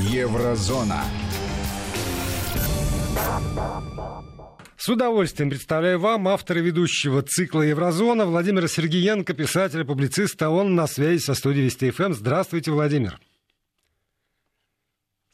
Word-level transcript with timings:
Еврозона. 0.00 1.04
С 4.78 4.88
удовольствием 4.88 5.50
представляю 5.50 6.00
вам 6.00 6.26
автора 6.26 6.60
ведущего 6.60 7.20
цикла 7.20 7.60
«Еврозона» 7.62 8.24
Владимира 8.24 8.66
Сергеенко, 8.66 9.34
писателя, 9.34 9.84
публициста. 9.84 10.48
Он 10.48 10.74
на 10.74 10.86
связи 10.86 11.20
со 11.22 11.34
студией 11.34 11.66
Вести 11.66 11.90
ФМ. 11.90 12.14
Здравствуйте, 12.14 12.70
Владимир. 12.70 13.20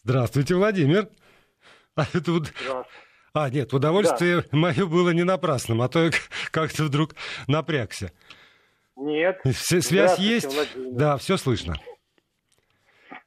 Здравствуйте, 0.03 0.57
Владимир. 0.57 1.09
А, 1.95 2.07
это 2.13 2.33
вот... 2.33 2.53
а 3.35 3.49
нет, 3.49 3.73
удовольствие 3.73 4.43
да. 4.43 4.49
мое 4.51 4.85
было 4.85 5.11
не 5.11 5.23
напрасным, 5.23 5.81
а 5.81 5.89
то 5.89 6.07
я 6.07 6.11
как-то 6.51 6.85
вдруг 6.85 7.15
напрягся. 7.47 8.11
Нет. 8.97 9.41
Связь 9.55 10.19
есть? 10.19 10.53
Владимир. 10.53 10.99
Да, 10.99 11.17
все 11.19 11.37
слышно. 11.37 11.77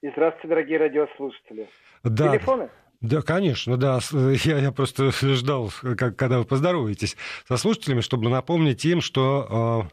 И 0.02 0.09
здравствуйте, 0.11 0.47
дорогие 0.47 0.78
радиослушатели. 0.78 1.68
Да. 2.04 2.29
Телефоны? 2.29 2.69
Да, 3.01 3.21
конечно, 3.21 3.77
да. 3.77 3.99
Я, 4.11 4.59
я 4.59 4.71
просто 4.73 5.11
ждал, 5.21 5.71
как, 5.81 6.17
когда 6.17 6.39
вы 6.39 6.43
поздороваетесь 6.43 7.15
со 7.47 7.55
слушателями, 7.55 8.01
чтобы 8.01 8.29
напомнить 8.29 8.83
им, 8.83 8.99
что 8.99 9.87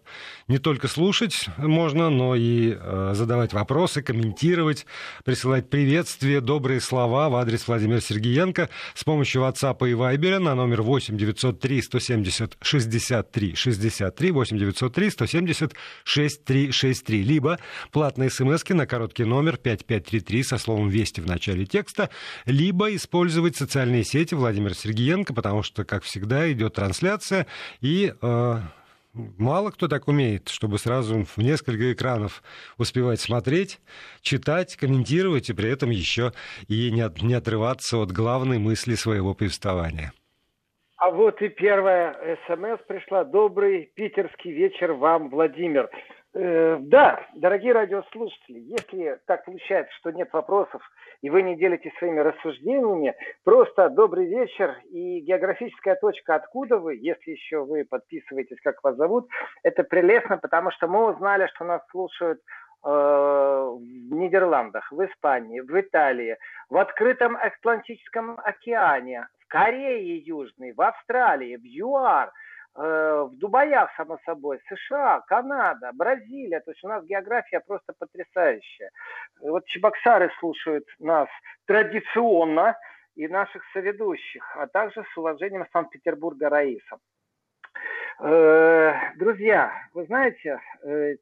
э, 0.48 0.52
не 0.52 0.58
только 0.58 0.88
слушать 0.88 1.46
можно, 1.56 2.10
но 2.10 2.34
и 2.34 2.76
э, 2.76 3.12
задавать 3.14 3.52
вопросы, 3.52 4.02
комментировать, 4.02 4.86
присылать 5.24 5.70
приветствия, 5.70 6.40
добрые 6.40 6.80
слова 6.80 7.28
в 7.28 7.36
адрес 7.36 7.68
Владимира 7.68 8.00
Сергеенко 8.00 8.70
с 8.94 9.04
помощью 9.04 9.42
WhatsApp 9.42 9.88
и 9.88 9.92
Viber 9.92 10.40
на 10.40 10.56
номер 10.56 10.82
8 10.82 11.16
903 11.16 11.82
170 11.82 12.56
63 12.60 13.54
63 13.54 14.30
8 14.32 14.58
903 14.58 15.10
170 15.10 15.74
6363, 16.02 17.22
либо 17.22 17.60
платные 17.92 18.30
смс 18.30 18.64
на 18.68 18.86
короткий 18.86 19.24
номер 19.24 19.58
5533 19.58 20.42
со 20.42 20.58
словом 20.58 20.88
«Вести» 20.88 21.20
в 21.20 21.26
начале 21.26 21.66
текста, 21.66 22.10
либо 22.46 22.95
использовать 22.96 23.56
социальные 23.56 24.04
сети 24.04 24.34
Владимира 24.34 24.74
Сергеенко, 24.74 25.34
потому 25.34 25.62
что, 25.62 25.84
как 25.84 26.02
всегда, 26.02 26.50
идет 26.50 26.74
трансляция, 26.74 27.46
и 27.80 28.12
э, 28.20 28.54
мало 29.38 29.70
кто 29.70 29.88
так 29.88 30.08
умеет, 30.08 30.48
чтобы 30.48 30.78
сразу 30.78 31.24
в 31.24 31.38
несколько 31.38 31.92
экранов 31.92 32.42
успевать 32.78 33.20
смотреть, 33.20 33.80
читать, 34.20 34.76
комментировать, 34.76 35.50
и 35.50 35.54
при 35.54 35.70
этом 35.70 35.90
еще 35.90 36.32
и 36.68 36.90
не, 36.90 37.02
от, 37.02 37.22
не 37.22 37.34
отрываться 37.34 37.98
от 37.98 38.12
главной 38.12 38.58
мысли 38.58 38.94
своего 38.94 39.34
повествования. 39.34 40.12
А 40.98 41.10
вот 41.10 41.42
и 41.42 41.48
первая 41.48 42.38
смс 42.46 42.80
пришла. 42.88 43.24
Добрый 43.24 43.90
питерский 43.94 44.50
вечер 44.50 44.92
вам, 44.92 45.28
Владимир. 45.28 45.90
Э, 46.38 46.76
да, 46.80 47.26
дорогие 47.34 47.72
радиослушатели, 47.72 48.58
если 48.58 49.18
так 49.26 49.46
получается, 49.46 49.90
что 49.94 50.10
нет 50.10 50.30
вопросов, 50.34 50.82
и 51.22 51.30
вы 51.30 51.40
не 51.40 51.56
делитесь 51.56 51.96
своими 51.96 52.20
рассуждениями, 52.20 53.14
просто 53.42 53.88
добрый 53.88 54.26
вечер. 54.26 54.76
И 54.90 55.20
географическая 55.20 55.94
точка, 55.94 56.34
откуда 56.34 56.76
вы, 56.78 56.96
если 56.96 57.30
еще 57.30 57.64
вы 57.64 57.86
подписываетесь, 57.86 58.60
как 58.62 58.84
вас 58.84 58.96
зовут, 58.96 59.28
это 59.62 59.82
прелестно, 59.82 60.36
потому 60.36 60.70
что 60.72 60.88
мы 60.88 61.10
узнали, 61.10 61.46
что 61.54 61.64
нас 61.64 61.80
слушают 61.90 62.40
э, 62.84 62.88
в 62.90 64.12
Нидерландах, 64.12 64.92
в 64.92 65.02
Испании, 65.06 65.60
в 65.60 65.80
Италии, 65.80 66.36
в 66.68 66.76
открытом 66.76 67.38
Атлантическом 67.38 68.38
океане, 68.44 69.26
в 69.40 69.48
Корее 69.48 70.18
Южной, 70.18 70.74
в 70.74 70.82
Австралии, 70.82 71.56
в 71.56 71.64
ЮАР– 71.64 72.30
в 72.76 73.30
Дубаях, 73.32 73.90
само 73.96 74.18
собой, 74.26 74.60
США, 74.68 75.20
Канада, 75.26 75.90
Бразилия. 75.94 76.60
То 76.60 76.72
есть 76.72 76.84
у 76.84 76.88
нас 76.88 77.04
география 77.04 77.60
просто 77.60 77.94
потрясающая. 77.98 78.90
Вот 79.40 79.64
Чебоксары 79.66 80.30
слушают 80.38 80.84
нас 80.98 81.28
традиционно 81.66 82.76
и 83.14 83.28
наших 83.28 83.62
соведущих, 83.72 84.44
а 84.56 84.66
также 84.66 85.04
с 85.12 85.16
уважением 85.16 85.66
Санкт-Петербурга 85.72 86.50
Раиса. 86.50 86.98
Э, 88.20 88.94
друзья, 89.16 89.72
вы 89.92 90.04
знаете, 90.04 90.60
э, 90.82 91.16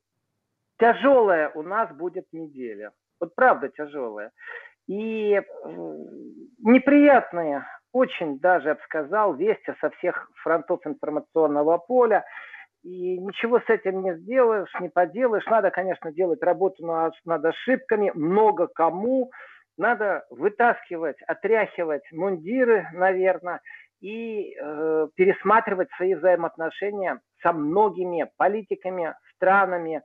тяжелая 0.79 1.51
у 1.51 1.63
нас 1.63 1.91
будет 1.93 2.27
неделя. 2.33 2.93
Вот 3.21 3.35
правда 3.35 3.69
тяжелая. 3.69 4.33
И 4.87 5.41
неприятные 6.59 7.65
очень 7.95 8.41
даже, 8.41 8.71
я 8.71 8.77
сказал, 8.85 9.35
вести 9.35 9.73
со 9.81 9.89
всех 9.91 10.29
фронтов 10.43 10.81
информационного 10.85 11.79
поля. 11.79 12.25
И 12.83 13.19
ничего 13.19 13.61
с 13.61 13.71
этим 13.71 14.03
не 14.03 14.17
сделаешь, 14.17 14.69
не 14.81 14.89
поделаешь. 14.89 15.47
Надо, 15.47 15.71
конечно, 15.71 16.13
делать 16.13 16.43
работу 16.43 16.85
над, 16.85 17.15
над 17.25 17.45
ошибками, 17.45 18.11
много 18.15 18.67
кому. 18.67 19.31
Надо 19.79 20.25
вытаскивать, 20.29 21.17
отряхивать 21.27 22.03
мундиры, 22.13 22.89
наверное, 22.93 23.61
и 24.01 24.55
э, 24.61 25.09
пересматривать 25.15 25.89
свои 25.97 26.15
взаимоотношения 26.15 27.21
со 27.43 27.53
многими 27.53 28.29
политиками, 28.37 29.15
странами. 29.37 30.03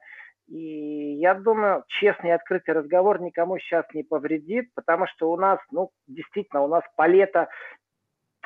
И 0.50 1.14
я 1.20 1.36
думаю, 1.36 1.84
честный 1.88 2.32
и 2.32 2.34
открытый 2.34 2.74
разговор 2.74 3.22
никому 3.22 3.60
сейчас 3.60 3.86
не 3.94 4.04
повредит, 4.04 4.74
потому 4.74 5.06
что 5.06 5.32
у 5.32 5.38
нас, 5.38 5.60
ну, 5.72 5.92
действительно, 6.08 6.64
у 6.64 6.68
нас 6.68 6.84
палета 6.96 7.50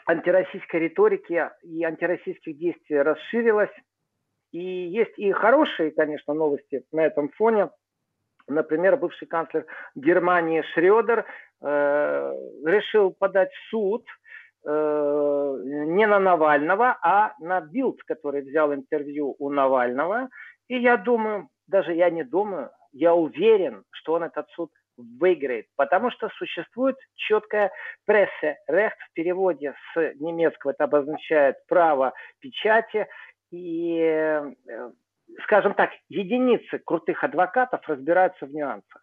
антироссийской 0.06 0.82
риторики 0.82 1.50
и 1.64 1.84
антироссийских 1.84 2.58
действий 2.58 3.02
расширилась. 3.02 3.72
И 4.52 4.60
есть 4.60 5.18
и 5.18 5.32
хорошие, 5.32 5.92
конечно, 5.92 6.34
новости 6.34 6.84
на 6.92 7.06
этом 7.06 7.30
фоне. 7.30 7.70
Например, 8.48 8.98
бывший 8.98 9.26
канцлер 9.26 9.66
Германии 9.96 10.62
Шредер 10.74 11.26
э, 11.62 12.34
решил 12.66 13.12
подать 13.18 13.52
в 13.54 13.70
суд 13.70 14.06
э, 14.66 14.70
не 15.64 16.06
на 16.06 16.20
Навального, 16.20 16.98
а 17.02 17.34
на 17.40 17.62
Билд, 17.62 18.04
который 18.04 18.42
взял 18.42 18.74
интервью 18.74 19.36
у 19.40 19.50
Навального. 19.50 20.28
И 20.68 20.78
я 20.78 20.98
думаю, 20.98 21.48
даже 21.74 21.94
я 21.94 22.12
не 22.12 22.24
думаю, 22.24 22.70
я 22.92 23.16
уверен, 23.16 23.84
что 23.90 24.14
он 24.14 24.24
этот 24.24 24.48
суд 24.52 24.72
выиграет, 24.96 25.66
потому 25.76 26.12
что 26.12 26.30
существует 26.38 26.96
четкая 27.16 27.72
пресса. 28.06 28.58
Рехт 28.68 29.00
в 29.00 29.14
переводе 29.14 29.74
с 29.94 30.14
немецкого 30.20 30.72
это 30.72 30.84
обозначает 30.84 31.56
право 31.68 32.14
печати. 32.40 33.08
И, 33.50 33.98
э, 34.00 34.54
скажем 35.46 35.74
так, 35.74 35.90
единицы 36.10 36.78
крутых 36.78 37.24
адвокатов 37.24 37.82
разбираются 37.90 38.46
в 38.46 38.54
нюансах. 38.54 39.02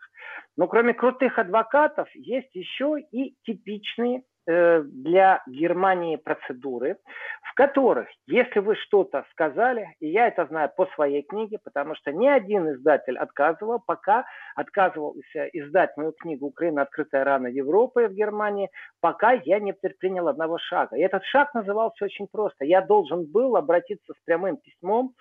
Но 0.56 0.68
кроме 0.68 0.94
крутых 0.94 1.40
адвокатов 1.40 2.08
есть 2.14 2.54
еще 2.54 3.00
и 3.10 3.34
типичные 3.42 4.22
для 4.46 5.42
Германии 5.46 6.16
процедуры, 6.16 6.96
в 7.42 7.54
которых, 7.54 8.08
если 8.26 8.60
вы 8.60 8.74
что-то 8.76 9.24
сказали, 9.32 9.94
и 10.00 10.08
я 10.08 10.28
это 10.28 10.46
знаю 10.46 10.70
по 10.76 10.86
своей 10.94 11.22
книге, 11.22 11.58
потому 11.62 11.94
что 11.94 12.12
ни 12.12 12.26
один 12.26 12.70
издатель 12.72 13.18
отказывал, 13.18 13.80
пока 13.84 14.24
отказывался 14.54 15.46
издать 15.52 15.96
мою 15.96 16.12
книгу 16.12 16.46
«Украина. 16.46 16.82
Открытая 16.82 17.24
рана 17.24 17.48
Европы» 17.48 18.08
в 18.08 18.12
Германии, 18.12 18.70
пока 19.00 19.32
я 19.32 19.58
не 19.60 19.72
предпринял 19.72 20.28
одного 20.28 20.58
шага. 20.58 20.96
И 20.96 21.00
этот 21.00 21.24
шаг 21.24 21.52
назывался 21.54 22.04
очень 22.04 22.26
просто. 22.30 22.64
Я 22.64 22.80
должен 22.80 23.26
был 23.26 23.56
обратиться 23.56 24.12
с 24.12 24.24
прямым 24.24 24.56
письмом 24.56 25.14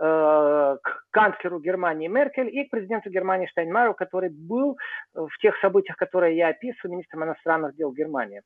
э, 0.00 0.76
к 0.82 1.04
канцлеру 1.10 1.60
Германии 1.60 2.08
Меркель 2.08 2.48
и 2.48 2.64
к 2.64 2.70
президенту 2.70 3.10
Германии 3.10 3.46
Штайнмайеру, 3.46 3.94
который 3.94 4.30
был 4.30 4.76
в 5.14 5.38
тех 5.40 5.56
событиях, 5.60 5.96
которые 5.96 6.36
я 6.36 6.48
описываю, 6.48 6.92
министром 6.92 7.24
иностранных 7.24 7.74
дел 7.76 7.92
Германии 7.92 8.42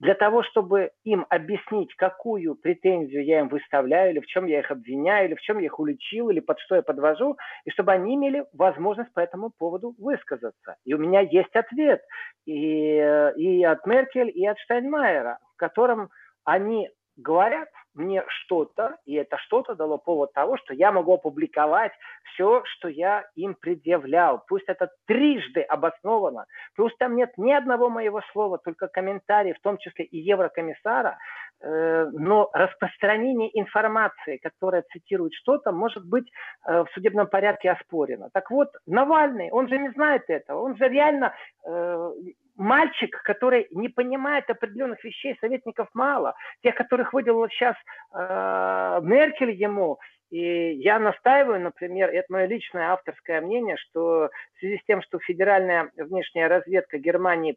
для 0.00 0.14
того, 0.14 0.42
чтобы 0.42 0.92
им 1.04 1.26
объяснить, 1.28 1.94
какую 1.94 2.54
претензию 2.54 3.22
я 3.22 3.40
им 3.40 3.48
выставляю, 3.48 4.12
или 4.12 4.20
в 4.20 4.26
чем 4.26 4.46
я 4.46 4.60
их 4.60 4.70
обвиняю, 4.70 5.28
или 5.28 5.34
в 5.34 5.40
чем 5.40 5.58
я 5.58 5.66
их 5.66 5.78
уличил, 5.78 6.30
или 6.30 6.40
под 6.40 6.58
что 6.60 6.76
я 6.76 6.82
подвожу, 6.82 7.36
и 7.66 7.70
чтобы 7.70 7.92
они 7.92 8.14
имели 8.14 8.46
возможность 8.54 9.12
по 9.12 9.20
этому 9.20 9.50
поводу 9.50 9.94
высказаться. 9.98 10.76
И 10.86 10.94
у 10.94 10.98
меня 10.98 11.20
есть 11.20 11.54
ответ 11.54 12.00
и, 12.46 12.96
и 13.36 13.62
от 13.64 13.86
Меркель, 13.86 14.30
и 14.34 14.46
от 14.46 14.58
Штайнмайера, 14.60 15.38
в 15.54 15.56
котором 15.56 16.08
они 16.44 16.88
говорят 17.16 17.68
мне 17.94 18.24
что-то, 18.28 18.96
и 19.04 19.14
это 19.14 19.36
что-то 19.38 19.74
дало 19.74 19.98
повод 19.98 20.32
того, 20.32 20.56
что 20.58 20.74
я 20.74 20.92
могу 20.92 21.14
опубликовать 21.14 21.92
все, 22.32 22.62
что 22.64 22.88
я 22.88 23.24
им 23.34 23.54
предъявлял. 23.54 24.42
Пусть 24.48 24.68
это 24.68 24.90
трижды 25.06 25.62
обосновано, 25.62 26.46
пусть 26.76 26.96
там 26.98 27.16
нет 27.16 27.30
ни 27.36 27.52
одного 27.52 27.88
моего 27.88 28.20
слова, 28.32 28.58
только 28.58 28.88
комментарии, 28.88 29.52
в 29.52 29.60
том 29.60 29.78
числе 29.78 30.04
и 30.04 30.18
еврокомиссара, 30.18 31.18
э, 31.60 32.10
но 32.12 32.50
распространение 32.52 33.50
информации, 33.58 34.38
которая 34.38 34.84
цитирует 34.92 35.34
что-то, 35.34 35.72
может 35.72 36.04
быть 36.06 36.30
э, 36.66 36.84
в 36.84 36.88
судебном 36.94 37.26
порядке 37.26 37.70
оспорено. 37.70 38.30
Так 38.32 38.50
вот, 38.50 38.68
Навальный, 38.86 39.50
он 39.50 39.68
же 39.68 39.78
не 39.78 39.90
знает 39.90 40.24
этого, 40.28 40.60
он 40.60 40.76
же 40.76 40.88
реально 40.88 41.34
э, 41.66 42.12
мальчик, 42.56 43.22
который 43.22 43.66
не 43.70 43.88
понимает 43.88 44.48
определенных 44.50 45.02
вещей, 45.04 45.36
советников 45.40 45.88
мало. 45.94 46.34
Тех, 46.62 46.74
которых 46.74 47.12
выделила 47.12 47.48
сейчас 47.48 47.76
э, 48.14 49.00
Меркель 49.02 49.52
ему, 49.52 49.98
и 50.30 50.74
я 50.74 50.98
настаиваю, 50.98 51.60
например, 51.60 52.08
это 52.10 52.32
мое 52.32 52.46
личное 52.46 52.92
авторское 52.92 53.40
мнение, 53.40 53.76
что 53.76 54.30
в 54.54 54.58
связи 54.60 54.78
с 54.78 54.84
тем, 54.84 55.02
что 55.02 55.18
федеральная 55.18 55.90
внешняя 55.96 56.46
разведка 56.46 56.98
Германии 56.98 57.56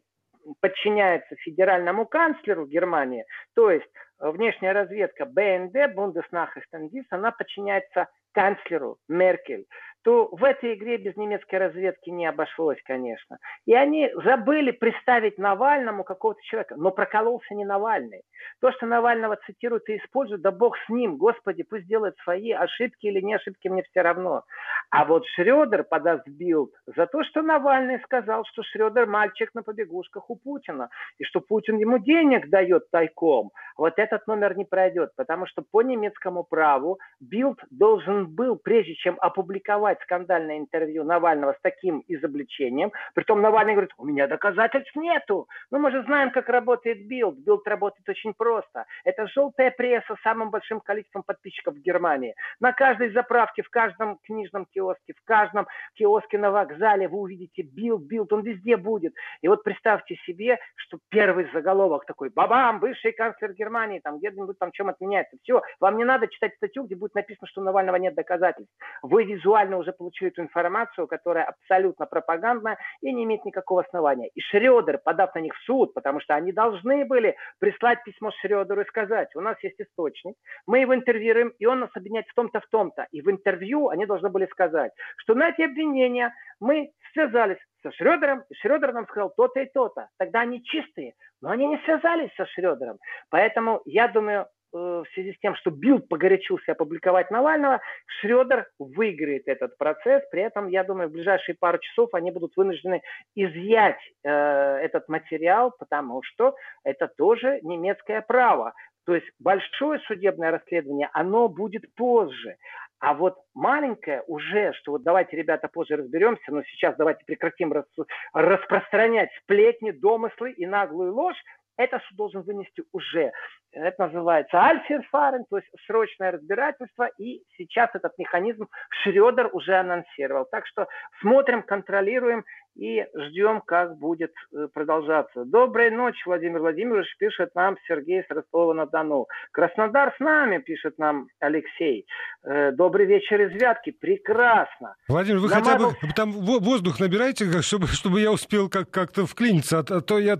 подчиняется 0.60 1.36
федеральному 1.36 2.04
канцлеру 2.04 2.66
Германии, 2.66 3.24
то 3.54 3.70
есть 3.70 3.88
внешняя 4.18 4.72
разведка 4.72 5.24
БНД, 5.24 5.94
Bundesnachrichtendienst, 5.94 7.06
она 7.10 7.30
подчиняется 7.30 8.08
канцлеру 8.32 8.98
Меркель 9.08 9.66
то 10.04 10.28
в 10.30 10.44
этой 10.44 10.74
игре 10.74 10.98
без 10.98 11.16
немецкой 11.16 11.56
разведки 11.56 12.10
не 12.10 12.26
обошлось, 12.26 12.76
конечно. 12.84 13.38
И 13.64 13.74
они 13.74 14.10
забыли 14.22 14.70
представить 14.70 15.38
Навальному 15.38 16.04
какого-то 16.04 16.42
человека, 16.42 16.76
но 16.76 16.90
прокололся 16.90 17.54
не 17.54 17.64
Навальный. 17.64 18.22
То, 18.60 18.70
что 18.72 18.84
Навального 18.84 19.38
цитируют 19.46 19.88
и 19.88 19.96
используют, 19.96 20.42
да 20.42 20.52
бог 20.52 20.76
с 20.76 20.88
ним, 20.90 21.16
господи, 21.16 21.62
пусть 21.62 21.86
делает 21.86 22.16
свои 22.22 22.52
ошибки 22.52 23.06
или 23.06 23.20
не 23.20 23.34
ошибки, 23.34 23.68
мне 23.68 23.82
все 23.82 24.02
равно. 24.02 24.44
А 24.90 25.06
вот 25.06 25.24
Шредер 25.28 25.84
подаст 25.84 26.28
билд 26.28 26.70
за 26.84 27.06
то, 27.06 27.24
что 27.24 27.40
Навальный 27.40 27.98
сказал, 28.00 28.44
что 28.44 28.62
Шредер 28.62 29.06
мальчик 29.06 29.54
на 29.54 29.62
побегушках 29.62 30.28
у 30.28 30.36
Путина, 30.36 30.90
и 31.16 31.24
что 31.24 31.40
Путин 31.40 31.78
ему 31.78 31.96
денег 31.96 32.50
дает 32.50 32.90
тайком. 32.90 33.52
Вот 33.78 33.94
этот 33.96 34.26
номер 34.26 34.54
не 34.54 34.66
пройдет, 34.66 35.12
потому 35.16 35.46
что 35.46 35.62
по 35.62 35.80
немецкому 35.80 36.44
праву 36.44 36.98
билд 37.20 37.58
должен 37.70 38.26
был, 38.26 38.56
прежде 38.56 38.94
чем 38.94 39.16
опубликовать 39.18 39.93
давать 39.94 40.02
скандальное 40.02 40.58
интервью 40.58 41.04
Навального 41.04 41.52
с 41.52 41.60
таким 41.62 42.02
изобличением. 42.08 42.92
Притом 43.14 43.40
Навальный 43.40 43.74
говорит, 43.74 43.92
у 43.98 44.04
меня 44.04 44.26
доказательств 44.26 44.94
нету. 44.96 45.48
Но 45.70 45.78
мы 45.78 45.90
же 45.90 46.02
знаем, 46.04 46.30
как 46.30 46.48
работает 46.48 47.06
Билд. 47.06 47.36
Билд 47.38 47.66
работает 47.66 48.08
очень 48.08 48.34
просто. 48.34 48.86
Это 49.04 49.26
желтая 49.28 49.70
пресса 49.70 50.16
с 50.16 50.22
самым 50.22 50.50
большим 50.50 50.80
количеством 50.80 51.22
подписчиков 51.22 51.74
в 51.74 51.80
Германии. 51.80 52.34
На 52.60 52.72
каждой 52.72 53.12
заправке, 53.12 53.62
в 53.62 53.70
каждом 53.70 54.18
книжном 54.24 54.66
киоске, 54.66 55.14
в 55.14 55.24
каждом 55.24 55.66
киоске 55.94 56.38
на 56.38 56.50
вокзале 56.50 57.08
вы 57.08 57.18
увидите 57.18 57.62
Билд, 57.62 58.02
Билд, 58.02 58.32
он 58.32 58.42
везде 58.42 58.76
будет. 58.76 59.14
И 59.42 59.48
вот 59.48 59.62
представьте 59.62 60.16
себе, 60.26 60.58
что 60.76 60.98
первый 61.10 61.48
заголовок 61.52 62.06
такой, 62.06 62.30
бабам, 62.30 62.80
бывший 62.80 63.12
канцлер 63.12 63.52
Германии, 63.52 64.00
там 64.00 64.18
где-нибудь 64.18 64.58
там 64.58 64.72
чем 64.72 64.88
отменяется. 64.88 65.36
Все, 65.42 65.62
вам 65.80 65.96
не 65.96 66.04
надо 66.04 66.28
читать 66.28 66.54
статью, 66.56 66.84
где 66.84 66.96
будет 66.96 67.14
написано, 67.14 67.46
что 67.46 67.60
у 67.60 67.64
Навального 67.64 67.96
нет 67.96 68.14
доказательств. 68.14 68.72
Вы 69.02 69.24
визуально 69.24 69.76
уже 69.84 69.92
получили 69.92 70.30
эту 70.30 70.42
информацию, 70.42 71.06
которая 71.06 71.44
абсолютно 71.44 72.06
пропагандная 72.06 72.78
и 73.00 73.12
не 73.12 73.24
имеет 73.24 73.44
никакого 73.44 73.82
основания. 73.82 74.28
И 74.34 74.40
Шредер, 74.40 74.98
подав 74.98 75.34
на 75.34 75.40
них 75.40 75.54
в 75.54 75.64
суд, 75.64 75.94
потому 75.94 76.20
что 76.20 76.34
они 76.34 76.52
должны 76.52 77.04
были 77.04 77.36
прислать 77.60 78.02
письмо 78.04 78.30
Шредеру 78.40 78.80
и 78.80 78.86
сказать, 78.86 79.28
у 79.36 79.40
нас 79.40 79.56
есть 79.62 79.80
источник, 79.80 80.34
мы 80.66 80.80
его 80.80 80.94
интервьюируем, 80.94 81.52
и 81.58 81.66
он 81.66 81.80
нас 81.80 81.90
обвиняет 81.94 82.26
в 82.28 82.34
том-то, 82.34 82.60
в 82.60 82.66
том-то. 82.68 83.06
И 83.12 83.20
в 83.20 83.30
интервью 83.30 83.88
они 83.88 84.06
должны 84.06 84.30
были 84.30 84.46
сказать, 84.46 84.92
что 85.18 85.34
на 85.34 85.50
эти 85.50 85.62
обвинения 85.62 86.34
мы 86.60 86.90
связались 87.12 87.58
со 87.82 87.92
Шредером, 87.92 88.42
и 88.48 88.54
Шредер 88.54 88.92
нам 88.92 89.06
сказал 89.06 89.30
то-то 89.36 89.60
и 89.60 89.66
то-то. 89.66 90.08
Тогда 90.18 90.40
они 90.40 90.62
чистые, 90.64 91.14
но 91.40 91.50
они 91.50 91.66
не 91.66 91.78
связались 91.84 92.30
со 92.36 92.46
Шредером. 92.46 92.98
Поэтому 93.30 93.82
я 93.84 94.08
думаю, 94.08 94.46
в 94.74 95.06
связи 95.14 95.32
с 95.32 95.38
тем, 95.38 95.54
что 95.54 95.70
Билд 95.70 96.08
погорячился 96.08 96.72
опубликовать 96.72 97.30
Навального, 97.30 97.80
Шредер 98.06 98.66
выиграет 98.78 99.44
этот 99.46 99.78
процесс. 99.78 100.22
При 100.30 100.42
этом, 100.42 100.68
я 100.68 100.84
думаю, 100.84 101.08
в 101.08 101.12
ближайшие 101.12 101.56
пару 101.58 101.78
часов 101.78 102.10
они 102.12 102.30
будут 102.32 102.56
вынуждены 102.56 103.02
изъять 103.34 104.00
э, 104.24 104.30
этот 104.30 105.08
материал, 105.08 105.72
потому 105.78 106.22
что 106.22 106.54
это 106.82 107.08
тоже 107.16 107.60
немецкое 107.62 108.20
право. 108.20 108.74
То 109.06 109.14
есть 109.14 109.26
большое 109.38 110.00
судебное 110.00 110.50
расследование, 110.50 111.10
оно 111.12 111.48
будет 111.48 111.82
позже. 111.94 112.56
А 113.00 113.12
вот 113.12 113.36
маленькое 113.54 114.22
уже, 114.26 114.72
что 114.72 114.92
вот 114.92 115.02
давайте, 115.02 115.36
ребята, 115.36 115.68
позже 115.68 115.96
разберемся, 115.96 116.50
но 116.50 116.62
сейчас 116.64 116.96
давайте 116.96 117.22
прекратим 117.26 117.72
рас, 117.72 117.84
распространять 118.32 119.28
сплетни, 119.42 119.90
домыслы 119.90 120.52
и 120.52 120.64
наглую 120.64 121.12
ложь, 121.12 121.36
это 121.76 122.00
суд 122.08 122.16
должен 122.16 122.42
вынести 122.42 122.84
уже. 122.92 123.32
Это 123.72 124.06
называется 124.06 124.56
альферфарен, 124.56 125.44
то 125.50 125.56
есть 125.56 125.68
срочное 125.86 126.30
разбирательство, 126.30 127.08
и 127.18 127.42
сейчас 127.56 127.90
этот 127.94 128.16
механизм 128.18 128.68
Шредер 129.02 129.50
уже 129.52 129.74
анонсировал. 129.74 130.46
Так 130.50 130.66
что 130.66 130.86
смотрим, 131.20 131.62
контролируем 131.62 132.44
и 132.76 133.04
ждем, 133.14 133.60
как 133.60 133.98
будет 133.98 134.32
э, 134.52 134.68
продолжаться. 134.72 135.44
Доброй 135.44 135.90
ночи, 135.90 136.22
Владимир 136.26 136.60
Владимирович, 136.60 137.06
пишет 137.18 137.54
нам 137.54 137.76
Сергей 137.86 138.22
с 138.22 138.30
Ростова-на-Дону. 138.30 139.26
Краснодар 139.52 140.14
с 140.16 140.20
нами, 140.20 140.58
пишет 140.58 140.98
нам 140.98 141.28
Алексей. 141.40 142.06
Э, 142.44 142.72
добрый 142.72 143.06
вечер 143.06 143.40
из 143.42 143.60
Вятки, 143.60 143.90
прекрасно. 143.90 144.94
Владимир, 145.08 145.40
вы 145.40 145.48
Намагов... 145.48 145.94
хотя 145.94 146.06
бы 146.06 146.12
там 146.14 146.32
воздух 146.32 147.00
набираете, 147.00 147.62
чтобы, 147.62 147.86
чтобы 147.86 148.20
я 148.20 148.32
успел 148.32 148.68
как- 148.68 148.90
как-то 148.90 149.26
вклиниться, 149.26 149.80
а 149.80 150.00
то 150.00 150.18
я 150.18 150.36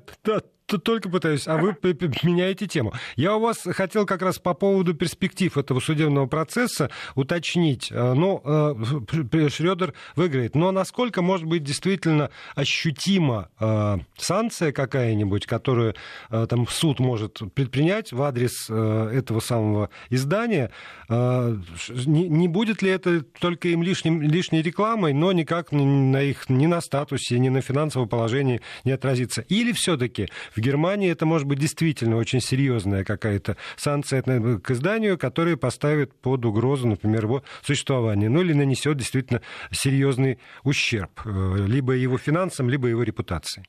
только 0.67 1.09
пытаюсь, 1.09 1.47
а 1.47 1.57
вы 1.57 1.77
меняете 2.23 2.67
тему. 2.67 2.93
Я 3.17 3.37
у 3.37 3.41
вас 3.41 3.59
хотел 3.63 4.07
как 4.07 4.23
раз 4.23 4.39
по 4.39 4.55
поводу 4.55 4.95
перспектив 4.95 5.57
этого 5.57 5.81
судебного 5.81 6.27
процесса 6.27 6.91
уточнить. 7.15 7.89
Э, 7.91 8.15
ну, 8.15 8.41
э, 8.45 9.49
Шредер 9.51 9.95
выиграет, 10.17 10.55
но 10.55 10.73
насколько 10.73 11.23
может 11.23 11.47
быть 11.47 11.63
действительно 11.63 12.31
ощутима 12.55 13.51
э, 13.61 13.99
санкция 14.17 14.73
какая-нибудь, 14.73 15.47
которую 15.47 15.95
там 16.31 16.67
суд 16.69 16.99
может 16.99 17.41
предпринять 17.55 18.13
в 18.13 18.23
адрес 18.23 18.69
этого 18.69 19.41
самого 19.41 19.91
издания? 20.11 20.71
Не 21.09 22.49
будет 22.49 22.83
ли 22.83 22.91
это 22.91 23.23
только 23.23 23.69
им 23.69 23.83
лишним, 23.83 24.23
лишней 24.23 24.63
рекламой, 24.63 25.13
но 25.13 25.33
никак 25.33 25.73
на 25.73 26.23
их, 26.23 26.49
ни 26.49 26.67
на 26.67 26.81
статусе, 26.81 27.39
ни 27.39 27.49
на 27.49 27.61
финансовом 27.61 28.09
положении 28.09 28.61
не 28.85 28.93
отразится? 28.93 29.43
Или 29.43 29.73
все-таки 29.73 30.29
в 30.55 30.61
Германии 30.61 31.11
это 31.11 31.27
может 31.27 31.47
быть 31.47 31.59
действительно 31.59 32.17
очень 32.17 32.41
серьезная 32.41 33.05
какая-то 33.05 33.57
санкция 33.77 34.23
к 34.23 34.71
изданию, 34.71 35.19
которая 35.19 35.57
поставит 35.57 36.15
под 36.21 36.45
угрозу, 36.45 36.89
например, 36.89 37.25
его 37.25 37.43
существование, 37.63 38.29
ну 38.31 38.41
или 38.41 38.53
нанесет 38.53 38.97
действительно 38.97 39.41
серьезный 39.71 40.39
ущерб 40.63 41.11
э, 41.25 41.31
либо 41.67 41.93
его 41.93 42.19
финансам, 42.19 42.69
либо 42.69 42.89
его 42.89 43.03
репутации. 43.03 43.65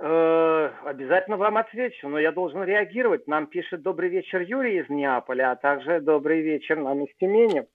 Э, 0.00 0.70
обязательно 0.84 1.36
вам 1.36 1.56
отвечу, 1.56 2.08
но 2.08 2.18
я 2.18 2.32
должен 2.32 2.62
реагировать. 2.64 3.26
Нам 3.26 3.46
пишет 3.46 3.82
«Добрый 3.82 4.10
вечер» 4.10 4.40
Юрий 4.40 4.80
из 4.80 4.88
Неаполя, 4.88 5.52
а 5.52 5.56
также 5.56 6.00
«Добрый 6.00 6.42
вечер» 6.42 6.76
нам 6.76 7.04
из 7.04 7.14
Тюмени. 7.18 7.66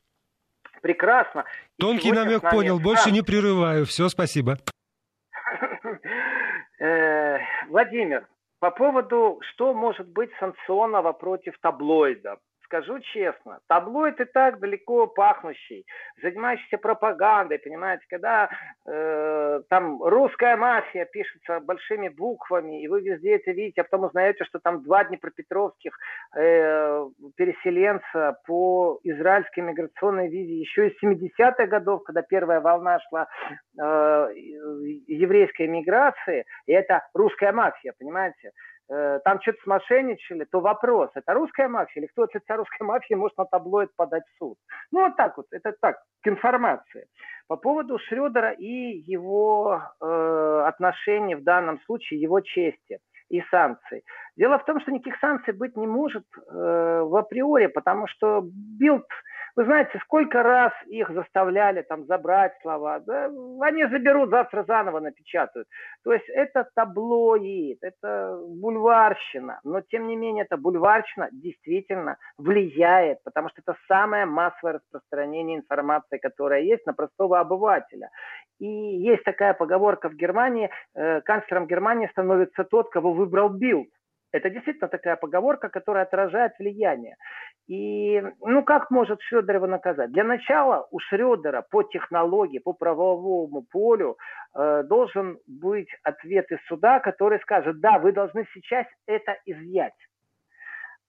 Прекрасно. 0.81 1.45
Тонкий 1.79 2.11
намек 2.11 2.41
понял, 2.49 2.79
больше 2.79 3.11
не 3.11 3.21
прерываю. 3.21 3.85
Все, 3.85 4.09
спасибо. 4.09 4.57
Э, 6.81 7.37
Владимир, 7.67 8.27
по 8.59 8.71
поводу, 8.71 9.39
что 9.51 9.71
может 9.75 10.07
быть 10.07 10.31
санкционного 10.39 11.13
против 11.13 11.59
таблоида 11.59 12.39
скажу 12.71 12.99
честно, 12.99 13.59
таблоид 13.67 14.19
и 14.21 14.25
так 14.25 14.59
далеко 14.59 15.07
пахнущий, 15.07 15.85
занимающийся 16.21 16.77
пропагандой, 16.77 17.59
понимаете, 17.59 18.05
когда 18.09 18.49
э, 18.85 19.61
там 19.69 20.01
русская 20.01 20.55
мафия 20.55 21.05
пишется 21.05 21.59
большими 21.59 22.07
буквами, 22.07 22.81
и 22.81 22.87
вы 22.87 23.01
везде 23.01 23.35
это 23.35 23.51
видите, 23.51 23.81
а 23.81 23.83
потом 23.83 24.05
узнаете, 24.05 24.45
что 24.45 24.59
там 24.59 24.83
два 24.83 25.03
днепропетровских 25.03 25.91
э, 26.35 27.09
переселенца 27.35 28.37
по 28.45 28.99
израильской 29.03 29.63
миграционной 29.63 30.29
визе 30.29 30.53
еще 30.59 30.87
из 30.87 31.03
70-х 31.03 31.67
годов, 31.67 32.03
когда 32.03 32.21
первая 32.21 32.61
волна 32.61 32.99
шла 33.09 33.27
э, 33.77 34.29
еврейской 35.07 35.67
миграции, 35.67 36.45
и 36.67 36.71
это 36.71 37.05
русская 37.13 37.51
мафия, 37.51 37.93
понимаете, 37.99 38.51
там 39.23 39.41
что-то 39.41 39.59
смошенничали, 39.63 40.45
то 40.51 40.59
вопрос, 40.59 41.09
это 41.15 41.33
русская 41.33 41.67
мафия 41.67 42.01
или 42.01 42.07
кто 42.07 42.23
от 42.23 42.35
лица 42.35 42.57
русской 42.57 42.83
мафии 42.83 43.13
может 43.13 43.37
на 43.37 43.45
таблоид 43.45 43.89
подать 43.95 44.23
в 44.25 44.37
суд? 44.37 44.57
Ну, 44.91 45.01
вот 45.01 45.15
так 45.15 45.37
вот, 45.37 45.45
это 45.51 45.73
так, 45.81 45.97
к 46.21 46.27
информации. 46.27 47.07
По 47.47 47.55
поводу 47.55 47.99
Шредера 47.99 48.51
и 48.51 48.97
его 49.05 49.81
э, 50.01 50.63
отношений 50.67 51.35
в 51.35 51.43
данном 51.43 51.79
случае, 51.81 52.21
его 52.21 52.41
чести 52.41 52.99
и 53.29 53.41
санкций. 53.49 54.03
Дело 54.35 54.59
в 54.59 54.65
том, 54.65 54.81
что 54.81 54.91
никаких 54.91 55.17
санкций 55.19 55.53
быть 55.53 55.77
не 55.77 55.87
может 55.87 56.25
э, 56.35 57.01
в 57.03 57.15
априори, 57.15 57.67
потому 57.67 58.07
что 58.07 58.41
Билд 58.43 59.07
вы 59.55 59.65
знаете, 59.65 59.99
сколько 60.03 60.43
раз 60.43 60.73
их 60.87 61.09
заставляли 61.09 61.81
там 61.81 62.05
забрать 62.05 62.53
слова, 62.61 62.99
да, 62.99 63.29
они 63.61 63.85
заберут, 63.85 64.29
завтра 64.29 64.63
заново 64.63 64.99
напечатают. 64.99 65.67
То 66.03 66.13
есть 66.13 66.27
это 66.29 66.67
таблоид, 66.75 67.79
это 67.81 68.37
бульварщина, 68.47 69.59
но 69.63 69.81
тем 69.81 70.07
не 70.07 70.15
менее 70.15 70.45
эта 70.45 70.57
бульварщина 70.57 71.29
действительно 71.31 72.17
влияет, 72.37 73.23
потому 73.23 73.49
что 73.49 73.61
это 73.65 73.77
самое 73.87 74.25
массовое 74.25 74.73
распространение 74.73 75.57
информации, 75.57 76.17
которая 76.17 76.61
есть 76.61 76.85
на 76.85 76.93
простого 76.93 77.39
обывателя. 77.39 78.09
И 78.59 78.67
есть 78.67 79.23
такая 79.23 79.53
поговорка 79.53 80.09
в 80.09 80.13
Германии, 80.13 80.69
э, 80.93 81.21
канцлером 81.21 81.67
Германии 81.67 82.07
становится 82.11 82.63
тот, 82.63 82.89
кого 82.91 83.13
выбрал 83.13 83.49
Билд. 83.49 83.87
Это 84.31 84.49
действительно 84.49 84.87
такая 84.87 85.15
поговорка, 85.17 85.69
которая 85.69 86.03
отражает 86.03 86.53
влияние. 86.57 87.15
И, 87.67 88.21
ну, 88.41 88.63
как 88.63 88.89
может 88.91 89.21
Шредер 89.21 89.57
его 89.57 89.67
наказать? 89.67 90.11
Для 90.11 90.23
начала 90.23 90.87
у 90.91 90.99
Шредера 90.99 91.65
по 91.69 91.83
технологии, 91.83 92.59
по 92.59 92.73
правовому 92.73 93.63
полю 93.71 94.17
э, 94.55 94.83
должен 94.83 95.39
быть 95.47 95.89
ответ 96.03 96.49
из 96.51 96.59
суда, 96.67 96.99
который 96.99 97.39
скажет, 97.39 97.79
да, 97.79 97.99
вы 97.99 98.11
должны 98.11 98.45
сейчас 98.53 98.85
это 99.05 99.37
изъять. 99.45 99.93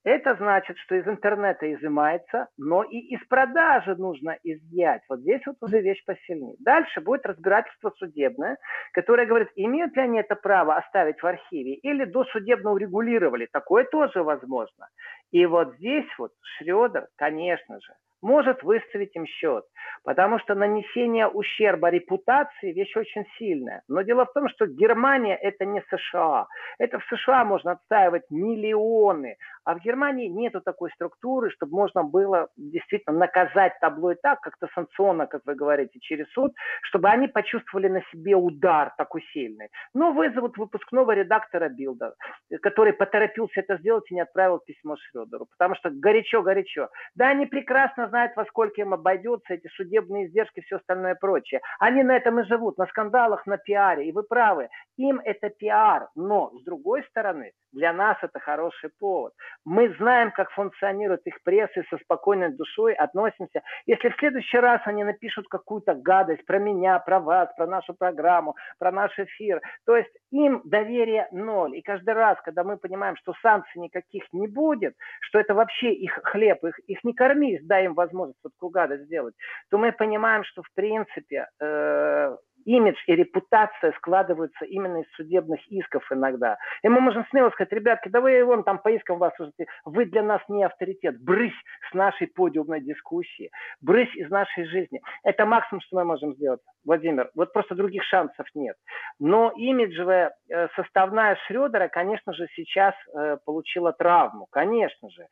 Это 0.05 0.35
значит, 0.35 0.77
что 0.79 0.97
из 0.97 1.07
интернета 1.07 1.73
изымается, 1.73 2.49
но 2.59 2.83
и 2.83 2.99
из 2.99 3.25
продажи 3.29 3.95
нужно 3.95 4.37
изъять. 4.43 5.03
Вот 5.09 5.21
здесь 5.21 5.43
вот 5.47 5.57
уже 5.61 5.81
вещь 5.81 6.05
посильнее. 6.05 6.57
Дальше 6.59 7.01
будет 7.01 7.25
разбирательство 7.25 7.93
судебное, 7.97 8.59
которое 8.93 9.27
говорит, 9.27 9.49
имеют 9.55 9.95
ли 9.95 10.03
они 10.03 10.19
это 10.19 10.35
право 10.35 10.77
оставить 10.77 11.23
в 11.23 11.27
архиве 11.27 11.75
или 11.75 12.05
досудебно 12.05 12.73
урегулировали. 12.73 13.47
Такое 13.53 13.85
тоже 13.85 14.25
возможно. 14.25 14.89
И 15.31 15.47
вот 15.47 15.77
здесь 15.77 16.07
вот 16.19 16.33
Шредер, 16.59 17.07
конечно 17.17 17.79
же, 17.81 17.93
может 18.23 18.63
выставить 18.63 19.15
им 19.17 19.27
счет. 19.27 19.65
Потому 20.05 20.39
что 20.39 20.55
нанесение 20.55 21.27
ущерба 21.27 21.91
репутации– 21.91 22.73
вещь 22.75 22.97
очень 22.97 23.25
сильная. 23.39 23.83
Но 23.89 24.03
дело 24.03 24.25
в 24.25 24.33
том, 24.33 24.49
что 24.49 24.67
Германия– 24.67 25.37
это 25.43 25.65
не 25.65 25.83
США. 25.91 26.47
Это 26.79 26.99
в 26.99 27.05
США 27.05 27.45
можно 27.45 27.73
отстаивать 27.73 28.31
миллионы, 28.31 29.37
а 29.65 29.75
в 29.75 29.81
Германии 29.81 30.29
нету 30.29 30.61
такой 30.61 30.91
структуры, 30.93 31.51
чтобы 31.51 31.77
можно 31.77 32.03
было 32.03 32.49
действительно 32.57 33.19
наказать 33.19 33.79
таблой 33.81 34.17
так, 34.17 34.41
как-то 34.41 34.69
санкционно, 34.75 35.27
как 35.27 35.43
вы 35.45 35.55
говорите, 35.55 35.99
через 36.01 36.29
суд, 36.33 36.53
чтобы 36.83 37.09
они 37.09 37.29
почувствовали 37.29 37.89
на 37.89 38.03
себе 38.11 38.35
удар 38.35 38.93
такой 38.97 39.23
сильный. 39.33 39.69
Но 39.95 40.13
вызовут 40.13 40.57
выпускного 40.57 41.13
редактора 41.13 41.69
Билда, 41.69 42.15
который 42.61 42.93
поторопился 42.93 43.61
это 43.61 43.77
сделать 43.79 44.11
и 44.11 44.15
не 44.15 44.21
отправил 44.21 44.59
письмо 44.59 44.97
Шредеру, 44.97 45.47
потому 45.47 45.75
что 45.77 45.91
горячо-горячо. 45.91 46.89
Да, 47.15 47.29
они 47.29 47.47
прекрасно 47.47 48.09
знают, 48.09 48.37
во 48.37 48.45
сколько 48.47 48.81
им 48.81 48.95
обойдется 48.95 49.55
эти 49.55 49.69
судебные 49.69 50.27
издержки 50.27 50.61
и 50.61 50.63
все 50.63 50.77
остальное 50.77 51.15
прочее. 51.15 51.61
Они 51.79 52.03
на 52.03 52.17
этом 52.17 52.41
и 52.41 52.45
живут, 52.45 52.79
на 52.79 52.87
скандалах, 52.87 53.47
на 53.47 53.59
пиаре. 53.59 54.09
И 54.09 54.13
вы 54.13 54.23
правы, 54.23 54.69
им 54.97 55.21
это 55.25 55.51
пиар. 55.51 56.09
Но, 56.15 56.53
с 56.59 56.65
другой 56.65 57.05
стороны, 57.05 57.53
для 57.73 57.93
нас 57.93 58.17
это 58.23 58.39
хороший 58.39 58.91
повод. 58.99 59.33
Мы 59.65 59.95
знаем, 59.99 60.33
как 60.33 60.51
функционирует 60.51 61.27
их 61.27 61.41
пресса 61.43 61.81
и 61.81 61.89
со 61.89 61.99
спокойной 61.99 62.53
душой 62.53 62.95
относимся. 62.95 63.63
Если 63.87 64.09
в 64.09 64.17
следующий 64.17 64.59
раз 64.59 64.81
они 64.87 65.05
напишут 65.05 65.47
какую-то 65.49 65.95
гадость 65.95 66.45
про 66.47 66.59
меня, 66.59 66.99
про 66.99 67.21
вас, 67.21 67.49
про 67.57 67.67
нашу 67.67 67.95
программу, 67.95 68.57
про 68.79 68.91
наш 68.91 69.17
эфир, 69.19 69.61
то 69.87 69.97
есть 69.97 70.11
им 70.31 70.63
доверие 70.65 71.29
ноль. 71.31 71.77
И 71.77 71.83
каждый 71.83 72.15
раз, 72.15 72.39
когда 72.45 72.65
мы 72.65 72.77
понимаем, 72.77 73.17
что 73.17 73.35
санкций 73.43 73.81
никаких 73.81 74.25
не 74.33 74.49
будет, 74.49 74.95
что 75.21 75.39
это 75.39 75.55
вообще 75.55 75.93
их 75.93 76.19
хлеб, 76.25 76.65
их, 76.65 76.79
их 76.89 77.05
не 77.05 77.13
корми, 77.13 77.61
дай 77.63 77.85
им 77.85 77.95
возможность 77.95 78.41
вот 78.43 78.53
такую 78.55 78.71
гадость 78.71 79.05
сделать, 79.05 79.35
то 79.71 79.79
мы 79.79 79.93
понимаем, 79.93 80.43
что 80.45 80.63
в 80.63 80.73
принципе 80.75 81.49
э, 81.61 82.37
имидж 82.65 82.97
и 83.07 83.15
репутация 83.15 83.93
складываются 83.93 84.65
именно 84.65 84.99
из 85.03 85.11
судебных 85.17 85.61
исков 85.69 86.05
иногда. 86.11 86.59
И 86.83 86.89
мы 86.89 87.01
можем 87.01 87.27
смело 87.31 87.51
сказать, 87.51 87.73
ребятки, 87.73 88.09
да 88.09 88.21
вы 88.21 88.45
вон 88.45 88.65
там 88.65 88.79
по 88.79 88.91
искам 88.91 89.19
вас 89.19 89.33
уже, 89.39 89.53
вы 89.85 90.05
для 90.07 90.23
нас 90.23 90.41
не 90.49 90.65
авторитет, 90.65 91.23
брысь 91.23 91.53
с 91.91 91.95
нашей 91.95 92.27
подиумной 92.27 92.81
дискуссии, 92.81 93.51
брысь 93.81 94.15
из 94.17 94.31
нашей 94.31 94.65
жизни. 94.67 95.01
Это 95.25 95.47
максимум, 95.47 95.81
что 95.83 95.97
мы 95.97 96.05
можем 96.05 96.35
сделать, 96.35 96.61
Владимир. 96.85 97.31
Вот 97.35 97.53
просто 97.53 97.75
других 97.75 98.03
шансов 98.05 98.47
нет. 98.55 98.77
Но 99.19 99.53
имиджевая 99.57 100.35
э, 100.49 100.69
составная 100.77 101.37
Шредера, 101.47 101.89
конечно 101.89 102.33
же, 102.33 102.47
сейчас 102.55 102.95
э, 103.15 103.39
получила 103.45 103.93
травму, 103.93 104.47
конечно 104.51 105.11
же. 105.11 105.27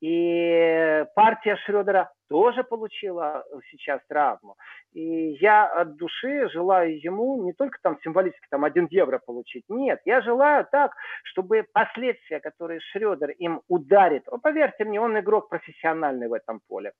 И 0.00 1.04
партия 1.14 1.56
Шредера 1.64 2.10
тоже 2.28 2.64
получила 2.64 3.44
сейчас 3.70 4.00
травму. 4.08 4.56
И 4.92 5.36
я 5.40 5.66
от 5.66 5.96
души 5.96 6.48
желаю 6.50 6.98
ему 7.00 7.44
не 7.44 7.52
только 7.52 7.78
там 7.82 7.98
символически 8.02 8.46
там 8.50 8.64
один 8.64 8.86
евро 8.90 9.20
получить, 9.24 9.64
нет, 9.68 10.00
я 10.04 10.20
желаю 10.22 10.66
так, 10.70 10.92
чтобы 11.24 11.64
последствия, 11.72 12.40
которые 12.40 12.80
Шредер 12.80 13.30
им 13.30 13.62
ударит, 13.68 14.24
поверьте 14.42 14.84
мне, 14.84 15.00
он 15.00 15.18
игрок 15.18 15.48
профессиональный 15.48 16.28
в 16.28 16.32
этом 16.32 16.60
поле, 16.68 16.92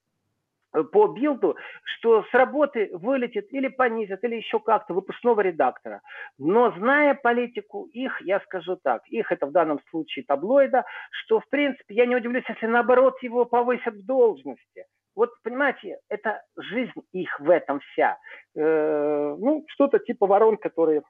по 0.85 1.07
билду, 1.09 1.57
что 1.85 2.25
с 2.25 2.35
работы 2.35 2.91
вылетит 2.93 3.53
или 3.53 3.69
понизят, 3.69 4.23
или 4.25 4.37
еще 4.37 4.59
как-то 4.61 4.95
выпускного 4.95 5.41
редактора. 5.41 6.03
Но 6.39 6.73
зная 6.73 7.15
политику 7.15 7.89
их, 7.93 8.21
я 8.23 8.41
скажу 8.41 8.77
так, 8.77 9.07
их 9.09 9.33
это 9.33 9.47
в 9.47 9.53
данном 9.53 9.81
случае 9.91 10.25
таблоида, 10.25 10.85
что 11.11 11.41
в 11.41 11.49
принципе 11.49 11.95
я 11.95 12.07
не 12.07 12.17
удивлюсь, 12.17 12.45
если 12.49 12.67
наоборот 12.67 13.23
его 13.23 13.45
повысят 13.45 13.95
в 13.95 14.07
должности. 14.07 14.87
Вот, 15.17 15.31
понимаете, 15.43 15.99
это 16.11 16.43
жизнь 16.57 16.93
их 17.13 17.41
в 17.41 17.51
этом 17.51 17.81
вся. 17.81 18.19
Э, 18.55 19.35
ну, 19.39 19.65
что-то 19.69 19.99
типа 19.99 20.27
ворон, 20.27 20.59
которые 20.59 21.03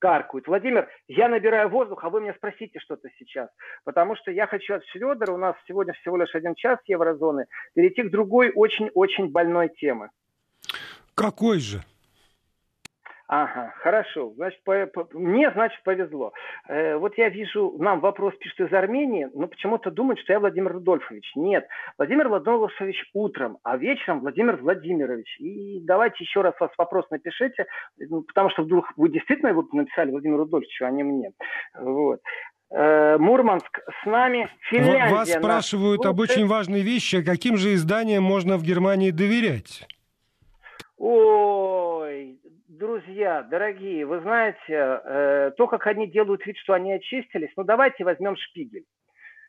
каркают. 0.00 0.48
Владимир, 0.48 0.88
я 1.06 1.28
набираю 1.28 1.68
воздух, 1.68 2.02
а 2.02 2.10
вы 2.10 2.20
мне 2.20 2.34
спросите 2.34 2.80
что-то 2.80 3.08
сейчас. 3.18 3.48
Потому 3.84 4.16
что 4.16 4.32
я 4.32 4.46
хочу 4.46 4.74
от 4.74 4.84
Шредера, 4.86 5.32
у 5.32 5.36
нас 5.36 5.54
сегодня 5.68 5.92
всего 5.94 6.16
лишь 6.16 6.34
один 6.34 6.56
час 6.56 6.78
еврозоны, 6.86 7.46
перейти 7.74 8.02
к 8.02 8.10
другой 8.10 8.50
очень-очень 8.52 9.30
больной 9.30 9.68
темы. 9.68 10.10
Какой 11.14 11.60
же? 11.60 11.82
Ага, 13.32 13.72
хорошо. 13.76 14.32
Значит, 14.34 14.60
по, 14.64 14.86
по, 14.86 15.06
мне, 15.12 15.52
значит, 15.52 15.80
повезло. 15.84 16.32
Э, 16.66 16.96
вот 16.96 17.16
я 17.16 17.28
вижу, 17.28 17.76
нам 17.78 18.00
вопрос 18.00 18.34
пишет 18.34 18.58
из 18.58 18.72
Армении, 18.72 19.28
но 19.32 19.46
почему-то 19.46 19.92
думают, 19.92 20.18
что 20.18 20.32
я 20.32 20.40
Владимир 20.40 20.72
Рудольфович. 20.72 21.30
Нет, 21.36 21.64
Владимир 21.96 22.28
Владимирович 22.28 23.08
утром, 23.14 23.58
а 23.62 23.76
вечером 23.76 24.18
Владимир 24.18 24.56
Владимирович. 24.56 25.38
И 25.38 25.78
давайте 25.84 26.24
еще 26.24 26.40
раз 26.40 26.54
вас 26.58 26.72
вопрос 26.76 27.08
напишите, 27.10 27.66
ну, 27.98 28.22
потому 28.22 28.50
что 28.50 28.64
вдруг 28.64 28.92
вы 28.96 29.10
действительно 29.10 29.50
его 29.50 29.64
написали 29.70 30.10
Владимиру 30.10 30.38
Рудольфовичу, 30.38 30.84
а 30.84 30.90
не 30.90 31.04
мне. 31.04 31.30
Вот. 31.78 32.18
Э, 32.72 33.16
Мурманск 33.16 33.78
с 34.02 34.06
нами, 34.06 34.48
Финляндия. 34.62 35.14
Вас 35.14 35.30
спрашивают 35.30 36.04
об 36.04 36.18
очень 36.18 36.48
важной 36.48 36.80
вещи, 36.80 37.16
а 37.16 37.24
каким 37.24 37.56
же 37.56 37.74
изданиям 37.74 38.24
можно 38.24 38.56
в 38.56 38.64
Германии 38.64 39.12
доверять? 39.12 39.86
Ой, 40.98 42.40
друзья, 42.80 43.42
дорогие, 43.42 44.06
вы 44.06 44.20
знаете, 44.20 44.58
э, 44.68 45.52
то, 45.56 45.66
как 45.66 45.86
они 45.86 46.06
делают 46.06 46.46
вид, 46.46 46.56
что 46.56 46.72
они 46.72 46.94
очистились, 46.94 47.50
ну 47.56 47.62
давайте 47.62 48.04
возьмем 48.04 48.36
Шпигель. 48.36 48.84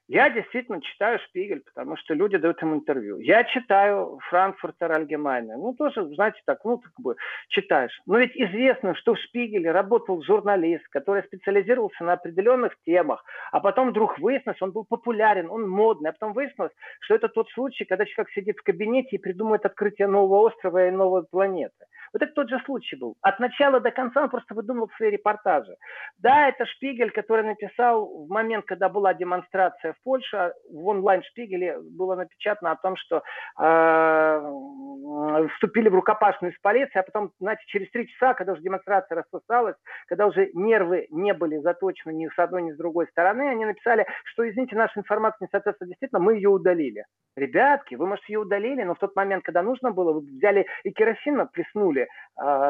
Я 0.10 0.30
действительно 0.30 0.82
читаю 0.82 1.20
Шпигель, 1.20 1.62
потому 1.62 1.96
что 1.96 2.14
люди 2.14 2.36
дают 2.36 2.62
им 2.62 2.74
интервью. 2.74 3.20
Я 3.20 3.46
читаю 3.46 4.20
Франкфуртер 4.30 4.92
Альгемайна. 4.92 5.56
Ну, 5.56 5.74
тоже, 5.74 6.06
знаете, 6.16 6.42
так, 6.46 6.60
ну, 6.66 6.80
как 6.80 6.92
бы 6.98 7.16
читаешь. 7.48 7.98
Но 8.06 8.18
ведь 8.18 8.36
известно, 8.36 8.94
что 8.96 9.14
в 9.14 9.20
Шпигеле 9.20 9.72
работал 9.72 10.22
журналист, 10.22 10.86
который 10.90 11.24
специализировался 11.24 12.04
на 12.04 12.14
определенных 12.14 12.76
темах, 12.86 13.24
а 13.54 13.62
потом 13.62 13.92
вдруг 13.92 14.20
выяснилось, 14.20 14.62
он 14.62 14.72
был 14.72 14.84
популярен, 14.84 15.50
он 15.50 15.70
модный, 15.70 16.10
а 16.10 16.14
потом 16.14 16.34
выяснилось, 16.34 16.74
что 17.00 17.16
это 17.16 17.30
тот 17.30 17.50
случай, 17.52 17.86
когда 17.86 18.06
человек 18.06 18.34
сидит 18.34 18.58
в 18.58 18.64
кабинете 18.64 19.16
и 19.16 19.20
придумывает 19.20 19.66
открытие 19.66 20.10
нового 20.10 20.48
острова 20.48 20.90
и 20.90 20.92
новой 20.92 21.24
планеты. 21.24 21.86
Вот 22.14 22.22
это 22.22 22.34
тот 22.34 22.50
же 22.50 22.60
случай 22.66 22.96
был. 22.98 23.16
От 23.22 23.40
начала 23.40 23.80
до 23.80 23.92
конца 23.92 24.24
он 24.24 24.30
просто 24.30 24.54
выдумывал 24.54 24.90
свои 24.98 25.12
репортажи. 25.12 25.76
Да, 26.18 26.50
это 26.50 26.66
Шпигель, 26.66 27.12
который 27.12 27.44
написал 27.44 28.26
в 28.26 28.30
момент, 28.30 28.66
когда 28.66 28.90
была 28.90 29.14
демонстрация 29.14 29.94
в 29.94 30.04
Польше, 30.04 30.54
в 30.70 30.88
онлайн-шпигеле 30.88 31.80
было 31.98 32.16
напечатано 32.16 32.72
о 32.72 32.76
том, 32.76 32.96
что 32.98 33.24
э, 33.60 35.48
вступили 35.54 35.90
в 35.90 35.96
рукопашную 35.96 36.54
с 36.54 36.60
полицией, 36.60 37.02
а 37.02 37.04
потом, 37.04 37.32
знаете, 37.40 37.64
через 37.68 37.90
три 37.92 38.08
часа, 38.08 38.34
когда 38.34 38.54
уже 38.54 38.62
демонстрация 38.62 39.16
рассосалась, 39.16 39.76
когда 40.08 40.28
уже 40.28 40.50
нервы 40.54 41.08
не 41.12 41.34
были 41.34 41.58
заточены 41.58 42.12
ни 42.14 42.28
с 42.28 42.38
одной, 42.38 42.64
ни 42.64 42.72
с 42.72 42.78
другой 42.78 43.08
стороны, 43.08 43.50
они 43.50 43.66
написали, 43.66 44.06
что, 44.26 44.48
извините, 44.50 44.76
наша 44.76 45.00
информация 45.00 45.46
не 45.46 45.50
соответствует 45.50 45.90
действительно, 45.90 46.20
мы 46.20 46.36
ее 46.36 46.50
удалили. 46.50 47.06
Ребятки, 47.38 47.96
вы, 47.96 48.08
может, 48.08 48.28
ее 48.28 48.40
удалили, 48.40 48.84
но 48.84 48.96
в 48.96 49.00
тот 49.00 49.16
момент, 49.16 49.44
когда 49.46 49.62
нужно 49.64 49.92
было, 49.92 50.12
вы 50.12 50.22
взяли 50.22 50.68
и 50.84 50.92
керосин 50.92 51.48
плеснули 51.48 52.01
э, 52.04 52.08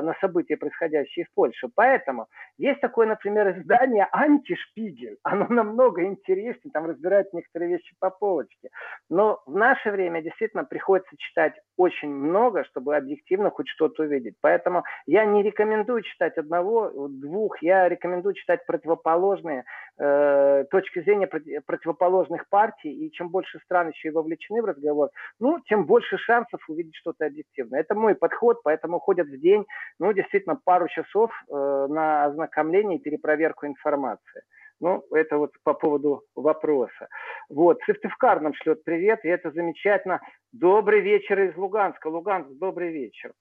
на 0.01 0.15
события, 0.21 0.57
происходящие 0.57 1.25
в 1.25 1.33
Польше. 1.33 1.67
Поэтому 1.75 2.27
есть 2.57 2.81
такое, 2.81 3.07
например, 3.07 3.57
издание 3.57 4.07
«Антишпигель». 4.11 5.17
Оно 5.23 5.47
намного 5.49 6.03
интереснее, 6.03 6.71
там 6.71 6.85
разбирает 6.85 7.33
некоторые 7.33 7.71
вещи 7.77 7.95
по 7.99 8.09
полочке. 8.09 8.69
Но 9.09 9.41
в 9.45 9.55
наше 9.55 9.91
время 9.91 10.21
действительно 10.21 10.63
приходится 10.63 11.15
читать 11.17 11.53
очень 11.81 12.09
много, 12.09 12.63
чтобы 12.65 12.95
объективно 12.95 13.49
хоть 13.49 13.67
что-то 13.67 14.03
увидеть. 14.03 14.35
Поэтому 14.41 14.83
я 15.07 15.25
не 15.25 15.43
рекомендую 15.43 16.03
читать 16.03 16.37
одного, 16.37 17.07
двух, 17.09 17.61
я 17.61 17.89
рекомендую 17.89 18.35
читать 18.35 18.65
противоположные 18.65 19.63
э, 19.97 20.65
точки 20.69 21.01
зрения 21.01 21.27
противоположных 21.27 22.47
партий, 22.49 22.91
и 22.91 23.11
чем 23.11 23.29
больше 23.29 23.59
стран 23.65 23.89
еще 23.89 24.09
и 24.09 24.11
вовлечены 24.11 24.61
в 24.61 24.65
разговор, 24.65 25.09
ну, 25.39 25.59
тем 25.67 25.85
больше 25.85 26.17
шансов 26.17 26.61
увидеть 26.69 26.95
что-то 26.95 27.25
объективное. 27.25 27.79
Это 27.79 27.95
мой 27.95 28.15
подход, 28.15 28.61
поэтому 28.63 28.99
ходят 28.99 29.27
в 29.27 29.39
день, 29.39 29.65
ну, 29.99 30.13
действительно, 30.13 30.59
пару 30.63 30.87
часов 30.87 31.31
э, 31.49 31.87
на 31.89 32.25
ознакомление 32.25 32.99
и 32.99 33.01
перепроверку 33.01 33.65
информации. 33.65 34.43
Ну, 34.81 35.03
это 35.11 35.37
вот 35.37 35.51
по 35.63 35.75
поводу 35.75 36.23
вопроса. 36.35 37.07
Вот, 37.49 37.79
Сыктывкар 37.85 38.41
нам 38.41 38.55
шлет 38.55 38.83
привет, 38.83 39.23
и 39.23 39.29
это 39.29 39.51
замечательно. 39.51 40.19
Добрый 40.51 41.01
вечер 41.01 41.39
из 41.39 41.55
Луганска. 41.55 42.07
Луганск, 42.07 42.49
добрый 42.57 42.91
вечер. 42.91 43.31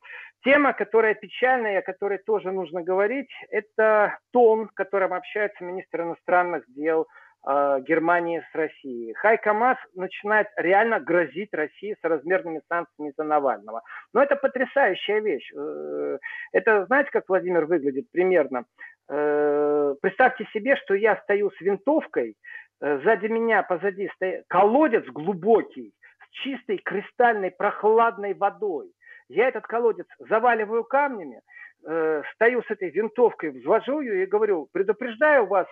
Тема, 0.45 0.75
которая 0.75 1.15
печальная, 1.15 1.79
о 1.79 1.83
которой 1.83 2.19
тоже 2.19 2.53
нужно 2.53 2.83
говорить, 2.83 3.31
это 3.49 4.19
тон, 4.33 4.69
которым 4.75 5.15
общается 5.15 5.65
министр 5.65 6.03
иностранных 6.03 6.65
дел 6.69 7.07
э, 7.47 7.81
Германии 7.89 8.45
с 8.53 8.55
Россией. 8.55 9.15
Хайка 9.15 9.55
Мас 9.55 9.79
начинает 9.95 10.49
реально 10.57 11.01
грозить 11.01 11.55
России 11.55 11.97
с 11.99 12.05
размерными 12.05 12.61
санкциями 12.69 13.15
за 13.17 13.25
Навального. 13.25 13.81
Но 14.13 14.23
это 14.23 14.37
потрясающая 14.37 15.21
вещь. 15.21 15.51
Э, 15.57 16.19
это, 16.53 16.85
знаете, 16.85 17.11
как 17.11 17.25
Владимир 17.29 17.65
выглядит 17.65 18.11
примерно? 18.13 18.67
Э, 19.11 19.95
представьте 20.01 20.47
себе, 20.53 20.77
что 20.77 20.95
я 20.95 21.17
стою 21.17 21.51
с 21.51 21.61
винтовкой, 21.61 22.37
э, 22.81 23.01
сзади 23.03 23.27
меня, 23.27 23.65
позади 23.65 24.09
стоит 24.15 24.45
колодец 24.49 25.05
глубокий, 25.07 25.93
с 26.25 26.31
чистой, 26.43 26.79
кристальной, 26.79 27.51
прохладной 27.51 28.35
водой. 28.35 28.93
Я 29.29 29.49
этот 29.49 29.67
колодец 29.67 30.07
заваливаю 30.21 30.85
камнями, 30.85 31.41
э, 31.85 32.23
стою 32.35 32.63
с 32.63 32.71
этой 32.71 32.91
винтовкой, 32.91 33.51
взвожу 33.51 34.01
ее 34.01 34.23
и 34.23 34.27
говорю, 34.27 34.69
предупреждаю 34.71 35.47
вас, 35.47 35.67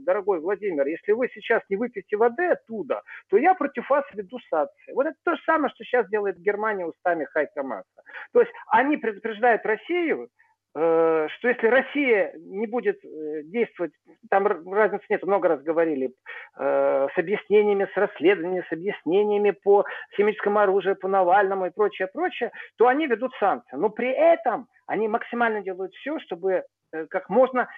дорогой 0.00 0.40
Владимир, 0.40 0.86
если 0.86 1.12
вы 1.12 1.28
сейчас 1.34 1.62
не 1.68 1.76
выпьете 1.76 2.16
воды 2.16 2.46
оттуда, 2.46 3.02
то 3.28 3.36
я 3.36 3.54
против 3.54 3.90
вас 3.90 4.04
веду 4.14 4.38
санкции. 4.48 4.92
Вот 4.94 5.06
это 5.06 5.16
то 5.24 5.36
же 5.36 5.42
самое, 5.44 5.68
что 5.74 5.84
сейчас 5.84 6.08
делает 6.08 6.38
Германия 6.38 6.86
устами 6.86 7.26
Хайка 7.26 7.62
Масса. 7.62 8.02
То 8.32 8.40
есть 8.40 8.52
они 8.68 8.96
предупреждают 8.96 9.66
Россию, 9.66 10.30
что 10.72 11.48
если 11.48 11.66
Россия 11.66 12.32
не 12.36 12.66
будет 12.66 13.02
э, 13.04 13.42
действовать, 13.44 13.92
там 14.30 14.46
разницы 14.46 15.04
нет, 15.08 15.22
много 15.24 15.48
раз 15.48 15.62
говорили, 15.62 16.12
э, 16.58 17.08
с 17.14 17.18
объяснениями, 17.18 17.88
с 17.92 17.96
расследованиями, 17.96 18.64
с 18.68 18.72
объяснениями 18.72 19.50
по 19.50 19.84
химическому 20.16 20.60
оружию, 20.60 20.96
по 20.96 21.08
Навальному 21.08 21.66
и 21.66 21.70
прочее, 21.70 22.08
прочее, 22.08 22.52
то 22.76 22.86
они 22.86 23.06
ведут 23.06 23.32
санкции. 23.40 23.76
Но 23.76 23.88
при 23.88 24.10
этом 24.10 24.68
они 24.86 25.08
максимально 25.08 25.62
делают 25.62 25.92
все, 25.94 26.18
чтобы 26.20 26.64
как 27.10 27.28
можно 27.28 27.68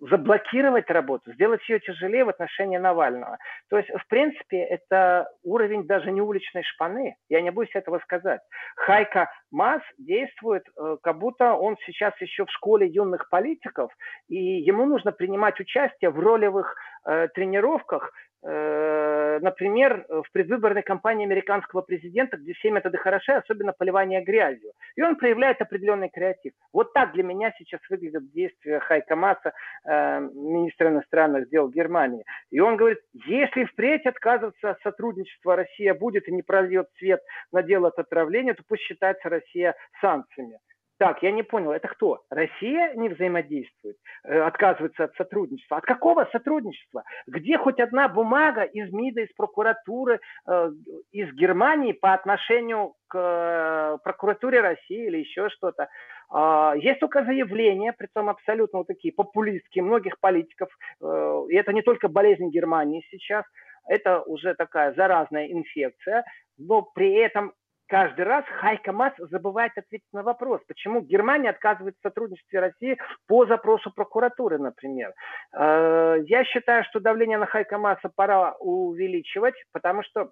заблокировать 0.00 0.88
работу, 0.90 1.32
сделать 1.32 1.60
ее 1.68 1.80
тяжелее 1.80 2.24
в 2.24 2.28
отношении 2.28 2.78
Навального. 2.78 3.38
То 3.68 3.78
есть, 3.78 3.90
в 3.90 4.06
принципе, 4.08 4.58
это 4.58 5.28
уровень 5.42 5.86
даже 5.86 6.10
не 6.10 6.20
уличной 6.20 6.62
шпаны. 6.62 7.16
Я 7.28 7.40
не 7.42 7.50
боюсь 7.50 7.74
этого 7.74 7.98
сказать. 8.00 8.40
Хайка 8.76 9.30
Мас 9.50 9.82
действует, 9.98 10.64
э, 10.76 10.96
как 11.02 11.18
будто 11.18 11.54
он 11.54 11.76
сейчас 11.84 12.14
еще 12.20 12.46
в 12.46 12.50
школе 12.50 12.86
юных 12.86 13.28
политиков, 13.28 13.92
и 14.28 14.36
ему 14.36 14.86
нужно 14.86 15.12
принимать 15.12 15.60
участие 15.60 16.10
в 16.10 16.18
ролевых 16.18 16.74
э, 17.04 17.28
тренировках 17.34 18.12
например, 18.42 20.06
в 20.08 20.32
предвыборной 20.32 20.82
кампании 20.82 21.26
американского 21.26 21.82
президента, 21.82 22.36
где 22.36 22.52
все 22.54 22.70
методы 22.70 22.98
хороши, 22.98 23.32
особенно 23.32 23.72
поливание 23.72 24.22
грязью. 24.22 24.72
И 24.96 25.02
он 25.02 25.16
проявляет 25.16 25.60
определенный 25.60 26.08
креатив. 26.08 26.52
Вот 26.72 26.92
так 26.92 27.12
для 27.12 27.22
меня 27.22 27.52
сейчас 27.58 27.80
выглядят 27.88 28.30
действия 28.32 28.80
Хайка 28.80 29.16
Маса, 29.16 29.52
э, 29.84 30.20
министра 30.20 30.88
иностранных 30.88 31.48
дел 31.50 31.68
Германии. 31.68 32.24
И 32.50 32.60
он 32.60 32.76
говорит, 32.76 32.98
если 33.26 33.64
впредь 33.64 34.06
отказываться 34.06 34.70
от 34.70 34.80
сотрудничества 34.80 35.56
Россия 35.56 35.94
будет 35.94 36.28
и 36.28 36.32
не 36.32 36.42
прольет 36.42 36.88
свет 36.98 37.20
на 37.52 37.62
дело 37.62 37.88
от 37.88 37.98
отравления, 37.98 38.54
то 38.54 38.62
пусть 38.66 38.82
считается 38.82 39.28
Россия 39.28 39.74
санкциями. 40.00 40.58
Так, 41.00 41.22
я 41.22 41.32
не 41.32 41.42
понял, 41.42 41.72
это 41.72 41.88
кто? 41.88 42.20
Россия 42.28 42.92
не 42.92 43.08
взаимодействует, 43.08 43.96
э, 44.22 44.38
отказывается 44.38 45.04
от 45.04 45.14
сотрудничества. 45.14 45.78
От 45.78 45.84
какого 45.84 46.28
сотрудничества? 46.30 47.04
Где 47.26 47.56
хоть 47.56 47.80
одна 47.80 48.06
бумага 48.06 48.64
из 48.64 48.92
МИДа, 48.92 49.22
из 49.22 49.32
прокуратуры, 49.32 50.20
э, 50.46 50.70
из 51.10 51.32
Германии 51.32 51.92
по 51.92 52.12
отношению 52.12 52.96
к 53.08 53.16
э, 53.16 53.98
прокуратуре 54.04 54.60
России 54.60 55.06
или 55.06 55.20
еще 55.20 55.48
что-то? 55.48 55.88
Э, 56.30 56.74
есть 56.76 57.00
только 57.00 57.24
заявления, 57.24 57.94
притом 57.94 58.28
абсолютно 58.28 58.80
вот 58.80 58.88
такие 58.88 59.14
популистские, 59.14 59.84
многих 59.84 60.20
политиков. 60.20 60.68
И 61.00 61.54
это 61.54 61.72
не 61.72 61.80
только 61.80 62.08
болезнь 62.08 62.50
Германии 62.50 63.06
сейчас, 63.10 63.46
это 63.86 64.20
уже 64.20 64.54
такая 64.54 64.92
заразная 64.92 65.46
инфекция, 65.46 66.24
но 66.58 66.82
при 66.82 67.14
этом 67.14 67.54
каждый 67.90 68.24
раз 68.24 68.44
Хайка 68.60 68.92
Мас 68.92 69.12
забывает 69.18 69.72
ответить 69.76 70.06
на 70.12 70.22
вопрос, 70.22 70.60
почему 70.66 71.00
Германия 71.00 71.50
отказывает 71.50 71.96
в 71.98 72.02
сотрудничестве 72.02 72.60
России 72.60 72.98
по 73.26 73.46
запросу 73.46 73.90
прокуратуры, 73.92 74.58
например. 74.58 75.12
Э, 75.52 76.16
я 76.24 76.44
считаю, 76.44 76.84
что 76.84 77.00
давление 77.00 77.36
на 77.36 77.46
Хайка 77.46 77.78
Маса 77.78 78.08
пора 78.14 78.52
увеличивать, 78.60 79.56
потому 79.72 80.04
что 80.04 80.30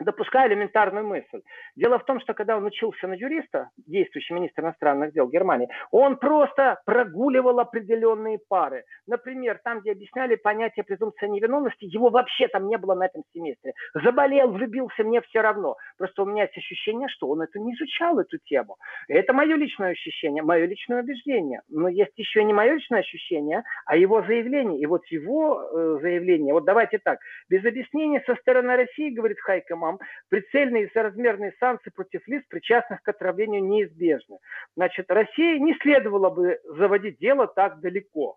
допуская 0.00 0.48
элементарную 0.48 1.06
мысль. 1.06 1.42
Дело 1.76 1.98
в 1.98 2.04
том, 2.04 2.20
что 2.20 2.34
когда 2.34 2.56
он 2.56 2.64
учился 2.64 3.06
на 3.06 3.14
юриста, 3.14 3.70
действующий 3.76 4.34
министр 4.34 4.62
иностранных 4.62 5.12
дел 5.12 5.28
Германии, 5.28 5.68
он 5.90 6.16
просто 6.16 6.80
прогуливал 6.84 7.60
определенные 7.60 8.38
пары. 8.48 8.84
Например, 9.06 9.60
там, 9.62 9.80
где 9.80 9.92
объясняли 9.92 10.36
понятие 10.36 10.84
презумпции 10.84 11.28
невиновности, 11.28 11.84
его 11.84 12.10
вообще 12.10 12.48
там 12.48 12.68
не 12.68 12.78
было 12.78 12.94
на 12.94 13.06
этом 13.06 13.22
семестре. 13.32 13.74
Заболел, 13.94 14.50
влюбился, 14.50 15.04
мне 15.04 15.20
все 15.22 15.40
равно. 15.40 15.76
Просто 15.98 16.22
у 16.22 16.26
меня 16.26 16.44
есть 16.44 16.56
ощущение, 16.56 17.08
что 17.08 17.28
он 17.28 17.42
это 17.42 17.58
не 17.58 17.74
изучал, 17.74 18.18
эту 18.18 18.38
тему. 18.38 18.76
Это 19.08 19.32
мое 19.32 19.56
личное 19.56 19.90
ощущение, 19.90 20.42
мое 20.42 20.66
личное 20.66 21.02
убеждение. 21.02 21.60
Но 21.68 21.88
есть 21.88 22.16
еще 22.16 22.42
не 22.44 22.52
мое 22.52 22.74
личное 22.74 23.00
ощущение, 23.00 23.64
а 23.86 23.96
его 23.96 24.22
заявление. 24.22 24.80
И 24.80 24.86
вот 24.86 25.04
его 25.06 25.62
э, 25.62 25.98
заявление, 26.00 26.54
вот 26.54 26.64
давайте 26.64 26.98
так, 26.98 27.18
без 27.48 27.64
объяснения 27.64 28.22
со 28.26 28.34
стороны 28.36 28.76
России, 28.76 29.10
говорит 29.10 29.40
Хайкама, 29.40 29.89
исламом, 29.90 30.00
прицельные 30.28 30.86
и 30.86 30.92
соразмерные 30.92 31.52
санкции 31.58 31.90
против 31.90 32.26
лиц, 32.26 32.44
причастных 32.48 33.02
к 33.02 33.08
отравлению, 33.08 33.64
неизбежны. 33.64 34.38
Значит, 34.76 35.10
России 35.10 35.58
не 35.58 35.74
следовало 35.80 36.30
бы 36.30 36.58
заводить 36.64 37.18
дело 37.18 37.46
так 37.46 37.80
далеко. 37.80 38.36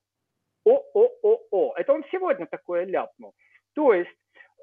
О-о-о-о. 0.65 1.73
Это 1.77 1.93
он 1.93 2.03
сегодня 2.11 2.45
такое 2.45 2.85
ляпнул. 2.85 3.33
То 3.75 3.93
есть 3.93 4.09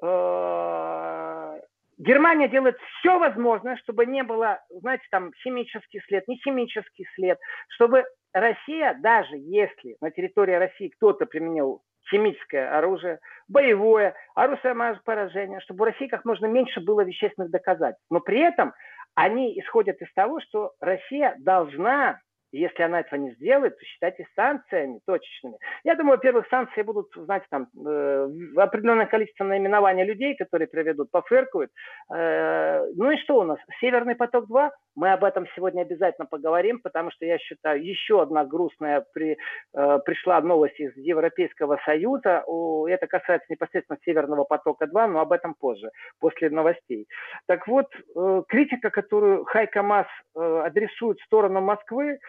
э, 0.01 1.59
Германия 1.97 2.47
делает 2.47 2.77
все 2.99 3.19
возможное, 3.19 3.77
чтобы 3.77 4.05
не 4.05 4.23
было, 4.23 4.59
знаете, 4.69 5.03
там 5.11 5.31
химический 5.43 6.01
след, 6.07 6.27
не 6.27 6.37
химический 6.37 7.05
след, 7.15 7.37
чтобы 7.69 8.05
Россия, 8.33 8.97
даже 9.01 9.35
если 9.35 9.97
на 10.01 10.09
территории 10.09 10.53
России 10.53 10.89
кто-то 10.89 11.25
применил 11.25 11.83
химическое 12.09 12.69
оружие, 12.69 13.19
боевое, 13.47 14.15
оружие 14.35 15.01
поражения, 15.03 15.59
чтобы 15.61 15.83
у 15.83 15.85
России 15.85 16.07
как 16.07 16.25
можно 16.25 16.45
меньше 16.45 16.81
было 16.81 17.03
вещественных 17.03 17.51
доказательств. 17.51 18.05
Но 18.09 18.19
при 18.19 18.39
этом 18.39 18.73
они 19.15 19.59
исходят 19.59 20.01
из 20.01 20.11
того, 20.13 20.39
что 20.41 20.71
Россия 20.79 21.35
должна 21.39 22.19
если 22.51 22.83
она 22.83 22.99
этого 22.99 23.19
не 23.19 23.31
сделает, 23.31 23.77
то 23.77 23.85
считайте 23.85 24.27
санкциями 24.35 24.99
точечными. 25.05 25.57
Я 25.83 25.95
думаю, 25.95 26.17
во-первых, 26.17 26.47
санкции 26.49 26.81
будут, 26.81 27.07
знаете, 27.15 27.45
там 27.49 27.67
э, 27.85 28.29
определенное 28.57 29.05
количество 29.05 29.43
наименований 29.43 30.03
людей, 30.03 30.35
которые 30.35 30.67
приведут, 30.67 31.11
пофыркают. 31.11 31.71
Э, 32.13 32.85
ну 32.95 33.11
и 33.11 33.17
что 33.17 33.39
у 33.39 33.43
нас? 33.43 33.57
Северный 33.79 34.15
поток-2? 34.15 34.69
Мы 34.95 35.11
об 35.13 35.23
этом 35.23 35.47
сегодня 35.55 35.81
обязательно 35.81 36.25
поговорим, 36.25 36.79
потому 36.79 37.11
что 37.11 37.25
я 37.25 37.37
считаю, 37.37 37.83
еще 37.83 38.21
одна 38.21 38.43
грустная 38.43 39.05
при, 39.13 39.37
э, 39.73 39.99
пришла 40.05 40.41
новость 40.41 40.79
из 40.79 40.95
Европейского 40.97 41.79
Союза. 41.85 42.43
О, 42.45 42.87
это 42.87 43.07
касается 43.07 43.47
непосредственно 43.49 43.99
Северного 44.03 44.43
потока-2, 44.43 45.07
но 45.07 45.19
об 45.19 45.31
этом 45.31 45.53
позже, 45.53 45.89
после 46.19 46.49
новостей. 46.49 47.07
Так 47.47 47.67
вот, 47.67 47.87
э, 47.95 48.43
критика, 48.47 48.89
которую 48.89 49.45
Хайка 49.45 49.81
Мас 49.81 50.07
э, 50.35 50.61
адресует 50.65 51.19
в 51.19 51.25
сторону 51.25 51.61
Москвы, 51.61 52.19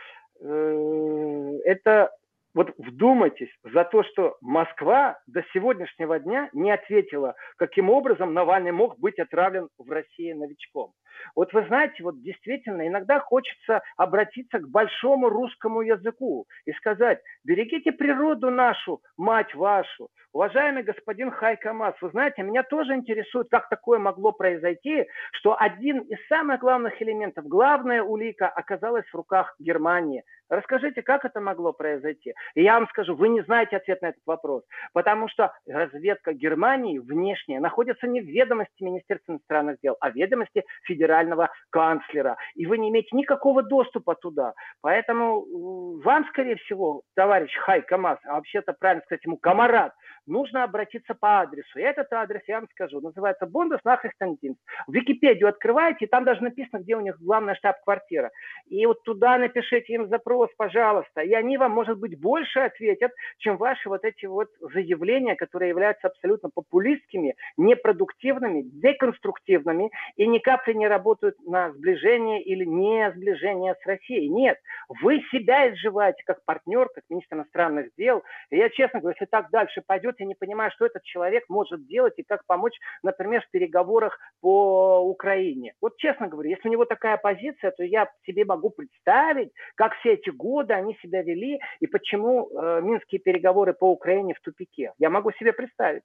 это 0.42 2.10
вот 2.54 2.74
вдумайтесь, 2.76 3.48
за 3.62 3.84
то, 3.84 4.02
что 4.02 4.36
Москва 4.40 5.18
до 5.26 5.42
сегодняшнего 5.52 6.18
дня 6.18 6.50
не 6.52 6.70
ответила, 6.70 7.34
каким 7.56 7.88
образом 7.88 8.34
Навальный 8.34 8.72
мог 8.72 8.98
быть 8.98 9.18
отравлен 9.18 9.68
в 9.78 9.90
России 9.90 10.32
новичком. 10.32 10.92
Вот 11.34 11.52
вы 11.52 11.66
знаете, 11.66 12.02
вот 12.02 12.22
действительно 12.22 12.86
иногда 12.86 13.20
хочется 13.20 13.82
обратиться 13.96 14.58
к 14.58 14.68
большому 14.68 15.28
русскому 15.28 15.82
языку 15.82 16.46
и 16.64 16.72
сказать, 16.72 17.20
берегите 17.44 17.92
природу 17.92 18.50
нашу, 18.50 19.00
мать 19.16 19.54
вашу. 19.54 20.08
Уважаемый 20.32 20.82
господин 20.82 21.30
Хайкамас, 21.30 21.94
вы 22.00 22.08
знаете, 22.10 22.42
меня 22.42 22.62
тоже 22.62 22.94
интересует, 22.94 23.48
как 23.50 23.68
такое 23.68 23.98
могло 23.98 24.32
произойти, 24.32 25.06
что 25.32 25.54
один 25.58 26.00
из 26.00 26.18
самых 26.28 26.60
главных 26.60 27.00
элементов, 27.02 27.46
главная 27.46 28.02
улика 28.02 28.48
оказалась 28.48 29.06
в 29.06 29.14
руках 29.14 29.54
Германии. 29.58 30.24
Расскажите, 30.48 31.00
как 31.00 31.24
это 31.24 31.40
могло 31.40 31.72
произойти? 31.72 32.34
И 32.54 32.62
я 32.62 32.74
вам 32.74 32.86
скажу, 32.88 33.14
вы 33.14 33.28
не 33.28 33.42
знаете 33.42 33.76
ответ 33.76 34.02
на 34.02 34.08
этот 34.08 34.22
вопрос, 34.26 34.62
потому 34.92 35.28
что 35.28 35.52
разведка 35.66 36.34
Германии 36.34 36.98
внешняя 36.98 37.58
находится 37.58 38.06
не 38.06 38.20
в 38.20 38.26
ведомости 38.26 38.82
Министерства 38.82 39.32
иностранных 39.32 39.78
дел, 39.82 39.96
а 40.00 40.10
в 40.10 40.14
ведомости 40.14 40.64
Федерации 40.82 41.01
федерального 41.02 41.50
канцлера. 41.70 42.36
И 42.54 42.66
вы 42.66 42.78
не 42.78 42.90
имеете 42.90 43.16
никакого 43.16 43.62
доступа 43.62 44.14
туда. 44.14 44.54
Поэтому 44.80 46.00
вам, 46.02 46.26
скорее 46.28 46.56
всего, 46.56 47.02
товарищ 47.14 47.54
Хай 47.58 47.82
Камаз, 47.82 48.18
а 48.24 48.34
вообще-то 48.34 48.72
правильно 48.72 49.02
сказать 49.04 49.24
ему 49.24 49.36
Камарат, 49.36 49.92
нужно 50.26 50.64
обратиться 50.64 51.14
по 51.14 51.40
адресу. 51.40 51.78
И 51.78 51.82
этот 51.82 52.12
адрес, 52.12 52.42
я 52.46 52.60
вам 52.60 52.68
скажу, 52.70 53.00
называется 53.00 53.46
Бундеснахриchtенdienst. 53.46 54.56
В 54.86 54.92
Википедию 54.92 55.48
открываете, 55.48 56.06
там 56.06 56.24
даже 56.24 56.42
написано, 56.42 56.80
где 56.80 56.96
у 56.96 57.00
них 57.00 57.18
главная 57.20 57.54
штаб-квартира. 57.54 58.30
И 58.68 58.86
вот 58.86 59.02
туда 59.02 59.38
напишите 59.38 59.94
им 59.94 60.08
запрос, 60.08 60.50
пожалуйста. 60.56 61.22
И 61.22 61.32
они 61.32 61.58
вам, 61.58 61.72
может 61.72 61.98
быть, 61.98 62.20
больше 62.20 62.60
ответят, 62.60 63.12
чем 63.38 63.56
ваши 63.56 63.88
вот 63.88 64.04
эти 64.04 64.26
вот 64.26 64.48
заявления, 64.60 65.34
которые 65.34 65.70
являются 65.70 66.06
абсолютно 66.06 66.50
популистскими, 66.54 67.34
непродуктивными, 67.56 68.62
деконструктивными 68.62 69.90
и 70.16 70.26
ни 70.26 70.38
капли 70.38 70.74
не 70.74 70.88
работают 70.92 71.36
на 71.46 71.72
сближение 71.72 72.42
или 72.42 72.64
не 72.64 73.10
сближение 73.12 73.74
с 73.82 73.86
Россией. 73.86 74.28
Нет, 74.28 74.58
вы 75.02 75.20
себя 75.30 75.72
изживаете 75.72 76.22
как 76.24 76.44
партнер, 76.44 76.88
как 76.94 77.04
министр 77.08 77.36
иностранных 77.36 77.88
дел. 77.96 78.22
И 78.50 78.56
я, 78.56 78.68
честно 78.68 79.00
говорю, 79.00 79.16
если 79.18 79.30
так 79.30 79.50
дальше 79.50 79.82
пойдет, 79.86 80.16
я 80.18 80.26
не 80.26 80.34
понимаю, 80.34 80.70
что 80.74 80.86
этот 80.86 81.02
человек 81.02 81.44
может 81.48 81.86
делать 81.86 82.14
и 82.16 82.22
как 82.22 82.44
помочь, 82.46 82.78
например, 83.02 83.42
в 83.42 83.50
переговорах 83.50 84.18
по 84.40 85.00
Украине. 85.00 85.74
Вот 85.80 85.96
честно 85.96 86.28
говорю, 86.28 86.50
если 86.50 86.68
у 86.68 86.72
него 86.72 86.84
такая 86.84 87.16
позиция, 87.16 87.70
то 87.70 87.82
я 87.82 88.08
себе 88.26 88.44
могу 88.44 88.70
представить, 88.70 89.50
как 89.74 89.94
все 89.96 90.14
эти 90.14 90.30
годы 90.30 90.74
они 90.74 90.96
себя 91.02 91.22
вели 91.22 91.60
и 91.80 91.86
почему 91.86 92.48
э, 92.50 92.80
минские 92.82 93.20
переговоры 93.20 93.72
по 93.72 93.90
Украине 93.90 94.34
в 94.34 94.40
тупике. 94.40 94.92
Я 94.98 95.10
могу 95.10 95.32
себе 95.32 95.52
представить. 95.52 96.02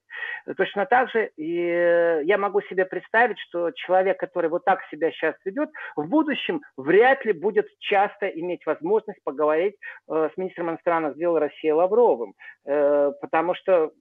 Точно 0.56 0.86
так 0.86 1.10
же 1.12 1.32
и 1.36 1.60
э, 1.60 2.22
я 2.24 2.38
могу 2.38 2.62
себе 2.62 2.86
представить, 2.86 3.40
что 3.40 3.72
человек, 3.72 4.20
который 4.20 4.50
вот 4.50 4.66
так 4.66 4.77
себя 4.90 5.12
сейчас 5.12 5.36
ведет, 5.46 5.70
в 5.96 6.08
будущем 6.08 6.62
вряд 6.78 7.26
ли 7.26 7.34
будет 7.34 7.68
часто 7.80 8.28
иметь 8.28 8.66
возможность 8.66 9.24
поговорить 9.24 9.76
э, 10.10 10.30
с 10.34 10.38
министром 10.38 10.70
иностранных 10.70 11.18
дел 11.18 11.38
России 11.38 11.70
Лавровым, 11.70 12.34
э, 12.66 13.12
потому 13.22 13.56
что 13.56 13.92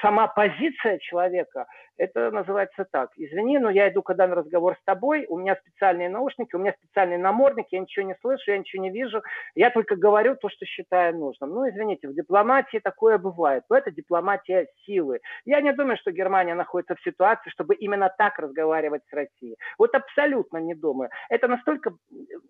сама 0.00 0.26
позиция 0.28 0.98
человека, 0.98 1.66
это 1.98 2.30
называется 2.30 2.86
так. 2.90 3.10
Извини, 3.16 3.58
но 3.58 3.70
я 3.70 3.88
иду 3.90 4.02
когда 4.02 4.26
на 4.26 4.34
разговор 4.34 4.76
с 4.80 4.84
тобой, 4.84 5.26
у 5.28 5.38
меня 5.38 5.56
специальные 5.56 6.08
наушники, 6.08 6.54
у 6.54 6.58
меня 6.58 6.74
специальный 6.78 7.18
намордник, 7.18 7.66
я 7.70 7.80
ничего 7.80 8.06
не 8.06 8.14
слышу, 8.20 8.50
я 8.50 8.58
ничего 8.58 8.82
не 8.82 8.90
вижу, 8.90 9.22
я 9.54 9.70
только 9.70 9.96
говорю 9.96 10.36
то, 10.36 10.48
что 10.48 10.66
считаю 10.66 11.16
нужным. 11.16 11.50
Ну, 11.50 11.68
извините, 11.68 12.08
в 12.08 12.14
дипломатии 12.14 12.78
такое 12.78 13.18
бывает, 13.18 13.64
но 13.70 13.76
это 13.76 13.90
дипломатия 13.90 14.68
силы. 14.84 15.20
Я 15.44 15.60
не 15.60 15.72
думаю, 15.72 15.96
что 15.96 16.12
Германия 16.12 16.54
находится 16.54 16.94
в 16.94 17.02
ситуации, 17.02 17.50
чтобы 17.50 17.74
именно 17.74 18.12
так 18.16 18.38
разговаривать 18.38 19.02
с 19.08 19.12
Россией. 19.12 19.56
Вот 19.78 19.94
абсолютно 19.94 20.58
не 20.58 20.74
думаю. 20.74 21.10
Это 21.28 21.48
настолько 21.48 21.92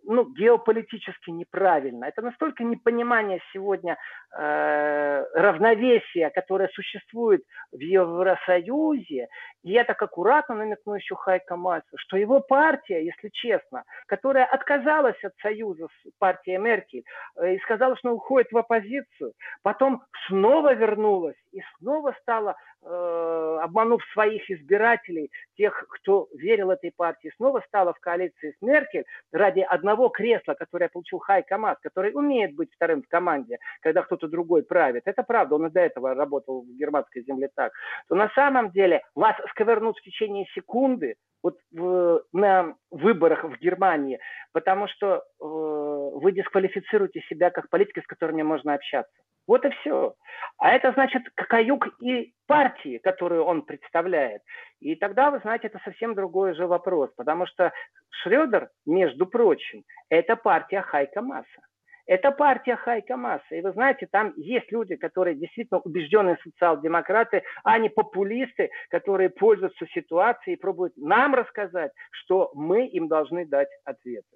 ну, 0.04 0.24
геополитически 0.34 1.30
неправильно, 1.30 2.06
это 2.06 2.22
настолько 2.22 2.64
непонимание 2.64 3.40
сегодня 3.52 3.96
э, 4.36 5.24
равновесия, 5.34 6.30
которое 6.30 6.68
существует 6.68 7.42
в 7.72 7.78
Евросоюзе, 7.78 9.28
и 9.62 9.72
я 9.72 9.84
так 9.84 10.00
аккуратно 10.00 10.54
намекну 10.54 10.94
еще 10.94 11.16
Хайка 11.16 11.56
Мальцу, 11.56 11.96
что 11.96 12.16
его 12.16 12.40
партия, 12.40 13.04
если 13.04 13.28
честно, 13.30 13.84
которая 14.06 14.44
отказалась 14.44 15.22
от 15.24 15.34
союза 15.42 15.88
с 15.88 16.10
партией 16.18 16.58
Меркель 16.58 17.04
э, 17.36 17.54
и 17.54 17.58
сказала, 17.60 17.96
что 17.96 18.12
уходит 18.12 18.52
в 18.52 18.58
оппозицию, 18.58 19.32
потом 19.62 20.02
снова 20.28 20.74
вернулась 20.74 21.36
и 21.52 21.60
снова 21.78 22.14
стала 22.22 22.56
обманув 22.82 24.02
своих 24.12 24.48
избирателей, 24.50 25.30
тех, 25.56 25.86
кто 25.88 26.28
верил 26.34 26.70
этой 26.70 26.92
партии, 26.96 27.32
снова 27.36 27.62
стала 27.66 27.92
в 27.92 28.00
коалиции 28.00 28.54
с 28.56 28.62
Меркель 28.62 29.04
ради 29.32 29.60
одного 29.60 30.08
кресла, 30.08 30.54
которое 30.54 30.88
получил 30.88 31.18
Хай 31.18 31.42
Камаз, 31.42 31.76
который 31.82 32.12
умеет 32.14 32.54
быть 32.54 32.72
вторым 32.74 33.02
в 33.02 33.08
команде, 33.08 33.58
когда 33.80 34.02
кто-то 34.02 34.28
другой 34.28 34.62
правит. 34.62 35.02
Это 35.06 35.22
правда, 35.22 35.56
он 35.56 35.66
и 35.66 35.70
до 35.70 35.80
этого 35.80 36.14
работал 36.14 36.62
в 36.62 36.76
германской 36.76 37.24
земле 37.24 37.48
так. 37.54 37.72
То 38.08 38.14
на 38.14 38.30
самом 38.34 38.70
деле 38.70 39.02
вас 39.14 39.36
сковернут 39.50 39.98
в 39.98 40.02
течение 40.02 40.46
секунды, 40.54 41.16
вот 41.42 41.58
в, 41.70 42.22
на 42.32 42.74
выборах 42.90 43.44
в 43.44 43.58
Германии, 43.60 44.18
потому 44.52 44.88
что 44.88 45.16
э, 45.16 45.22
вы 45.40 46.32
дисквалифицируете 46.32 47.20
себя 47.28 47.50
как 47.50 47.68
политика, 47.68 48.00
с 48.00 48.06
которыми 48.06 48.42
можно 48.42 48.74
общаться. 48.74 49.12
Вот 49.46 49.64
и 49.64 49.70
все. 49.70 50.14
А 50.58 50.72
это 50.72 50.92
значит 50.92 51.22
каюк 51.34 51.88
и 52.00 52.32
партии, 52.46 52.98
которую 52.98 53.44
он 53.44 53.62
представляет. 53.62 54.42
И 54.80 54.96
тогда, 54.96 55.30
вы 55.30 55.38
знаете, 55.40 55.68
это 55.68 55.80
совсем 55.84 56.14
другой 56.14 56.54
же 56.54 56.66
вопрос, 56.66 57.10
потому 57.16 57.46
что 57.46 57.72
Шредер, 58.10 58.70
между 58.86 59.26
прочим, 59.26 59.84
это 60.08 60.36
партия 60.36 60.82
Хайка 60.82 61.22
Масса. 61.22 61.62
Это 62.06 62.30
партия 62.30 62.76
Хайка 62.76 63.16
Масса. 63.16 63.54
И 63.54 63.60
вы 63.60 63.72
знаете, 63.72 64.08
там 64.10 64.32
есть 64.36 64.70
люди, 64.70 64.96
которые 64.96 65.36
действительно 65.36 65.80
убежденные 65.80 66.38
социал-демократы, 66.42 67.42
а 67.64 67.78
не 67.78 67.88
популисты, 67.88 68.70
которые 68.90 69.28
пользуются 69.28 69.86
ситуацией 69.92 70.56
и 70.56 70.58
пробуют 70.58 70.96
нам 70.96 71.34
рассказать, 71.34 71.90
что 72.10 72.50
мы 72.54 72.86
им 72.86 73.08
должны 73.08 73.46
дать 73.46 73.68
ответы. 73.84 74.26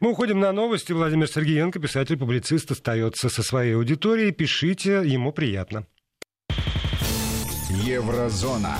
Мы 0.00 0.10
уходим 0.10 0.40
на 0.40 0.52
новости. 0.52 0.92
Владимир 0.92 1.28
Сергеенко, 1.28 1.80
писатель-публицист, 1.80 2.70
остается 2.70 3.28
со 3.28 3.42
своей 3.42 3.74
аудиторией. 3.76 4.32
Пишите, 4.32 5.02
ему 5.04 5.32
приятно. 5.32 5.86
Еврозона. 7.70 8.76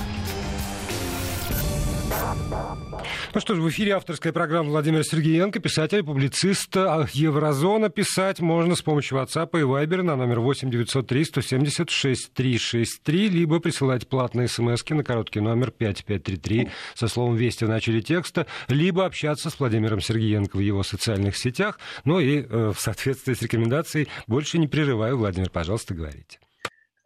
Ну 3.33 3.39
что 3.39 3.55
ж, 3.55 3.59
в 3.59 3.69
эфире 3.69 3.93
авторская 3.93 4.33
программа 4.33 4.69
Владимира 4.69 5.03
Сергеенко, 5.03 5.59
писатель, 5.59 6.03
публицист. 6.03 6.75
А 6.75 7.07
Еврозона 7.13 7.89
писать 7.89 8.41
можно 8.41 8.75
с 8.75 8.81
помощью 8.81 9.17
WhatsApp 9.17 9.57
и 9.57 9.63
Viber 9.63 10.01
на 10.01 10.17
номер 10.17 10.41
8 10.41 10.69
903 10.69 11.25
176 11.25 12.33
363, 12.33 13.29
либо 13.29 13.59
присылать 13.59 14.07
платные 14.07 14.49
смс 14.49 14.83
на 14.89 15.03
короткий 15.03 15.39
номер 15.39 15.71
5533 15.71 16.69
со 16.93 17.07
словом 17.07 17.35
«Вести» 17.35 17.63
в 17.63 17.69
начале 17.69 18.01
текста, 18.01 18.47
либо 18.67 19.05
общаться 19.05 19.49
с 19.49 19.59
Владимиром 19.59 20.01
Сергеенко 20.01 20.57
в 20.57 20.59
его 20.59 20.83
социальных 20.83 21.37
сетях. 21.37 21.79
Ну 22.03 22.19
и 22.19 22.41
э, 22.41 22.73
в 22.75 22.79
соответствии 22.81 23.33
с 23.33 23.41
рекомендацией 23.41 24.09
больше 24.27 24.57
не 24.57 24.67
прерываю. 24.67 25.17
Владимир, 25.17 25.49
пожалуйста, 25.49 25.93
говорите. 25.93 26.39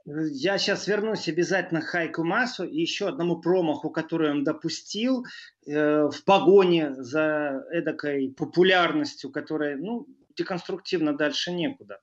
Я 0.05 0.59
сейчас 0.59 0.87
вернусь 0.87 1.27
обязательно 1.27 1.81
к 1.81 1.85
Хайку 1.85 2.23
Масу 2.23 2.63
и 2.63 2.79
еще 2.79 3.07
одному 3.07 3.41
промаху, 3.41 3.89
который 3.89 4.29
он 4.29 4.43
допустил 4.43 5.25
э, 5.65 6.09
в 6.09 6.23
погоне 6.25 6.93
за 6.95 7.63
эдакой 7.71 8.31
популярностью, 8.37 9.31
которая, 9.31 9.77
ну, 9.77 10.05
деконструктивно 10.37 11.17
дальше 11.17 11.51
некуда. 11.51 11.99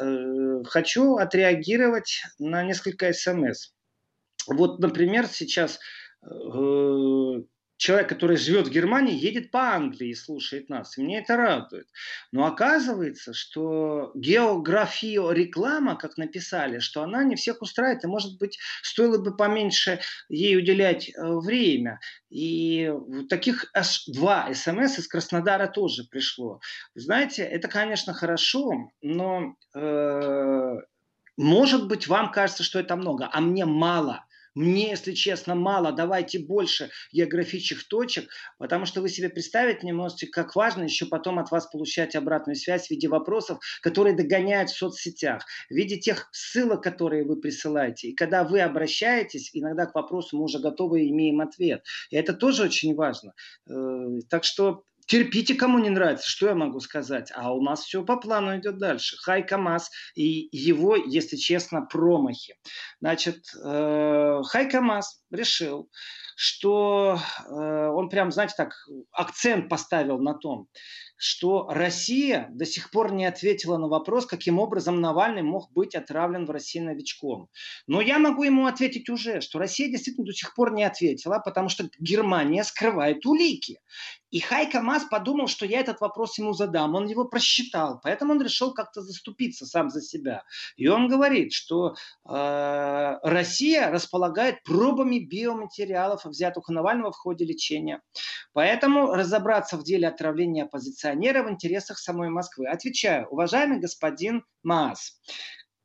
Э, 0.00 0.62
хочу 0.64 1.16
отреагировать 1.16 2.22
на 2.38 2.62
несколько 2.62 3.12
смс. 3.12 3.72
Вот, 4.46 4.78
например, 4.78 5.26
сейчас 5.26 5.78
э, 6.22 7.42
человек, 7.84 8.08
который 8.08 8.38
живет 8.38 8.66
в 8.66 8.70
Германии, 8.70 9.14
едет 9.14 9.50
по 9.50 9.74
Англии 9.74 10.08
и 10.08 10.14
слушает 10.14 10.70
нас. 10.70 10.96
И 10.96 11.02
мне 11.02 11.18
это 11.18 11.36
радует. 11.36 11.86
Но 12.32 12.46
оказывается, 12.46 13.34
что 13.34 14.10
география 14.14 15.30
реклама, 15.34 15.94
как 15.94 16.16
написали, 16.16 16.78
что 16.78 17.02
она 17.02 17.22
не 17.24 17.36
всех 17.36 17.60
устраивает, 17.60 18.02
и, 18.02 18.06
может 18.06 18.38
быть, 18.38 18.58
стоило 18.82 19.18
бы 19.18 19.36
поменьше 19.36 20.00
ей 20.30 20.56
уделять 20.56 21.10
э, 21.10 21.12
время. 21.18 22.00
И 22.30 22.90
таких 23.28 23.66
аж 23.74 24.04
два 24.06 24.54
смс 24.54 24.98
из 24.98 25.06
Краснодара 25.06 25.66
тоже 25.66 26.04
пришло. 26.04 26.60
знаете, 26.94 27.42
это, 27.42 27.68
конечно, 27.68 28.14
хорошо, 28.14 28.90
но 29.02 29.56
э, 29.74 30.74
может 31.36 31.86
быть, 31.86 32.08
вам 32.08 32.32
кажется, 32.32 32.62
что 32.62 32.80
это 32.80 32.96
много, 32.96 33.28
а 33.30 33.42
мне 33.42 33.66
мало– 33.66 34.24
мне, 34.54 34.90
если 34.90 35.12
честно, 35.12 35.54
мало, 35.54 35.92
давайте 35.92 36.38
больше 36.38 36.90
географических 37.12 37.88
точек, 37.88 38.28
потому 38.58 38.86
что 38.86 39.00
вы 39.00 39.08
себе 39.08 39.28
представить 39.28 39.82
не 39.82 39.92
можете, 39.92 40.26
как 40.26 40.54
важно 40.54 40.84
еще 40.84 41.06
потом 41.06 41.38
от 41.38 41.50
вас 41.50 41.66
получать 41.66 42.14
обратную 42.14 42.56
связь 42.56 42.86
в 42.86 42.90
виде 42.90 43.08
вопросов, 43.08 43.58
которые 43.82 44.14
догоняют 44.14 44.70
в 44.70 44.76
соцсетях, 44.76 45.44
в 45.68 45.74
виде 45.74 45.96
тех 45.98 46.28
ссылок, 46.32 46.82
которые 46.82 47.24
вы 47.24 47.40
присылаете. 47.40 48.08
И 48.08 48.14
когда 48.14 48.44
вы 48.44 48.60
обращаетесь, 48.60 49.50
иногда 49.52 49.86
к 49.86 49.94
вопросу 49.94 50.36
мы 50.36 50.44
уже 50.44 50.60
готовы 50.60 51.08
имеем 51.08 51.40
ответ. 51.40 51.84
И 52.10 52.16
это 52.16 52.32
тоже 52.32 52.64
очень 52.64 52.94
важно. 52.94 53.34
Э, 53.68 54.20
так 54.28 54.44
что 54.44 54.84
терпите, 55.06 55.54
кому 55.54 55.78
не 55.78 55.90
нравится, 55.90 56.28
что 56.28 56.46
я 56.46 56.54
могу 56.54 56.80
сказать. 56.80 57.30
А 57.34 57.52
у 57.52 57.62
нас 57.62 57.84
все 57.84 58.04
по 58.04 58.16
плану 58.16 58.56
идет 58.58 58.78
дальше. 58.78 59.16
Хай 59.20 59.46
Камаз 59.46 59.90
и 60.14 60.48
его, 60.52 60.96
если 60.96 61.36
честно, 61.36 61.82
промахи. 61.82 62.56
Значит, 63.00 63.44
э, 63.64 64.40
Хай 64.44 64.70
Камаз 64.70 65.22
решил, 65.30 65.90
что 66.36 67.18
э, 67.48 67.88
он 67.88 68.08
прям, 68.08 68.32
знаете, 68.32 68.54
так 68.56 68.74
акцент 69.12 69.68
поставил 69.68 70.18
на 70.18 70.34
том, 70.34 70.68
что 71.16 71.68
Россия 71.70 72.48
до 72.50 72.66
сих 72.66 72.90
пор 72.90 73.12
не 73.12 73.24
ответила 73.24 73.78
на 73.78 73.88
вопрос, 73.88 74.26
каким 74.26 74.58
образом 74.58 75.00
Навальный 75.00 75.42
мог 75.42 75.70
быть 75.72 75.94
отравлен 75.94 76.44
в 76.44 76.50
России 76.50 76.80
новичком. 76.80 77.48
Но 77.86 78.00
я 78.00 78.18
могу 78.18 78.42
ему 78.42 78.66
ответить 78.66 79.08
уже, 79.08 79.40
что 79.40 79.58
Россия 79.58 79.88
действительно 79.88 80.26
до 80.26 80.32
сих 80.32 80.54
пор 80.54 80.72
не 80.72 80.84
ответила, 80.84 81.40
потому 81.44 81.68
что 81.68 81.88
Германия 81.98 82.64
скрывает 82.64 83.24
улики. 83.26 83.80
И 84.34 84.40
Хайка 84.40 84.80
Мас 84.80 85.04
подумал, 85.04 85.46
что 85.46 85.64
я 85.64 85.78
этот 85.78 86.00
вопрос 86.00 86.38
ему 86.38 86.54
задам. 86.54 86.96
Он 86.96 87.06
его 87.06 87.24
просчитал, 87.24 88.00
поэтому 88.02 88.32
он 88.32 88.42
решил 88.42 88.74
как-то 88.74 89.00
заступиться 89.00 89.64
сам 89.64 89.90
за 89.90 90.02
себя. 90.02 90.42
И 90.74 90.88
он 90.88 91.06
говорит, 91.06 91.52
что 91.52 91.94
э, 92.28 93.18
Россия 93.22 93.92
располагает 93.92 94.64
пробами 94.64 95.20
биоматериалов, 95.20 96.24
взятых 96.24 96.68
у 96.68 96.72
Навального 96.72 97.12
в 97.12 97.16
ходе 97.16 97.44
лечения. 97.44 98.02
Поэтому 98.52 99.14
разобраться 99.14 99.76
в 99.76 99.84
деле 99.84 100.08
отравления 100.08 100.64
оппозиционера 100.64 101.44
в 101.44 101.50
интересах 101.50 101.98
самой 101.98 102.28
Москвы. 102.28 102.66
Отвечаю, 102.66 103.28
уважаемый 103.28 103.78
господин 103.78 104.42
Маас, 104.64 105.20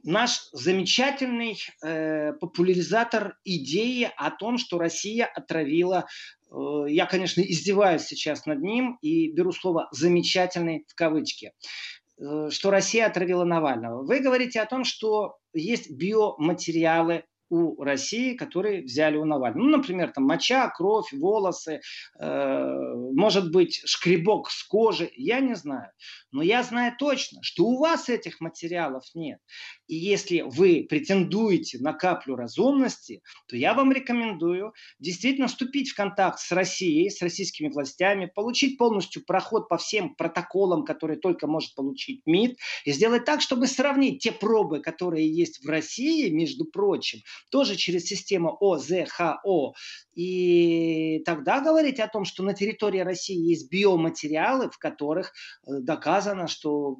наш 0.04 0.50
замечательный 0.54 1.58
э, 1.84 2.34
популяризатор 2.34 3.38
идеи 3.44 4.12
о 4.18 4.32
том, 4.32 4.58
что 4.58 4.78
Россия 4.78 5.26
отравила 5.26 6.06
э, 6.52 6.56
я, 6.88 7.06
конечно, 7.06 7.42
издеваюсь 7.42 8.04
сейчас 8.04 8.46
над 8.46 8.62
ним 8.62 8.98
и 9.02 9.32
беру 9.32 9.52
слово 9.52 9.88
«замечательный» 9.92 10.86
в 10.88 10.96
кавычки, 10.96 11.52
э, 12.18 12.50
что 12.50 12.72
Россия 12.72 13.06
отравила 13.06 13.44
Навального. 13.44 14.06
Вы 14.06 14.20
говорите 14.20 14.62
о 14.62 14.66
том, 14.66 14.84
что 14.84 15.38
есть 15.54 15.92
биоматериалы 15.92 17.24
у 17.50 17.84
России, 17.84 18.36
которые 18.36 18.84
взяли 18.84 19.18
у 19.18 19.26
Навального. 19.26 19.64
Ну, 19.64 19.78
например, 19.78 20.12
там 20.12 20.26
моча, 20.26 20.70
кровь, 20.70 21.12
волосы, 21.12 21.82
э, 22.20 22.94
может 23.14 23.52
быть, 23.52 23.82
шкребок 23.86 24.50
с 24.50 24.64
кожи, 24.64 25.12
я 25.16 25.40
не 25.40 25.56
знаю. 25.56 25.92
Но 26.32 26.44
я 26.44 26.64
знаю 26.64 26.94
точно, 26.98 27.42
что 27.42 27.66
у 27.66 27.80
вас 27.80 28.10
этих 28.10 28.40
материалов 28.40 29.04
нет. 29.16 29.40
И 29.88 29.96
если 29.96 30.42
вы 30.42 30.86
претендуете 30.88 31.80
на 31.80 31.94
каплю 31.94 32.36
разумности, 32.36 33.22
то 33.48 33.56
я 33.56 33.74
вам 33.74 33.92
рекомендую 33.92 34.74
действительно 35.00 35.48
вступить 35.48 35.90
в 35.90 35.96
контакт 35.96 36.40
с 36.40 36.52
Россией, 36.52 37.10
с 37.10 37.22
российскими 37.22 37.70
властями, 37.70 38.32
получить 38.34 38.78
полностью 38.78 39.26
проход 39.26 39.68
по 39.68 39.78
всем 39.78 40.14
протоколам, 40.16 40.86
которые 40.86 41.20
только 41.20 41.48
может 41.48 41.74
получить 41.74 42.22
МИД, 42.26 42.58
и 42.86 42.92
сделать 42.92 43.26
так, 43.26 43.42
чтобы 43.42 43.66
сравнить 43.66 44.22
те 44.22 44.32
пробы, 44.32 44.80
которые 44.80 45.28
есть 45.28 45.64
в 45.66 45.70
России, 45.70 46.30
между 46.30 46.66
прочим, 46.66 47.20
тоже 47.52 47.75
через 47.75 48.06
систему 48.06 48.58
ОЗХО. 48.60 49.73
И 50.15 51.21
тогда 51.25 51.62
говорить 51.62 51.99
о 51.99 52.08
том, 52.08 52.25
что 52.25 52.43
на 52.43 52.54
территории 52.54 52.99
России 52.99 53.38
есть 53.38 53.71
биоматериалы, 53.71 54.69
в 54.69 54.78
которых 54.78 55.32
э, 55.65 55.80
доказано, 55.80 56.47
что 56.47 56.97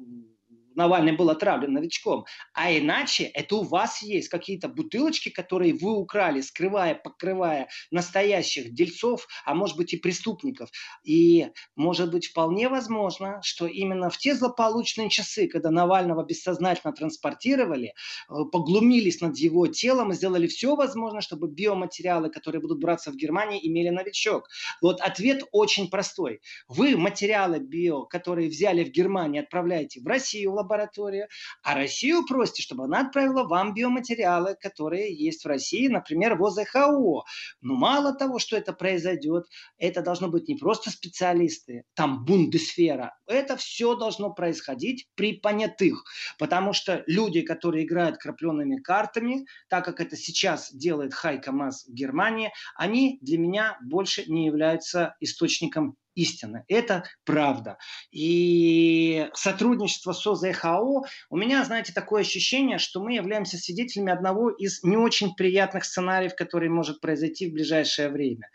Навальный 0.74 1.12
был 1.12 1.30
отравлен 1.30 1.72
новичком. 1.72 2.24
А 2.54 2.72
иначе 2.72 3.24
это 3.24 3.56
у 3.56 3.62
вас 3.62 4.02
есть 4.02 4.28
какие-то 4.28 4.68
бутылочки, 4.68 5.28
которые 5.28 5.74
вы 5.74 5.96
украли, 5.96 6.40
скрывая, 6.40 6.94
покрывая 6.94 7.68
настоящих 7.90 8.72
дельцов, 8.74 9.26
а 9.44 9.54
может 9.54 9.76
быть 9.76 9.92
и 9.92 9.96
преступников. 9.96 10.70
И 11.04 11.48
может 11.76 12.10
быть 12.10 12.28
вполне 12.28 12.68
возможно, 12.68 13.40
что 13.42 13.66
именно 13.66 14.10
в 14.10 14.18
те 14.18 14.34
злополучные 14.34 15.10
часы, 15.10 15.48
когда 15.48 15.70
Навального 15.70 16.24
бессознательно 16.24 16.92
транспортировали, 16.92 17.88
э, 17.88 18.32
поглумились 18.52 19.20
над 19.20 19.36
его 19.36 19.66
телом 19.66 20.12
и 20.12 20.14
сделали 20.14 20.46
все 20.46 20.76
возможное, 20.76 21.20
чтобы 21.20 21.48
биоматериалы, 21.48 22.30
которые 22.30 22.60
будут 22.60 22.80
браться 22.80 23.10
в 23.10 23.16
Германии, 23.16 23.66
имели 23.66 23.88
новичок. 23.88 24.48
Вот 24.80 25.00
ответ 25.00 25.42
очень 25.52 25.90
простой. 25.90 26.40
Вы 26.68 26.96
материалы 26.96 27.58
био, 27.58 28.04
которые 28.04 28.48
взяли 28.48 28.84
в 28.84 28.90
Германии, 28.90 29.40
отправляете 29.40 30.00
в 30.00 30.06
Россию, 30.06 30.52
лаборатория, 30.60 31.28
а 31.62 31.74
Россию 31.74 32.24
просите, 32.26 32.62
чтобы 32.62 32.84
она 32.84 33.00
отправила 33.00 33.44
вам 33.44 33.74
биоматериалы, 33.74 34.56
которые 34.60 35.14
есть 35.14 35.44
в 35.44 35.48
России, 35.48 35.88
например, 35.88 36.36
в 36.36 36.44
ОЗХО. 36.44 37.24
Но 37.60 37.74
мало 37.74 38.14
того, 38.14 38.38
что 38.38 38.56
это 38.56 38.72
произойдет, 38.72 39.46
это 39.78 40.02
должно 40.02 40.28
быть 40.28 40.48
не 40.48 40.54
просто 40.54 40.90
специалисты, 40.90 41.84
там 41.94 42.24
бундесфера. 42.24 43.16
Это 43.26 43.56
все 43.56 43.94
должно 43.94 44.32
происходить 44.32 45.08
при 45.14 45.34
понятых, 45.34 46.04
потому 46.38 46.72
что 46.72 47.02
люди, 47.06 47.42
которые 47.42 47.84
играют 47.84 48.18
крапленными 48.18 48.76
картами, 48.76 49.46
так 49.68 49.84
как 49.84 50.00
это 50.00 50.16
сейчас 50.16 50.72
делает 50.72 51.14
Хайка 51.14 51.52
Мас 51.52 51.86
в 51.86 51.92
Германии, 51.92 52.52
они 52.76 53.18
для 53.20 53.38
меня 53.38 53.78
больше 53.82 54.24
не 54.30 54.46
являются 54.46 55.16
источником 55.20 55.96
истина. 56.20 56.64
Это 56.68 57.04
правда. 57.24 57.78
И 58.10 59.28
сотрудничество 59.34 60.12
с 60.12 60.26
ОЗХО, 60.26 61.04
у 61.30 61.36
меня, 61.36 61.64
знаете, 61.64 61.92
такое 61.92 62.22
ощущение, 62.22 62.78
что 62.78 63.02
мы 63.02 63.14
являемся 63.14 63.56
свидетелями 63.56 64.12
одного 64.12 64.50
из 64.50 64.82
не 64.82 64.96
очень 64.96 65.34
приятных 65.34 65.84
сценариев, 65.84 66.34
который 66.34 66.68
может 66.68 67.00
произойти 67.00 67.48
в 67.48 67.54
ближайшее 67.54 68.10
время. 68.10 68.50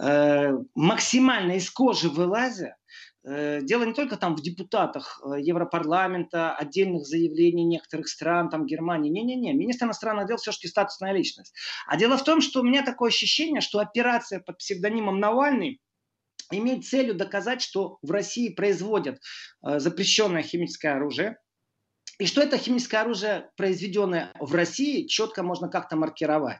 Э, 0.00 0.52
максимально 0.74 1.52
из 1.52 1.70
кожи 1.70 2.08
вылазя, 2.08 2.76
э, 3.24 3.60
Дело 3.62 3.84
не 3.84 3.92
только 3.92 4.16
там 4.16 4.36
в 4.36 4.42
депутатах 4.42 5.20
э, 5.24 5.40
Европарламента, 5.40 6.54
отдельных 6.54 7.04
заявлений 7.04 7.64
некоторых 7.64 8.08
стран, 8.08 8.48
там 8.48 8.64
Германии. 8.66 9.10
Не-не-не, 9.10 9.52
министр 9.54 9.86
иностранных 9.86 10.28
дел 10.28 10.36
все-таки 10.36 10.68
статусная 10.68 11.12
личность. 11.12 11.54
А 11.86 11.96
дело 11.96 12.16
в 12.16 12.24
том, 12.24 12.40
что 12.40 12.60
у 12.60 12.64
меня 12.64 12.82
такое 12.82 13.10
ощущение, 13.10 13.60
что 13.60 13.80
операция 13.80 14.40
под 14.40 14.58
псевдонимом 14.58 15.18
Навальный 15.18 15.80
имеет 16.50 16.86
целью 16.86 17.14
доказать, 17.14 17.62
что 17.62 17.98
в 18.02 18.10
России 18.10 18.48
производят 18.48 19.18
э, 19.66 19.78
запрещенное 19.78 20.42
химическое 20.42 20.90
оружие, 20.90 21.38
и 22.18 22.26
что 22.26 22.40
это 22.40 22.58
химическое 22.58 22.98
оружие, 22.98 23.50
произведенное 23.56 24.32
в 24.40 24.54
России, 24.54 25.06
четко 25.06 25.42
можно 25.42 25.68
как-то 25.68 25.96
маркировать. 25.96 26.58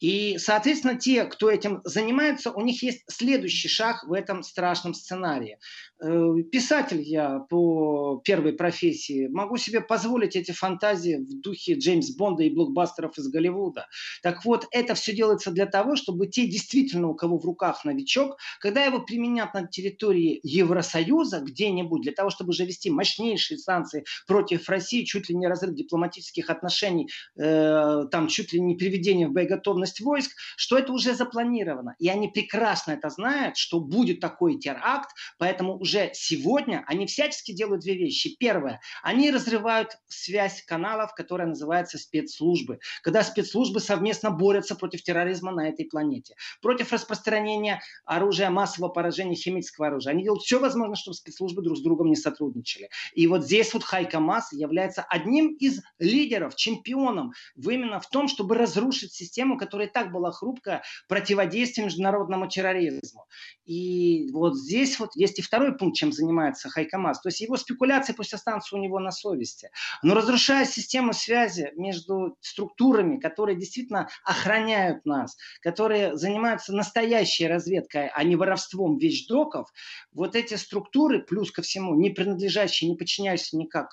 И, 0.00 0.38
соответственно, 0.38 0.98
те, 0.98 1.24
кто 1.24 1.50
этим 1.50 1.82
занимается, 1.84 2.50
у 2.50 2.62
них 2.62 2.82
есть 2.82 3.04
следующий 3.06 3.68
шаг 3.68 4.04
в 4.06 4.14
этом 4.14 4.42
страшном 4.42 4.94
сценарии. 4.94 5.58
Э, 6.02 6.34
писатель 6.50 7.02
я 7.02 7.40
по 7.50 8.20
первой 8.24 8.54
профессии. 8.54 9.26
Могу 9.28 9.58
себе 9.58 9.82
позволить 9.82 10.36
эти 10.36 10.52
фантазии 10.52 11.16
в 11.16 11.40
духе 11.40 11.74
Джеймс 11.74 12.10
Бонда 12.16 12.44
и 12.44 12.50
блокбастеров 12.50 13.18
из 13.18 13.28
Голливуда. 13.28 13.86
Так 14.22 14.44
вот, 14.46 14.66
это 14.70 14.94
все 14.94 15.14
делается 15.14 15.50
для 15.50 15.66
того, 15.66 15.96
чтобы 15.96 16.26
те 16.28 16.46
действительно, 16.46 17.08
у 17.08 17.14
кого 17.14 17.38
в 17.38 17.44
руках 17.44 17.84
новичок, 17.84 18.38
когда 18.58 18.82
его 18.82 19.00
применят 19.00 19.52
на 19.52 19.66
территории 19.66 20.40
Евросоюза 20.42 21.40
где-нибудь, 21.40 22.02
для 22.02 22.12
того, 22.12 22.30
чтобы 22.30 22.50
уже 22.50 22.64
вести 22.64 22.90
мощнейшие 22.90 23.58
санкции 23.58 24.04
против 24.26 24.66
России, 24.70 24.89
чуть 25.04 25.28
ли 25.28 25.36
не 25.36 25.46
разрыв 25.46 25.74
дипломатических 25.74 26.50
отношений, 26.50 27.08
э, 27.38 28.04
там 28.10 28.28
чуть 28.28 28.52
ли 28.52 28.60
не 28.60 28.74
приведение 28.74 29.28
в 29.28 29.32
боеготовность 29.32 30.00
войск, 30.00 30.32
что 30.56 30.78
это 30.78 30.92
уже 30.92 31.14
запланировано. 31.14 31.94
И 31.98 32.08
они 32.08 32.28
прекрасно 32.28 32.92
это 32.92 33.10
знают, 33.10 33.56
что 33.56 33.80
будет 33.80 34.20
такой 34.20 34.58
теракт, 34.58 35.10
поэтому 35.38 35.78
уже 35.78 36.10
сегодня 36.14 36.84
они 36.86 37.06
всячески 37.06 37.52
делают 37.52 37.82
две 37.82 37.94
вещи. 37.94 38.36
Первое, 38.38 38.80
они 39.02 39.30
разрывают 39.30 39.98
связь 40.08 40.62
каналов, 40.62 41.14
которая 41.14 41.48
называется 41.48 41.98
спецслужбы. 41.98 42.78
Когда 43.02 43.22
спецслужбы 43.22 43.80
совместно 43.80 44.30
борются 44.30 44.74
против 44.74 45.02
терроризма 45.02 45.52
на 45.52 45.68
этой 45.68 45.84
планете, 45.86 46.34
против 46.60 46.92
распространения 46.92 47.80
оружия 48.04 48.50
массового 48.50 48.90
поражения 48.90 49.34
химического 49.34 49.88
оружия. 49.88 50.12
Они 50.12 50.24
делают 50.24 50.42
все 50.42 50.58
возможное, 50.58 50.96
чтобы 50.96 51.14
спецслужбы 51.14 51.62
друг 51.62 51.76
с 51.78 51.82
другом 51.82 52.08
не 52.08 52.16
сотрудничали. 52.16 52.88
И 53.14 53.26
вот 53.26 53.44
здесь 53.44 53.72
вот 53.74 53.84
Хайка 53.84 54.20
Мас 54.20 54.52
является 54.52 54.79
одним 55.08 55.54
из 55.54 55.82
лидеров, 55.98 56.56
чемпионом 56.56 57.32
в 57.54 57.68
именно 57.70 58.00
в 58.00 58.08
том, 58.08 58.28
чтобы 58.28 58.54
разрушить 58.54 59.12
систему, 59.12 59.58
которая 59.58 59.88
и 59.88 59.90
так 59.90 60.12
была 60.12 60.32
хрупкая, 60.32 60.82
противодействие 61.08 61.86
международному 61.86 62.48
терроризму. 62.48 63.26
И 63.64 64.30
вот 64.32 64.56
здесь 64.56 64.98
вот 64.98 65.10
есть 65.14 65.38
и 65.38 65.42
второй 65.42 65.76
пункт, 65.76 65.96
чем 65.96 66.12
занимается 66.12 66.68
Хайкамаз. 66.68 67.20
То 67.20 67.28
есть 67.28 67.40
его 67.40 67.56
спекуляции 67.56 68.12
пусть 68.12 68.34
останутся 68.34 68.76
у 68.76 68.80
него 68.80 68.98
на 68.98 69.10
совести. 69.10 69.70
Но 70.02 70.14
разрушая 70.14 70.64
систему 70.64 71.12
связи 71.12 71.72
между 71.76 72.36
структурами, 72.40 73.18
которые 73.18 73.56
действительно 73.56 74.08
охраняют 74.24 75.04
нас, 75.04 75.36
которые 75.62 76.16
занимаются 76.16 76.72
настоящей 76.74 77.46
разведкой, 77.46 78.08
а 78.08 78.24
не 78.24 78.36
воровством 78.36 78.98
вещдоков, 78.98 79.68
вот 80.12 80.34
эти 80.34 80.54
структуры, 80.54 81.22
плюс 81.22 81.50
ко 81.50 81.62
всему, 81.62 81.94
не 81.94 82.10
принадлежащие, 82.10 82.90
не 82.90 82.96
подчиняющиеся 82.96 83.56
никак 83.56 83.92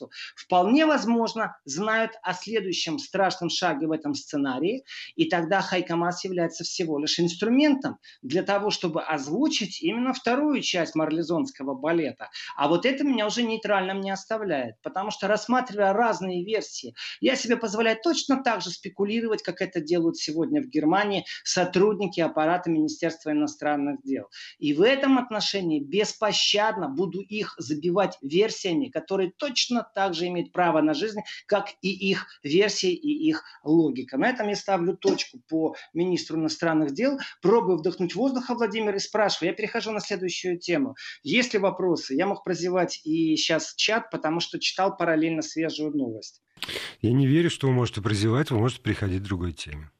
Хайкамасу, 0.00 0.10
вполне 0.34 0.86
возможно 0.86 1.56
знают 1.64 2.12
о 2.22 2.34
следующем 2.34 2.98
страшном 2.98 3.50
шаге 3.50 3.86
в 3.86 3.92
этом 3.92 4.14
сценарии, 4.14 4.84
и 5.16 5.28
тогда 5.28 5.60
Хайкамас 5.60 6.24
является 6.24 6.64
всего 6.64 6.98
лишь 6.98 7.18
инструментом 7.20 7.98
для 8.22 8.42
того, 8.42 8.70
чтобы 8.70 9.02
озвучить 9.02 9.82
именно 9.82 10.12
вторую 10.12 10.60
часть 10.62 10.94
марлезонского 10.94 11.74
балета. 11.74 12.30
А 12.56 12.68
вот 12.68 12.86
это 12.86 13.04
меня 13.04 13.26
уже 13.26 13.42
нейтральным 13.42 14.00
не 14.00 14.10
оставляет, 14.10 14.76
потому 14.82 15.10
что 15.10 15.28
рассматривая 15.28 15.92
разные 15.92 16.44
версии, 16.44 16.94
я 17.20 17.36
себе 17.36 17.56
позволяю 17.56 17.98
точно 18.02 18.42
так 18.42 18.62
же 18.62 18.70
спекулировать, 18.70 19.42
как 19.42 19.60
это 19.60 19.80
делают 19.80 20.16
сегодня 20.16 20.62
в 20.62 20.66
Германии 20.66 21.24
сотрудники 21.44 22.20
аппарата 22.20 22.70
Министерства 22.70 23.30
иностранных 23.30 24.02
дел. 24.02 24.26
И 24.58 24.74
в 24.74 24.82
этом 24.82 25.18
отношении 25.18 25.80
беспощадно 25.80 26.88
буду 26.88 27.20
их 27.20 27.54
забивать 27.58 28.18
версиями, 28.22 28.88
которые 28.88 29.32
точно 29.36 29.89
также 29.94 30.26
имеет 30.28 30.52
право 30.52 30.80
на 30.80 30.94
жизнь, 30.94 31.20
как 31.46 31.70
и 31.82 31.90
их 31.90 32.26
версии 32.42 32.92
и 32.92 33.28
их 33.28 33.42
логика. 33.62 34.16
На 34.18 34.28
этом 34.28 34.48
я 34.48 34.56
ставлю 34.56 34.96
точку 34.96 35.40
по 35.48 35.74
министру 35.92 36.38
иностранных 36.38 36.92
дел. 36.92 37.18
Пробую 37.42 37.78
вдохнуть 37.78 38.14
воздуха, 38.14 38.54
Владимир, 38.54 38.94
и 38.94 38.98
спрашиваю. 38.98 39.50
Я 39.50 39.56
перехожу 39.56 39.90
на 39.92 40.00
следующую 40.00 40.58
тему. 40.58 40.94
Есть 41.22 41.52
ли 41.52 41.58
вопросы? 41.58 42.14
Я 42.14 42.26
мог 42.26 42.44
прозевать 42.44 43.00
и 43.04 43.36
сейчас 43.36 43.74
чат, 43.74 44.10
потому 44.10 44.40
что 44.40 44.58
читал 44.58 44.96
параллельно 44.96 45.42
свежую 45.42 45.96
новость. 45.96 46.42
Я 47.00 47.12
не 47.12 47.26
верю, 47.26 47.50
что 47.50 47.68
вы 47.68 47.72
можете 47.72 48.02
прозевать, 48.02 48.50
вы 48.50 48.58
можете 48.58 48.82
приходить 48.82 49.22
к 49.22 49.24
другой 49.24 49.52
теме. 49.52 49.90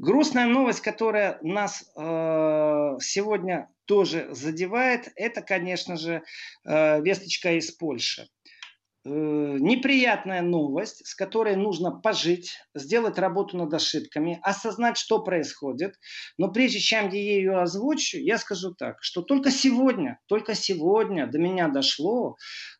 Грустная 0.00 0.46
новость, 0.46 0.80
которая 0.80 1.38
нас 1.42 1.82
э, 1.94 2.96
сегодня 3.02 3.68
тоже 3.84 4.28
задевает, 4.30 5.12
это, 5.14 5.42
конечно 5.42 5.98
же, 5.98 6.22
э, 6.64 7.02
весточка 7.02 7.52
из 7.58 7.70
Польши. 7.70 8.26
Э, 9.04 9.08
неприятная 9.10 10.40
новость, 10.40 11.06
с 11.06 11.14
которой 11.14 11.54
нужно 11.56 11.90
пожить, 11.90 12.56
сделать 12.74 13.18
работу 13.18 13.58
над 13.58 13.74
ошибками, 13.74 14.40
осознать, 14.42 14.96
что 14.96 15.22
происходит. 15.22 15.96
Но 16.38 16.48
прежде 16.48 16.78
чем 16.78 17.10
я 17.10 17.20
ее 17.20 17.60
озвучу, 17.60 18.16
я 18.16 18.38
скажу 18.38 18.74
так, 18.74 19.02
что 19.02 19.20
только 19.20 19.50
сегодня, 19.50 20.18
только 20.28 20.54
сегодня 20.54 21.26
до 21.26 21.38
меня 21.38 21.68
дошло, 21.68 22.36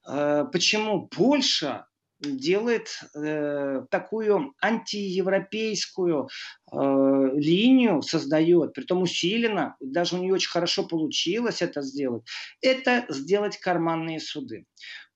э, 0.09 0.47
почему 0.51 1.07
Польша 1.09 1.87
делает 2.21 3.01
э, 3.15 3.85
такую 3.91 4.55
антиевропейскую 4.63 6.29
э, 6.73 7.31
линию, 7.35 8.03
создает, 8.03 8.75
притом 8.75 9.03
усиленно, 9.03 9.77
даже 9.81 10.17
у 10.17 10.19
нее 10.19 10.35
очень 10.35 10.51
хорошо 10.51 10.87
получилось 10.87 11.63
это 11.63 11.83
сделать, 11.83 12.25
это 12.61 13.07
сделать 13.09 13.59
карманные 13.59 14.21
суды. 14.21 14.67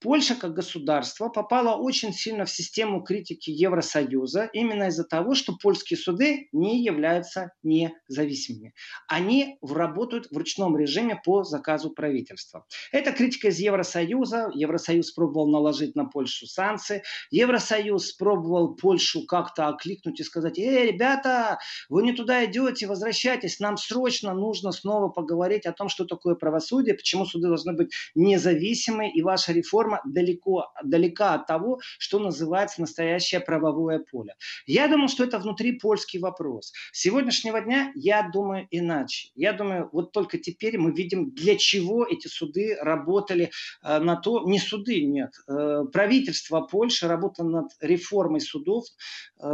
Польша 0.05 0.35
как 0.35 0.53
государство 0.53 1.31
попала 1.31 1.77
очень 1.77 2.12
сильно 2.12 2.45
в 2.45 2.51
систему 2.51 3.03
критики 3.03 3.49
Евросоюза 3.49 4.51
именно 4.53 4.88
из-за 4.88 5.05
того, 5.05 5.35
что 5.35 5.57
польские 5.57 5.97
суды 5.97 6.51
не 6.53 6.85
являются 6.85 7.53
независимыми. 7.62 8.75
Они 9.09 9.57
работают 9.62 10.27
в 10.31 10.37
ручном 10.37 10.77
режиме 10.77 11.19
по 11.25 11.43
заказу 11.43 11.88
правительства. 11.88 12.67
Это 12.93 13.12
критика 13.12 13.49
из 13.49 13.59
Евросоюза. 13.59 14.51
Евросоюз 14.53 15.11
пробовал 15.12 15.49
наложить 15.49 15.97
на 15.97 16.05
Польшу 16.05 16.47
санкции. 16.47 17.03
Евросоюз 17.31 18.12
пробовал 18.12 18.77
Польшу 18.77 19.25
как-то 19.25 19.69
окликнуть 19.69 20.21
и 20.21 20.23
сказать, 20.23 20.59
эй, 20.59 20.93
ребята, 20.93 21.59
вы 21.88 22.03
не 22.03 22.12
туда 22.12 22.45
идете, 22.45 22.87
возвращайтесь, 22.87 23.59
нам 23.59 23.79
срочно 23.79 24.35
нужно 24.35 24.71
снова 24.73 25.09
поговорить 25.09 25.64
о 25.64 25.73
том, 25.73 25.88
что 25.88 26.05
такое 26.05 26.35
правосудие, 26.35 26.95
почему 26.95 27.25
суды 27.25 27.49
должны 27.49 27.73
быть 27.73 27.90
независимы, 28.14 29.11
и 29.11 29.23
ваша 29.23 29.55
реформа 29.55 29.93
реформа 29.94 30.00
далеко, 30.04 30.72
далека 30.83 31.35
от 31.35 31.46
того, 31.46 31.80
что 31.98 32.18
называется 32.18 32.80
настоящее 32.80 33.40
правовое 33.40 33.98
поле. 33.98 34.35
Я 34.66 34.88
думаю, 34.88 35.09
что 35.09 35.24
это 35.24 35.38
внутри 35.38 35.72
польский 35.72 36.20
вопрос. 36.20 36.72
С 36.92 37.00
сегодняшнего 37.00 37.61
дня 37.61 37.92
я 37.94 38.28
думаю 38.33 38.66
иначе. 38.70 39.30
Я 39.35 39.52
думаю, 39.52 39.88
вот 39.92 40.12
только 40.12 40.38
теперь 40.38 40.78
мы 40.78 40.92
видим, 40.92 41.30
для 41.30 41.57
чего 41.57 42.07
эти 42.07 42.28
суды 42.28 42.76
работали 42.80 43.50
э, 43.83 43.98
на 43.98 44.16
то, 44.16 44.44
не 44.48 44.59
суды, 44.59 45.04
нет, 45.04 45.33
э, 45.48 45.85
правительство 45.92 46.61
Польши 46.61 47.09
работало 47.09 47.48
над 47.48 47.70
реформой 47.80 48.40
судов, 48.40 48.85
э, 49.40 49.48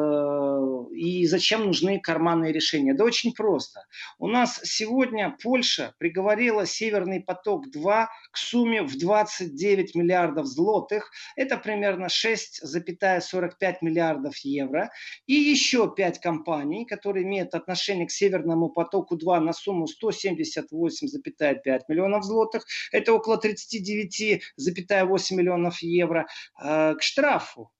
и 0.94 1.26
зачем 1.26 1.66
нужны 1.66 2.00
карманные 2.00 2.52
решения? 2.52 2.94
Да 2.94 3.04
очень 3.04 3.32
просто. 3.32 3.80
У 4.18 4.28
нас 4.28 4.60
сегодня 4.64 5.36
Польша 5.42 5.94
приговорила 5.98 6.66
Северный 6.66 7.20
поток-2 7.20 8.06
к 8.32 8.36
сумме 8.36 8.82
в 8.82 8.96
29 8.98 9.94
миллиардов 9.94 10.19
миллиардов 10.20 10.46
злотых, 10.46 11.10
это 11.36 11.56
примерно 11.56 12.06
6,45 12.06 13.76
миллиардов 13.80 14.36
евро, 14.38 14.90
и 15.26 15.34
еще 15.34 15.92
5 15.94 16.18
компаний, 16.20 16.84
которые 16.84 17.24
имеют 17.24 17.54
отношение 17.54 18.06
к 18.06 18.10
Северному 18.10 18.68
потоку-2 18.68 19.40
на 19.40 19.52
сумму 19.52 19.86
178,5 19.86 21.80
миллионов 21.88 22.24
злотых, 22.24 22.66
это 22.92 23.12
около 23.12 23.38
39,8 23.38 25.36
миллионов 25.36 25.82
евро, 25.82 26.26
э, 26.62 26.94
к 26.94 27.02
штрафу. 27.02 27.70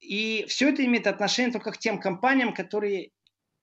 И 0.00 0.44
все 0.48 0.68
это 0.70 0.84
имеет 0.84 1.06
отношение 1.06 1.52
только 1.52 1.72
к 1.72 1.78
тем 1.78 1.98
компаниям, 1.98 2.54
которые 2.54 3.10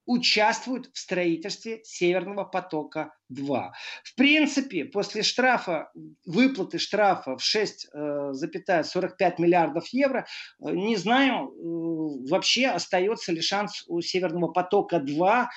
участвуют 0.05 0.89
в 0.93 0.97
строительстве 0.99 1.81
Северного 1.83 2.43
потока 2.43 3.13
2. 3.29 3.73
В 4.03 4.15
принципе, 4.15 4.85
после 4.85 5.23
штрафа, 5.23 5.91
выплаты 6.25 6.77
штрафа 6.77 7.37
в 7.37 7.41
6,45 7.41 9.13
э, 9.19 9.33
миллиардов 9.39 9.87
евро, 9.87 10.25
э, 10.59 10.71
не 10.71 10.95
знаю, 10.95 11.49
э, 11.49 12.29
вообще 12.29 12.67
остается 12.67 13.31
ли 13.31 13.41
шанс 13.41 13.83
у 13.87 14.01
Северного 14.01 14.51
потока 14.51 14.99
2 14.99 15.49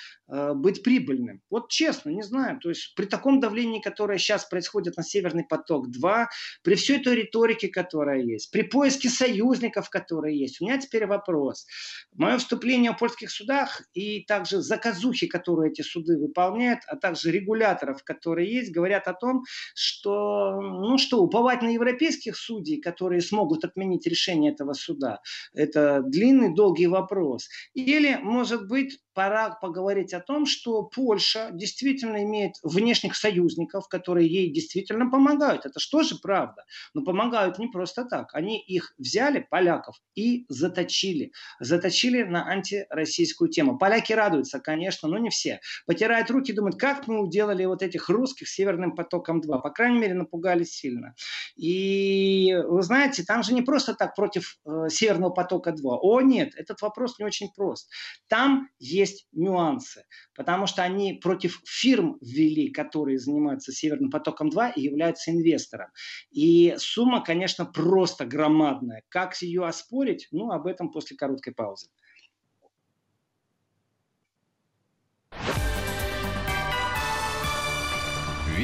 быть 0.57 0.83
прибыльным. 0.83 1.41
Вот 1.49 1.71
честно, 1.71 2.11
не 2.11 2.23
знаю. 2.23 2.61
То 2.61 2.69
есть 2.69 2.95
при 2.95 3.07
таком 3.07 3.41
давлении, 3.41 3.81
которое 3.81 4.19
сейчас 4.19 4.45
происходит 4.45 4.99
на 4.99 5.03
Северный 5.03 5.45
поток 5.45 5.91
2, 5.91 6.29
при 6.63 6.75
всей 6.75 7.03
той 7.03 7.17
риторике, 7.17 7.69
которая 7.69 8.21
есть, 8.21 8.51
при 8.51 8.61
поиске 8.61 9.09
союзников, 9.09 9.89
которые 9.89 10.39
есть, 10.39 10.61
у 10.61 10.67
меня 10.67 10.77
теперь 10.77 11.07
вопрос. 11.07 11.67
Мое 12.13 12.37
вступление 12.37 12.93
в 12.93 12.99
польских 12.99 13.31
судах 13.31 13.81
и 13.95 14.23
также 14.25 14.61
заказухи, 14.61 15.29
которые 15.29 15.73
эти 15.73 15.81
суды 15.81 16.19
выполняют, 16.19 16.81
а 16.89 16.97
также 16.97 17.31
регулярно 17.31 17.58
регуляторов, 17.59 18.05
которые 18.05 18.53
есть, 18.53 18.73
говорят 18.73 19.09
о 19.09 19.15
том, 19.15 19.45
что, 19.75 20.61
ну 20.61 20.99
что, 20.99 21.21
уповать 21.23 21.63
на 21.63 21.69
европейских 21.69 22.37
судей, 22.37 22.81
которые 22.81 23.21
смогут 23.21 23.65
отменить 23.65 24.07
решение 24.07 24.53
этого 24.53 24.73
суда, 24.73 25.21
это 25.53 26.03
длинный, 26.03 26.55
долгий 26.55 26.87
вопрос. 26.87 27.49
Или, 27.75 28.19
может 28.23 28.69
быть, 28.69 28.99
пора 29.19 29.51
поговорить 29.51 30.15
о 30.15 30.21
том, 30.21 30.47
что 30.47 30.85
Польша 30.85 31.51
действительно 31.53 32.23
имеет 32.23 32.53
внешних 32.63 33.17
союзников, 33.17 33.89
которые 33.89 34.29
ей 34.29 34.53
действительно 34.53 35.11
помогают. 35.11 35.67
Это 35.67 35.81
что 35.81 36.05
же 36.05 36.19
правда? 36.23 36.65
Но 36.95 37.03
помогают 37.03 37.59
не 37.59 37.67
просто 37.67 38.05
так. 38.05 38.33
Они 38.33 38.61
их 38.61 38.95
взяли, 38.97 39.45
поляков, 39.51 39.97
и 40.15 40.47
заточили. 40.49 41.33
Заточили 41.59 42.23
на 42.23 42.47
антироссийскую 42.47 43.51
тему. 43.51 43.77
Поляки 43.77 44.13
радуются, 44.13 44.61
конечно, 44.61 45.09
но 45.09 45.19
не 45.19 45.31
все. 45.31 45.59
Потирают 45.87 46.31
руки, 46.31 46.53
думают, 46.53 46.79
как 46.79 47.09
мы 47.09 47.19
уделали 47.49 47.65
вот 47.67 47.83
этих 47.83 48.09
русских 48.09 48.49
Северным 48.49 48.95
потоком-2. 48.95 49.63
По 49.63 49.71
крайней 49.71 49.99
мере, 49.99 50.15
напугались 50.15 50.73
сильно. 50.73 51.15
И 51.57 52.55
вы 52.67 52.83
знаете, 52.83 53.25
там 53.25 53.43
же 53.43 53.55
не 53.55 53.63
просто 53.63 53.95
так 53.95 54.15
против 54.15 54.59
э, 54.65 54.89
Северного 54.89 55.31
потока-2. 55.31 55.81
О, 55.83 56.21
нет, 56.21 56.55
этот 56.57 56.81
вопрос 56.83 57.19
не 57.19 57.25
очень 57.25 57.49
прост. 57.55 57.91
Там 58.29 58.69
есть 58.79 59.27
нюансы, 59.33 60.05
потому 60.35 60.67
что 60.67 60.83
они 60.83 61.15
против 61.15 61.61
фирм 61.67 62.19
ввели, 62.21 62.71
которые 62.71 63.19
занимаются 63.19 63.73
Северным 63.73 64.11
потоком-2 64.11 64.73
и 64.77 64.83
являются 64.83 65.31
инвестором. 65.31 65.89
И 66.31 66.75
сумма, 66.79 67.23
конечно, 67.25 67.65
просто 67.65 68.25
громадная. 68.25 69.03
Как 69.09 69.41
ее 69.43 69.67
оспорить? 69.67 70.29
Ну, 70.31 70.51
об 70.51 70.67
этом 70.67 70.91
после 70.91 71.17
короткой 71.17 71.55
паузы. 71.55 71.89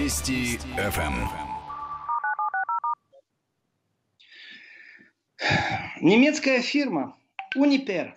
Вести 0.05 0.59
ФМ. 0.77 1.15
Немецкая 6.03 6.61
фирма 6.61 7.17
Uniper 7.57 8.13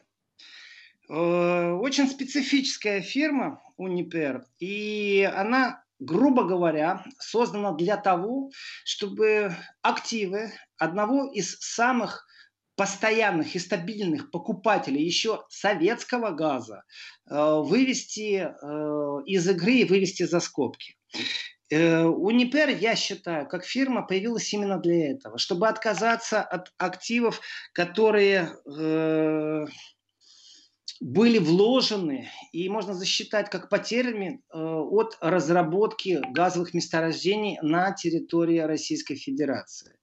Э, 1.10 1.71
очень 1.71 2.08
специфическая 2.10 3.02
фирма 3.02 3.62
Uniper, 3.80 4.41
и 4.60 5.30
она, 5.34 5.82
грубо 6.00 6.43
говоря, 6.43 7.06
создана 7.19 7.71
для 7.71 7.95
того, 7.95 8.52
чтобы 8.84 9.56
активы 9.82 10.52
одного 10.78 11.32
из 11.32 11.58
самых 11.60 12.26
постоянных 12.76 13.56
и 13.56 13.60
стабильных 13.60 14.30
покупателей 14.30 15.04
еще 15.04 15.45
советского 15.50 16.32
газа 16.32 16.84
э, 17.30 17.62
вывести 17.63 18.50
э, 18.50 19.23
из 19.26 19.47
игры 19.47 19.76
и 19.76 19.86
вывести 19.86 20.23
за 20.23 20.41
скобки. 20.41 20.97
Унипер, 21.69 22.69
я 22.69 22.95
считаю, 22.95 23.47
как 23.47 23.65
фирма 23.65 24.01
появилась 24.01 24.53
именно 24.53 24.80
для 24.80 25.12
этого, 25.12 25.38
чтобы 25.38 25.67
отказаться 25.67 26.41
от 26.41 26.71
активов, 26.77 27.41
которые 27.73 28.51
были 30.99 31.38
вложены 31.38 32.29
и 32.51 32.69
можно 32.69 32.93
засчитать 32.93 33.49
как 33.49 33.69
потерями 33.69 34.41
э, 34.51 34.57
от 34.57 35.17
разработки 35.21 36.21
газовых 36.31 36.73
месторождений 36.73 37.58
на 37.62 37.91
территории 37.91 38.60
Российской 38.60 39.15
Федерации. 39.15 39.98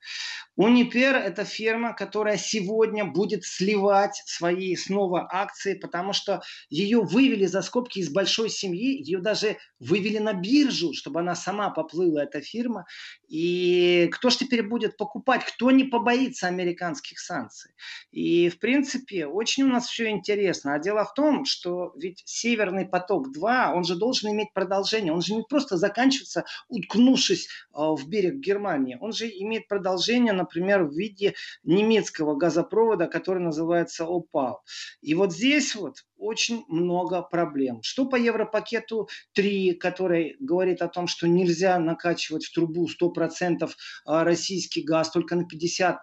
Унипер– 0.57 1.17
это 1.17 1.45
фирма, 1.45 1.95
которая 1.95 2.37
сегодня 2.37 3.05
будет 3.05 3.45
сливать 3.45 4.23
свои 4.25 4.77
снова 4.77 5.27
акции, 5.31 5.75
потому 5.75 6.13
что 6.13 6.43
ее 6.71 7.01
вывели 7.01 7.47
за 7.47 7.61
скобки 7.61 7.99
из 7.99 8.09
большой 8.09 8.51
семьи, 8.51 9.03
ее 9.03 9.19
даже 9.19 9.57
вывели 9.81 10.19
на 10.19 10.33
биржу, 10.33 10.93
чтобы 10.95 11.21
она 11.21 11.35
сама 11.35 11.71
поплыла, 11.71 12.23
эта 12.23 12.41
фирма. 12.41 12.87
И 13.29 14.09
кто 14.13 14.31
же 14.31 14.39
теперь 14.39 14.63
будет 14.63 14.97
покупать? 14.97 15.45
Кто 15.45 15.73
не 15.73 15.85
побоится 15.85 16.47
американских 16.47 17.19
санкций? 17.19 17.73
И, 18.13 18.49
в 18.49 18.61
принципе, 18.61 19.27
очень 19.27 19.65
у 19.65 19.69
нас 19.69 19.89
все 19.89 20.09
интересно. 20.09 20.75
Дело 20.85 21.07
в 21.07 21.15
том, 21.15 21.47
что 21.47 21.95
ведь 21.97 22.23
Северный 22.27 22.85
поток-2, 22.85 23.73
он 23.73 23.85
же 23.85 23.97
должен 23.97 24.31
иметь 24.33 24.53
продолжение. 24.53 25.15
Он 25.15 25.23
же 25.23 25.35
не 25.35 25.43
просто 25.43 25.79
заканчивается, 25.79 26.45
уткнувшись 26.69 27.47
э, 27.47 27.49
в 27.73 28.07
берег 28.07 28.35
Германии. 28.35 28.99
Он 29.01 29.15
же 29.15 29.27
имеет 29.27 29.67
продолжение, 29.67 30.35
например, 30.35 30.85
в 30.85 30.93
виде 30.93 31.35
немецкого 31.63 32.35
газопровода, 32.37 33.07
который 33.07 33.43
называется 33.43 34.05
ОПАЛ. 34.05 34.63
И 35.01 35.15
вот 35.15 35.33
здесь 35.33 35.75
вот 35.75 36.05
очень 36.17 36.65
много 36.69 37.23
проблем. 37.23 37.81
Что 37.83 38.07
по 38.07 38.17
Европакету 38.17 39.09
3, 39.33 39.75
который 39.75 40.37
говорит 40.41 40.83
о 40.83 40.89
том, 40.89 41.07
что 41.07 41.27
нельзя 41.27 41.79
накачивать 41.79 42.47
в 42.47 42.55
трубу 42.55 42.89
100% 42.89 43.71
а, 44.07 44.25
российский 44.25 44.83
газ, 44.83 45.11
только 45.11 45.37
на 45.37 45.43
50%. 45.43 45.97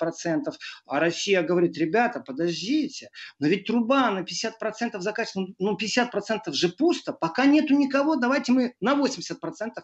А 0.86 1.00
Россия 1.00 1.42
говорит, 1.42 1.78
ребята, 1.78 2.20
подождите, 2.20 3.10
но 3.40 3.48
ведь 3.48 3.66
труба 3.66 4.12
на 4.12 4.20
50% 4.20 5.00
закачана, 5.00 5.48
ну 5.60 5.78
50% 5.78 6.52
же 6.52 6.70
пусто, 6.70 7.14
пока 7.14 7.46
нету 7.46 7.74
никого, 7.74 8.16
давайте 8.16 8.52
мы 8.52 8.74
на 8.80 8.94
80% 8.94 9.36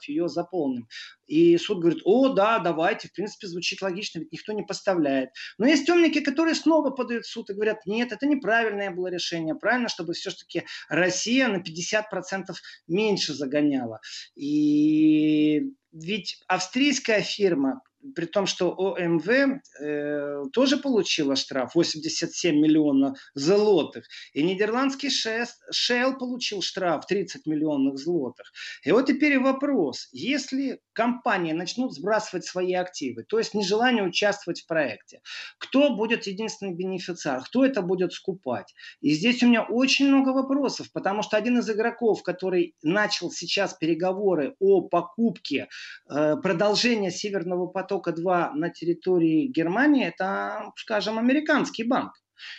ее 0.08 0.28
заполним. 0.28 0.88
И 1.26 1.58
суд 1.58 1.80
говорит, 1.80 2.02
о, 2.06 2.30
да, 2.30 2.60
давайте, 2.60 3.10
в 3.10 3.14
принципе, 3.14 3.48
звучит 3.48 3.82
логично, 3.82 4.20
ведь 4.20 4.32
никто 4.32 4.54
не 4.54 4.64
поставляет. 4.64 5.30
Но 5.58 5.68
есть 5.68 5.86
темники, 5.86 6.20
которые 6.20 6.56
снова 6.56 6.90
подают 6.90 7.26
в 7.26 7.30
суд 7.30 7.50
и 7.50 7.54
говорят, 7.54 7.86
нет, 7.86 8.12
это 8.12 8.26
неправильное 8.26 8.92
было 8.92 9.08
решение, 9.08 9.56
правильно, 9.56 9.90
чтобы 9.90 10.14
все-таки 10.30 10.66
Россия 10.90 11.48
на 11.48 11.58
50% 11.58 12.56
меньше 12.88 13.34
загоняла. 13.34 14.00
И 14.36 15.62
ведь 15.92 16.44
австрийская 16.48 17.22
фирма, 17.22 17.82
при 18.16 18.26
том, 18.26 18.46
что 18.46 18.72
ОМВ 18.72 19.28
э, 19.28 20.44
тоже 20.54 20.78
получила 20.78 21.36
штраф 21.36 21.76
87 21.76 22.56
миллионов 22.56 23.18
злотых. 23.34 24.06
И 24.34 24.44
нидерландский 24.44 25.10
Shell 25.10 26.18
получил 26.18 26.62
штраф 26.62 27.06
30 27.08 27.46
миллионов 27.46 27.98
злотых. 27.98 28.52
И 28.84 28.92
вот 28.92 29.08
теперь 29.08 29.40
вопрос. 29.40 30.10
Если 30.12 30.80
компании 30.94 31.54
начнут 31.54 31.94
сбрасывать 31.94 32.46
свои 32.46 32.74
активы, 32.74 33.24
то 33.24 33.38
есть 33.38 33.54
нежелание 33.54 34.04
участвовать 34.04 34.62
в 34.62 34.68
проекте, 34.68 35.22
кто 35.58 35.96
будет 35.96 36.28
единственный 36.28 36.74
бенефициар? 36.74 37.44
Кто 37.44 37.66
это 37.66 37.82
будет 37.82 38.14
скупать? 38.14 38.74
И 39.02 39.12
здесь 39.12 39.44
у 39.44 39.48
меня 39.48 39.64
очень 39.64 40.08
много 40.08 40.30
вопросов, 40.30 40.92
потому 40.94 41.24
что 41.24 41.38
один 41.38 41.60
из 41.60 41.70
игроков, 41.70 42.24
который 42.24 42.76
начал 42.82 43.32
сейчас 43.32 43.74
переговоры 43.74 44.56
о 44.60 44.82
покупке 44.82 45.68
э, 46.10 46.36
продолжения 46.38 47.12
Северного 47.12 47.68
потока, 47.68 47.87
потока-2 47.88 48.52
на 48.54 48.70
территории 48.70 49.48
Германии, 49.48 50.06
это, 50.06 50.72
скажем, 50.76 51.18
американский 51.18 51.84
банк. 51.84 52.14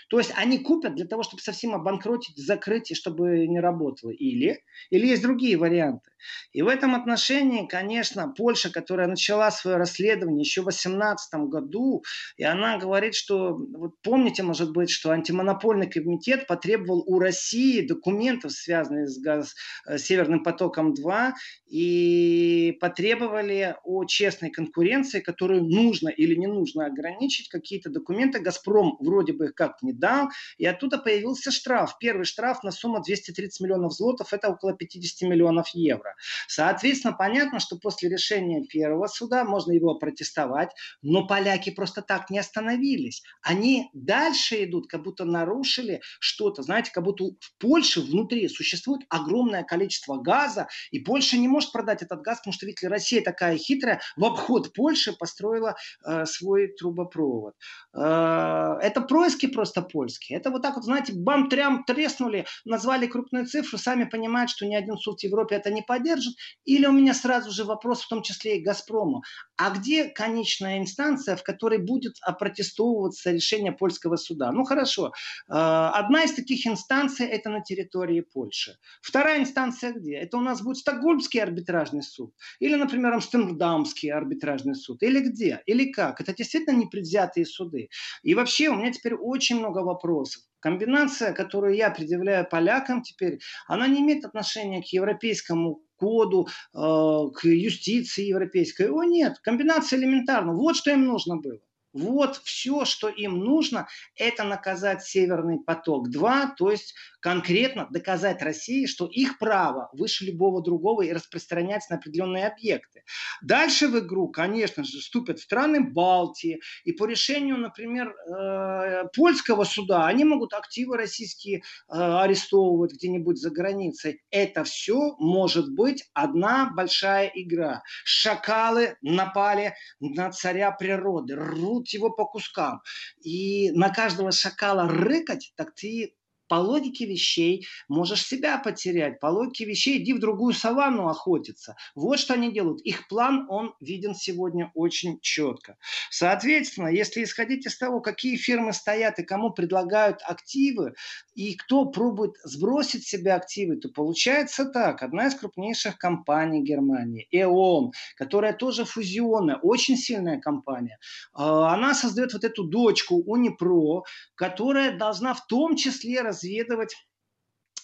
То 0.08 0.18
есть 0.18 0.32
они 0.36 0.58
купят 0.58 0.94
для 0.94 1.06
того, 1.06 1.22
чтобы 1.22 1.42
совсем 1.42 1.74
обанкротить, 1.74 2.36
закрыть 2.36 2.90
и 2.90 2.94
чтобы 2.94 3.46
не 3.46 3.60
работало. 3.60 4.10
Или, 4.10 4.62
или 4.90 5.06
есть 5.06 5.22
другие 5.22 5.56
варианты. 5.56 6.10
И 6.52 6.62
в 6.62 6.68
этом 6.68 6.94
отношении, 6.94 7.66
конечно, 7.66 8.32
Польша, 8.36 8.70
которая 8.70 9.06
начала 9.06 9.50
свое 9.50 9.76
расследование 9.76 10.40
еще 10.40 10.62
в 10.62 10.64
2018 10.64 11.34
году, 11.48 12.02
и 12.36 12.44
она 12.44 12.78
говорит, 12.78 13.14
что, 13.14 13.56
вот 13.56 13.92
помните, 14.02 14.42
может 14.42 14.72
быть, 14.72 14.90
что 14.90 15.10
антимонопольный 15.10 15.88
комитет 15.88 16.46
потребовал 16.46 17.04
у 17.06 17.18
России 17.18 17.86
документов, 17.86 18.52
связанных 18.52 19.08
с 19.08 19.18
газ, 19.18 19.54
э, 19.86 19.98
Северным 19.98 20.42
потоком-2, 20.42 21.32
и 21.66 22.76
потребовали 22.80 23.76
о 23.84 24.04
честной 24.04 24.50
конкуренции, 24.50 25.20
которую 25.20 25.64
нужно 25.64 26.08
или 26.08 26.34
не 26.34 26.46
нужно 26.46 26.86
ограничить, 26.86 27.48
какие-то 27.48 27.90
документы. 27.90 28.40
«Газпром» 28.40 28.96
вроде 29.00 29.32
бы 29.32 29.48
как 29.48 29.67
не 29.82 29.92
дал, 29.92 30.28
и 30.56 30.66
оттуда 30.66 30.98
появился 30.98 31.50
штраф. 31.50 31.96
Первый 31.98 32.24
штраф 32.24 32.62
на 32.62 32.70
сумму 32.70 33.02
230 33.02 33.60
миллионов 33.60 33.92
злотов, 33.92 34.32
это 34.32 34.48
около 34.48 34.74
50 34.74 35.28
миллионов 35.28 35.68
евро. 35.68 36.14
Соответственно, 36.46 37.14
понятно, 37.14 37.60
что 37.60 37.76
после 37.76 38.08
решения 38.08 38.64
первого 38.64 39.06
суда 39.06 39.44
можно 39.44 39.72
его 39.72 39.94
протестовать, 39.94 40.70
но 41.02 41.26
поляки 41.26 41.70
просто 41.70 42.02
так 42.02 42.30
не 42.30 42.38
остановились. 42.38 43.22
Они 43.42 43.90
дальше 43.92 44.64
идут, 44.64 44.88
как 44.88 45.02
будто 45.02 45.24
нарушили 45.24 46.00
что-то. 46.20 46.62
Знаете, 46.62 46.90
как 46.92 47.04
будто 47.04 47.24
в 47.24 47.58
Польше 47.58 48.00
внутри 48.00 48.48
существует 48.48 49.02
огромное 49.08 49.64
количество 49.64 50.16
газа, 50.16 50.68
и 50.90 50.98
Польша 50.98 51.36
не 51.36 51.48
может 51.48 51.72
продать 51.72 52.02
этот 52.02 52.22
газ, 52.22 52.38
потому 52.38 52.54
что, 52.54 52.66
видите 52.66 52.88
Россия 52.88 53.22
такая 53.22 53.56
хитрая, 53.56 54.00
в 54.16 54.24
обход 54.24 54.72
Польши 54.72 55.12
построила 55.12 55.76
э, 56.06 56.24
свой 56.26 56.68
трубопровод. 56.68 57.54
Э, 57.94 58.76
это 58.80 59.00
происки 59.00 59.46
просто 59.58 59.82
польские. 59.82 60.38
Это 60.38 60.50
вот 60.50 60.62
так 60.62 60.76
вот, 60.76 60.84
знаете, 60.84 61.12
бам-трям 61.12 61.82
треснули, 61.82 62.46
назвали 62.64 63.08
крупную 63.08 63.44
цифру, 63.44 63.76
сами 63.76 64.04
понимают, 64.04 64.50
что 64.50 64.66
ни 64.66 64.76
один 64.76 64.96
суд 64.96 65.18
в 65.18 65.24
Европе 65.24 65.56
это 65.56 65.72
не 65.72 65.82
поддержит. 65.82 66.36
Или 66.64 66.86
у 66.86 66.92
меня 66.92 67.12
сразу 67.12 67.50
же 67.50 67.64
вопрос, 67.64 68.02
в 68.02 68.08
том 68.08 68.22
числе 68.22 68.58
и 68.58 68.62
Газпрому. 68.62 69.22
А 69.56 69.70
где 69.70 70.04
конечная 70.04 70.78
инстанция, 70.78 71.34
в 71.34 71.42
которой 71.42 71.78
будет 71.78 72.18
опротестовываться 72.22 73.32
решение 73.32 73.72
польского 73.72 74.14
суда? 74.14 74.52
Ну 74.52 74.62
хорошо, 74.62 75.08
э, 75.08 75.52
одна 75.52 76.22
из 76.22 76.34
таких 76.34 76.64
инстанций 76.64 77.26
это 77.26 77.50
на 77.50 77.60
территории 77.60 78.20
Польши. 78.20 78.76
Вторая 79.02 79.40
инстанция 79.40 79.92
где? 79.92 80.18
Это 80.18 80.36
у 80.36 80.40
нас 80.40 80.62
будет 80.62 80.76
Стокгольмский 80.76 81.42
арбитражный 81.42 82.04
суд. 82.04 82.32
Или, 82.60 82.76
например, 82.76 83.12
Амстердамский 83.12 84.12
арбитражный 84.12 84.76
суд. 84.76 85.02
Или 85.02 85.18
где? 85.18 85.62
Или 85.66 85.90
как? 85.90 86.20
Это 86.20 86.32
действительно 86.32 86.76
непредвзятые 86.76 87.44
суды. 87.44 87.88
И 88.22 88.36
вообще 88.36 88.68
у 88.68 88.76
меня 88.76 88.92
теперь 88.92 89.14
очень 89.14 89.47
много 89.54 89.78
вопросов. 89.78 90.42
Комбинация, 90.60 91.32
которую 91.32 91.76
я 91.76 91.90
предъявляю 91.90 92.48
полякам 92.48 93.02
теперь, 93.02 93.38
она 93.68 93.86
не 93.86 94.00
имеет 94.00 94.24
отношения 94.24 94.82
к 94.82 94.86
европейскому 94.86 95.82
коду, 95.96 96.48
э, 96.74 96.78
к 96.78 97.44
юстиции 97.44 98.26
европейской. 98.26 98.88
О 98.88 99.04
нет, 99.04 99.38
комбинация 99.42 99.98
элементарна. 99.98 100.52
Вот 100.52 100.76
что 100.76 100.90
им 100.90 101.04
нужно 101.04 101.36
было. 101.36 101.60
Вот 101.98 102.36
все, 102.44 102.84
что 102.84 103.08
им 103.08 103.38
нужно, 103.38 103.88
это 104.14 104.44
наказать 104.44 105.02
Северный 105.02 105.58
поток-2, 105.58 106.50
то 106.56 106.70
есть 106.70 106.94
конкретно 107.20 107.88
доказать 107.90 108.40
России, 108.42 108.86
что 108.86 109.06
их 109.06 109.38
право 109.38 109.88
выше 109.92 110.24
любого 110.24 110.62
другого 110.62 111.02
и 111.02 111.12
распространяться 111.12 111.92
на 111.92 111.98
определенные 111.98 112.46
объекты. 112.46 113.02
Дальше 113.42 113.88
в 113.88 113.98
игру, 113.98 114.28
конечно 114.28 114.84
же, 114.84 114.98
вступят 114.98 115.40
страны 115.40 115.80
Балтии, 115.80 116.60
и 116.84 116.92
по 116.92 117.06
решению, 117.06 117.58
например, 117.58 118.14
э, 118.14 119.04
польского 119.14 119.64
суда, 119.64 120.06
они 120.06 120.24
могут 120.24 120.52
активы 120.52 120.96
российские 120.96 121.58
э, 121.58 121.60
арестовывать 121.88 122.94
где-нибудь 122.94 123.38
за 123.38 123.50
границей. 123.50 124.22
Это 124.30 124.62
все 124.64 125.16
может 125.18 125.72
быть 125.74 126.04
одна 126.14 126.70
большая 126.74 127.30
игра. 127.34 127.82
Шакалы 128.04 128.96
напали 129.02 129.74
на 130.00 130.30
царя 130.30 130.70
природы, 130.70 131.34
рвут 131.34 131.87
его 131.94 132.10
по 132.10 132.24
кускам. 132.24 132.82
И 133.22 133.70
на 133.72 133.90
каждого 133.90 134.32
шакала 134.32 134.88
рыкать, 134.88 135.52
так 135.56 135.74
ты 135.74 136.14
по 136.48 136.56
логике 136.56 137.06
вещей 137.06 137.66
можешь 137.88 138.24
себя 138.24 138.58
потерять. 138.58 139.20
По 139.20 139.26
логике 139.26 139.64
вещей 139.64 139.98
иди 139.98 140.12
в 140.12 140.18
другую 140.18 140.54
саванну 140.54 141.08
охотиться. 141.08 141.76
Вот 141.94 142.18
что 142.18 142.34
они 142.34 142.50
делают. 142.52 142.80
Их 142.82 143.08
план, 143.08 143.46
он 143.48 143.74
виден 143.80 144.14
сегодня 144.14 144.70
очень 144.74 145.20
четко. 145.20 145.76
Соответственно, 146.10 146.88
если 146.88 147.22
исходить 147.22 147.66
из 147.66 147.76
того, 147.76 148.00
какие 148.00 148.36
фирмы 148.36 148.72
стоят 148.72 149.18
и 149.18 149.24
кому 149.24 149.50
предлагают 149.50 150.20
активы, 150.24 150.94
и 151.34 151.54
кто 151.54 151.84
пробует 151.86 152.34
сбросить 152.44 153.06
себе 153.06 153.32
активы, 153.32 153.76
то 153.76 153.88
получается 153.88 154.64
так. 154.64 155.02
Одна 155.02 155.26
из 155.26 155.34
крупнейших 155.34 155.98
компаний 155.98 156.62
Германии, 156.62 157.28
ЭОН, 157.30 157.92
которая 158.16 158.52
тоже 158.52 158.84
фузионная, 158.84 159.56
очень 159.56 159.96
сильная 159.96 160.40
компания, 160.40 160.98
а, 161.32 161.74
она 161.74 161.94
создает 161.94 162.32
вот 162.32 162.44
эту 162.44 162.64
дочку 162.64 163.16
Унипро, 163.16 164.02
которая 164.34 164.96
должна 164.96 165.34
в 165.34 165.46
том 165.46 165.76
числе 165.76 166.22
раз 166.22 166.37
разведывать 166.38 166.94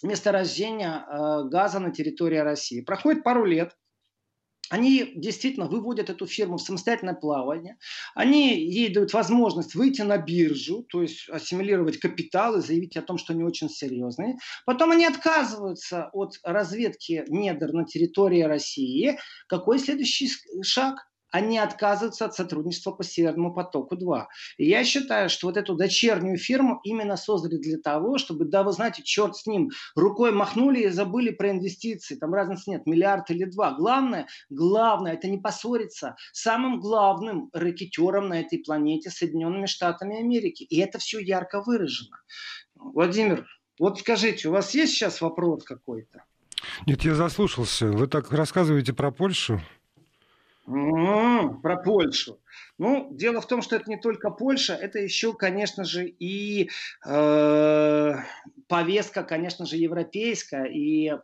месторождение 0.03 1.03
э, 1.07 1.49
газа 1.49 1.79
на 1.79 1.91
территории 1.91 2.37
России. 2.37 2.81
Проходит 2.81 3.23
пару 3.23 3.45
лет, 3.45 3.75
они 4.69 5.11
действительно 5.15 5.67
выводят 5.67 6.09
эту 6.09 6.25
фирму 6.25 6.57
в 6.57 6.61
самостоятельное 6.61 7.13
плавание, 7.13 7.77
они 8.15 8.59
ей 8.59 8.91
дают 8.91 9.13
возможность 9.13 9.75
выйти 9.75 10.01
на 10.01 10.17
биржу, 10.17 10.83
то 10.83 11.03
есть 11.03 11.29
ассимилировать 11.29 11.99
капитал 11.99 12.57
и 12.57 12.61
заявить 12.61 12.97
о 12.97 13.03
том, 13.03 13.17
что 13.17 13.33
они 13.33 13.43
очень 13.43 13.69
серьезные. 13.69 14.37
Потом 14.65 14.91
они 14.91 15.05
отказываются 15.05 16.09
от 16.13 16.39
разведки 16.43 17.23
недр 17.27 17.73
на 17.73 17.85
территории 17.85 18.41
России. 18.41 19.19
Какой 19.47 19.77
следующий 19.77 20.29
шаг? 20.63 21.07
Они 21.35 21.57
отказываются 21.57 22.25
от 22.25 22.33
сотрудничества 22.33 22.91
по 22.91 23.03
Северному 23.03 23.53
потоку-2. 23.53 24.23
И 24.57 24.69
я 24.69 24.85
считаю, 24.85 25.29
что 25.29 25.47
вот 25.47 25.57
эту 25.57 25.75
дочернюю 25.75 26.37
фирму 26.37 26.79
именно 26.85 27.17
создали 27.17 27.57
для 27.57 27.77
того, 27.77 28.17
чтобы, 28.17 28.45
да, 28.45 28.63
вы 28.63 28.71
знаете, 28.71 29.03
черт 29.03 29.35
с 29.35 29.45
ним, 29.45 29.69
рукой 29.95 30.31
махнули 30.31 30.83
и 30.83 30.87
забыли 30.87 31.31
про 31.31 31.51
инвестиции, 31.51 32.15
там 32.15 32.33
разницы 32.33 32.69
нет, 32.69 32.85
миллиард 32.85 33.29
или 33.31 33.43
два. 33.43 33.73
Главное, 33.73 34.27
главное, 34.49 35.13
это 35.13 35.27
не 35.27 35.37
поссориться 35.37 36.15
самым 36.31 36.79
главным 36.79 37.49
рэкетером 37.51 38.29
на 38.29 38.39
этой 38.39 38.59
планете 38.59 39.09
Соединенными 39.09 39.65
Штатами 39.65 40.17
Америки. 40.17 40.63
И 40.63 40.79
это 40.79 40.99
все 40.99 41.19
ярко 41.19 41.61
выражено. 41.61 42.17
Владимир, 42.75 43.45
вот 43.77 43.99
скажите, 43.99 44.47
у 44.47 44.51
вас 44.53 44.73
есть 44.73 44.93
сейчас 44.93 45.19
вопрос 45.19 45.65
какой-то? 45.65 46.23
Нет, 46.85 47.03
я 47.03 47.13
заслушался. 47.13 47.87
Вы 47.87 48.07
так 48.07 48.31
рассказываете 48.31 48.93
про 48.93 49.11
Польшу. 49.11 49.59
Про 50.65 51.77
Польшу. 51.83 52.39
Ну, 52.77 53.07
дело 53.11 53.41
в 53.41 53.47
том, 53.47 53.61
что 53.61 53.75
это 53.75 53.89
не 53.89 53.97
только 53.97 54.29
Польша, 54.29 54.73
это 54.73 54.99
еще, 54.99 55.33
конечно 55.33 55.83
же, 55.83 56.07
и 56.07 56.69
э, 57.05 58.13
повестка, 58.67 59.23
конечно 59.23 59.65
же, 59.65 59.77
европейская, 59.77 60.65
и 60.65 61.09
э, 61.09 61.17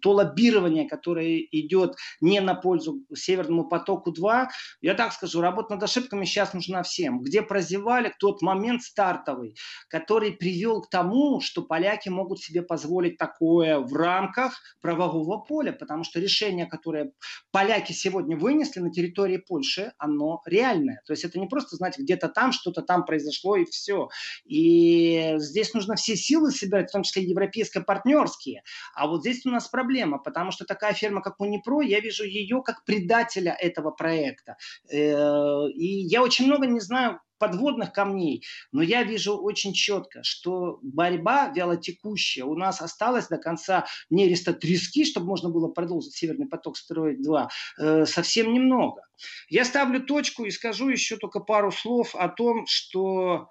то 0.00 0.12
лоббирование, 0.12 0.88
которое 0.88 1.40
идет 1.50 1.96
не 2.20 2.40
на 2.40 2.54
пользу 2.54 3.02
Северному 3.14 3.68
потоку-2, 3.68 4.46
я 4.80 4.94
так 4.94 5.12
скажу, 5.12 5.40
работа 5.40 5.74
над 5.74 5.82
ошибками 5.82 6.24
сейчас 6.24 6.54
нужна 6.54 6.82
всем. 6.82 7.20
Где 7.20 7.42
прозевали 7.42 8.12
тот 8.18 8.42
момент 8.42 8.82
стартовый, 8.82 9.56
который 9.88 10.32
привел 10.32 10.82
к 10.82 10.90
тому, 10.90 11.40
что 11.40 11.62
поляки 11.62 12.08
могут 12.08 12.40
себе 12.40 12.62
позволить 12.62 13.18
такое 13.18 13.78
в 13.78 13.92
рамках 13.94 14.58
правового 14.80 15.38
поля, 15.38 15.72
потому 15.72 16.04
что 16.04 16.20
решение, 16.20 16.66
которое 16.66 17.12
поляки 17.50 17.92
сегодня 17.92 18.36
вынесли 18.36 18.80
на 18.80 18.90
территории 18.90 19.38
Польши, 19.38 19.92
оно 19.98 20.40
реальное 20.46 20.73
реальное. 20.74 21.00
То 21.06 21.12
есть 21.12 21.24
это 21.24 21.38
не 21.38 21.46
просто, 21.46 21.76
знаете, 21.76 22.02
где-то 22.02 22.28
там 22.28 22.52
что-то 22.52 22.82
там 22.82 23.04
произошло 23.04 23.56
и 23.56 23.64
все. 23.64 24.08
И 24.44 25.34
здесь 25.38 25.74
нужно 25.74 25.96
все 25.96 26.16
силы 26.16 26.50
собирать, 26.50 26.90
в 26.90 26.92
том 26.92 27.02
числе 27.02 27.22
европейско-партнерские. 27.24 28.62
А 28.94 29.06
вот 29.06 29.20
здесь 29.20 29.44
у 29.46 29.50
нас 29.50 29.68
проблема, 29.68 30.18
потому 30.18 30.50
что 30.50 30.64
такая 30.64 30.92
фирма, 30.92 31.22
как 31.22 31.40
Унипро, 31.40 31.80
я 31.80 32.00
вижу 32.00 32.24
ее 32.24 32.62
как 32.62 32.84
предателя 32.84 33.52
этого 33.52 33.90
проекта. 33.90 34.56
Э, 34.90 35.68
и 35.68 35.86
я 35.86 36.22
очень 36.22 36.46
много 36.46 36.66
не 36.66 36.80
знаю 36.80 37.20
подводных 37.38 37.92
камней, 37.92 38.44
но 38.72 38.82
я 38.82 39.02
вижу 39.02 39.36
очень 39.36 39.72
четко, 39.72 40.22
что 40.22 40.78
борьба 40.82 41.48
вялотекущая 41.48 42.44
у 42.44 42.54
нас 42.54 42.80
осталась 42.80 43.28
до 43.28 43.38
конца 43.38 43.86
нереста 44.10 44.52
трески, 44.52 45.04
чтобы 45.04 45.26
можно 45.26 45.48
было 45.48 45.68
продолжить 45.68 46.14
Северный 46.14 46.46
поток 46.46 46.76
строить 46.76 47.22
2, 47.22 47.48
э, 47.78 48.06
совсем 48.06 48.52
немного. 48.52 49.02
Я 49.48 49.64
ставлю 49.64 50.04
точку 50.04 50.44
и 50.44 50.50
скажу 50.50 50.88
еще 50.88 51.16
только 51.16 51.40
пару 51.40 51.70
слов 51.70 52.14
о 52.14 52.28
том, 52.28 52.66
что 52.66 53.48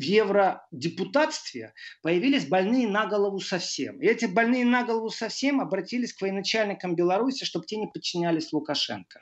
в 0.00 0.02
евродепутатстве 0.02 1.74
появились 2.00 2.46
больные 2.46 2.88
на 2.88 3.04
голову 3.04 3.38
совсем. 3.38 4.00
И 4.00 4.06
эти 4.06 4.24
больные 4.24 4.64
на 4.64 4.82
голову 4.82 5.10
совсем 5.10 5.60
обратились 5.60 6.14
к 6.14 6.22
военачальникам 6.22 6.94
Беларуси, 6.96 7.44
чтобы 7.44 7.66
те 7.66 7.76
не 7.76 7.86
подчинялись 7.86 8.50
Лукашенко. 8.50 9.20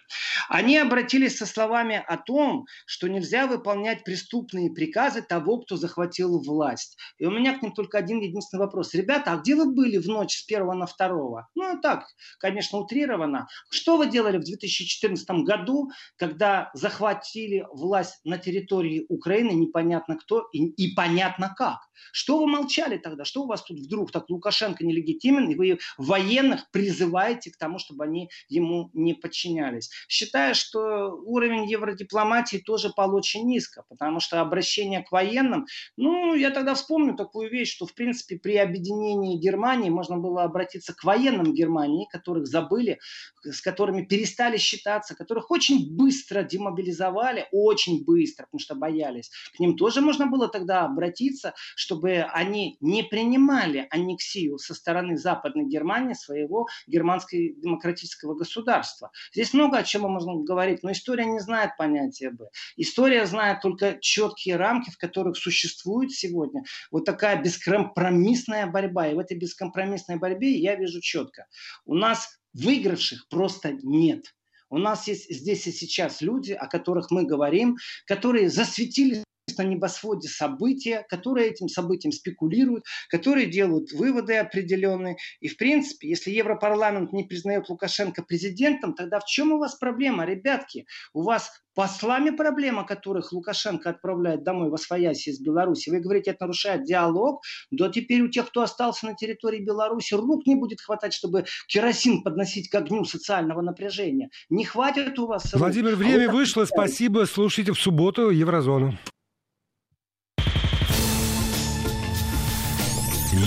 Они 0.49 0.79
обратились 0.79 1.37
со 1.37 1.47
словами 1.47 2.01
о 2.07 2.17
том, 2.17 2.67
что 2.87 3.09
нельзя 3.09 3.49
выполнять 3.49 4.05
преступные 4.05 4.71
приказы 4.71 5.21
того, 5.21 5.59
кто 5.59 5.77
захватил 5.77 6.41
власть. 6.41 6.97
И 7.19 7.27
у 7.27 7.33
меня 7.33 7.59
к 7.59 7.63
ним 7.63 7.73
только 7.73 7.99
один 7.99 8.21
единственный 8.21 8.61
вопрос. 8.61 8.95
Ребята, 8.95 9.33
а 9.33 9.37
где 9.39 9.57
вы 9.57 9.75
были 9.75 9.99
в 9.99 10.07
ночь 10.07 10.37
с 10.37 10.43
первого 10.43 10.75
на 10.75 10.87
второго? 10.87 11.49
Ну, 11.57 11.81
так, 11.81 12.07
конечно, 12.39 12.79
утрировано. 12.79 13.49
Что 13.69 13.97
вы 13.97 14.07
делали 14.07 14.37
в 14.37 14.45
2014 14.45 15.29
году, 15.45 15.91
когда 16.15 16.71
захватили 16.73 17.67
власть 17.73 18.21
на 18.23 18.39
территории 18.39 19.07
Украины, 19.09 19.51
непонятно 19.51 20.17
кто, 20.17 20.47
и 20.53 20.68
и 20.77 20.95
понятно 20.95 21.55
как. 21.57 21.79
Что 22.13 22.39
вы 22.39 22.47
молчали 22.47 22.97
тогда? 22.97 23.25
Что 23.25 23.43
у 23.43 23.47
вас 23.47 23.63
тут 23.63 23.79
вдруг 23.79 24.13
так 24.13 24.31
Лукашенко 24.31 24.85
нелегитимен, 24.85 25.49
и 25.51 25.55
вы 25.55 25.79
военных 25.97 26.71
призываете 26.71 27.51
к 27.51 27.57
тому, 27.57 27.79
чтобы 27.79 28.05
они 28.05 28.31
ему 28.49 28.91
не 28.93 29.15
подчинялись? 29.15 29.91
Считаю, 30.09 30.55
что 30.55 31.11
уровень 31.25 31.71
евродипломатии 31.71 32.59
тоже 32.59 32.91
получше 32.91 33.41
низко, 33.41 33.85
потому 33.89 34.21
что 34.21 34.41
обращение 34.41 35.03
к 35.03 35.13
военным, 35.13 35.67
ну, 35.97 36.35
я 36.35 36.51
тогда 36.51 36.75
вспомню 36.75 37.17
такую 37.17 37.51
вещь, 37.51 37.75
что, 37.75 37.87
в 37.87 37.95
принципе, 37.95 38.39
при 38.39 38.57
объединении 38.57 39.39
Германии 39.39 39.91
можно 39.91 40.17
было 40.17 40.45
обратиться 40.45 40.95
к 40.95 41.05
военным 41.05 41.53
Германии, 41.55 42.09
которых 42.11 42.47
забыли, 42.47 42.99
с 43.43 43.61
которыми 43.61 44.05
перестали 44.05 44.57
считаться, 44.57 45.15
которых 45.15 45.51
очень 45.51 45.95
быстро 45.97 46.43
демобилизовали, 46.43 47.47
очень 47.53 48.05
быстро, 48.05 48.45
потому 48.45 48.61
что 48.61 48.75
боялись. 48.75 49.31
К 49.57 49.61
ним 49.61 49.77
тоже 49.77 50.01
можно 50.01 50.27
было 50.27 50.49
тогда 50.59 50.85
обратиться, 50.85 51.55
чтобы 51.77 52.27
они 52.33 52.77
не 52.81 53.03
принимали 53.03 53.87
аннексию 53.91 54.59
со 54.59 54.75
стороны 54.75 55.17
Западной 55.17 55.67
Германии 55.67 56.15
своего 56.15 56.67
германского 56.87 57.41
демократического 57.57 58.35
государства. 58.35 59.11
Здесь 59.33 59.53
много 59.53 59.79
о 59.79 59.85
чем 59.85 60.03
можно 60.03 60.35
говорить, 60.43 60.83
но 60.83 60.93
история 60.93 61.27
не 61.27 61.41
знает 61.41 61.77
понятия 61.77 62.31
«Б». 62.31 62.47
История 62.77 63.27
знает 63.27 63.61
только 63.61 63.99
четкие 64.01 64.57
рамки, 64.57 64.91
в 64.91 64.99
которых 64.99 65.37
существует 65.37 66.11
сегодня 66.13 66.65
вот 66.91 67.05
такая 67.05 67.41
бескомпромиссная 67.43 68.67
борьба. 68.67 69.09
И 69.09 69.15
в 69.15 69.19
этой 69.19 69.37
бескомпромиссной 69.37 70.17
борьбе 70.17 70.51
я 70.53 70.75
вижу 70.75 71.01
четко. 71.01 71.47
У 71.85 71.95
нас 71.95 72.29
выигравших 72.55 73.29
просто 73.29 73.77
нет. 73.83 74.25
У 74.71 74.79
нас 74.79 75.07
есть 75.09 75.31
здесь 75.31 75.67
и 75.67 75.73
сейчас 75.73 76.21
люди, 76.21 76.53
о 76.53 76.67
которых 76.67 77.11
мы 77.11 77.25
говорим, 77.25 77.77
которые 78.07 78.51
засветились 78.51 79.23
на 79.59 79.63
небосводе 79.63 80.29
события, 80.29 81.05
которые 81.09 81.49
этим 81.49 81.69
событием 81.69 82.13
спекулируют, 82.13 82.85
которые 83.09 83.47
делают 83.47 83.93
выводы 83.93 84.37
определенные. 84.37 85.17
И, 85.41 85.49
в 85.49 85.57
принципе, 85.57 86.09
если 86.09 86.31
Европарламент 86.31 87.13
не 87.13 87.25
признает 87.25 87.69
Лукашенко 87.69 88.23
президентом, 88.23 88.95
тогда 88.95 89.21
в 89.21 89.25
чем 89.25 89.53
у 89.53 89.59
вас 89.59 89.75
проблема, 89.75 90.25
ребятки? 90.25 90.87
У 91.13 91.23
вас 91.23 91.51
послами 91.79 92.31
проблема, 92.31 92.85
которых 92.85 93.33
Лукашенко 93.33 93.91
отправляет 93.91 94.43
домой 94.43 94.69
в 94.69 94.75
Освояси 94.75 95.29
из 95.29 95.41
Беларуси. 95.41 95.91
Вы 95.91 96.01
говорите, 96.01 96.33
это 96.33 96.47
нарушает 96.47 96.83
диалог. 96.83 97.41
Да 97.71 97.89
теперь 97.89 98.23
у 98.23 98.29
тех, 98.29 98.49
кто 98.49 98.63
остался 98.63 99.07
на 99.07 99.15
территории 99.15 99.61
Беларуси, 99.61 100.15
рук 100.15 100.45
не 100.45 100.57
будет 100.57 100.81
хватать, 100.81 101.15
чтобы 101.15 101.45
керосин 101.69 102.25
подносить 102.25 102.69
к 102.69 102.75
огню 102.75 103.05
социального 103.05 103.63
напряжения. 103.63 104.31
Не 104.51 104.65
хватит 104.65 105.21
у 105.21 105.29
вас... 105.29 105.55
Владимир, 105.55 105.95
время 105.95 106.29
а 106.29 106.33
вышло. 106.33 106.65
Спасибо. 106.65 107.27
Слушайте 107.27 107.71
в 107.71 107.79
субботу 107.79 108.31
Еврозону. 108.31 108.99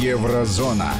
Еврозона. 0.02 0.94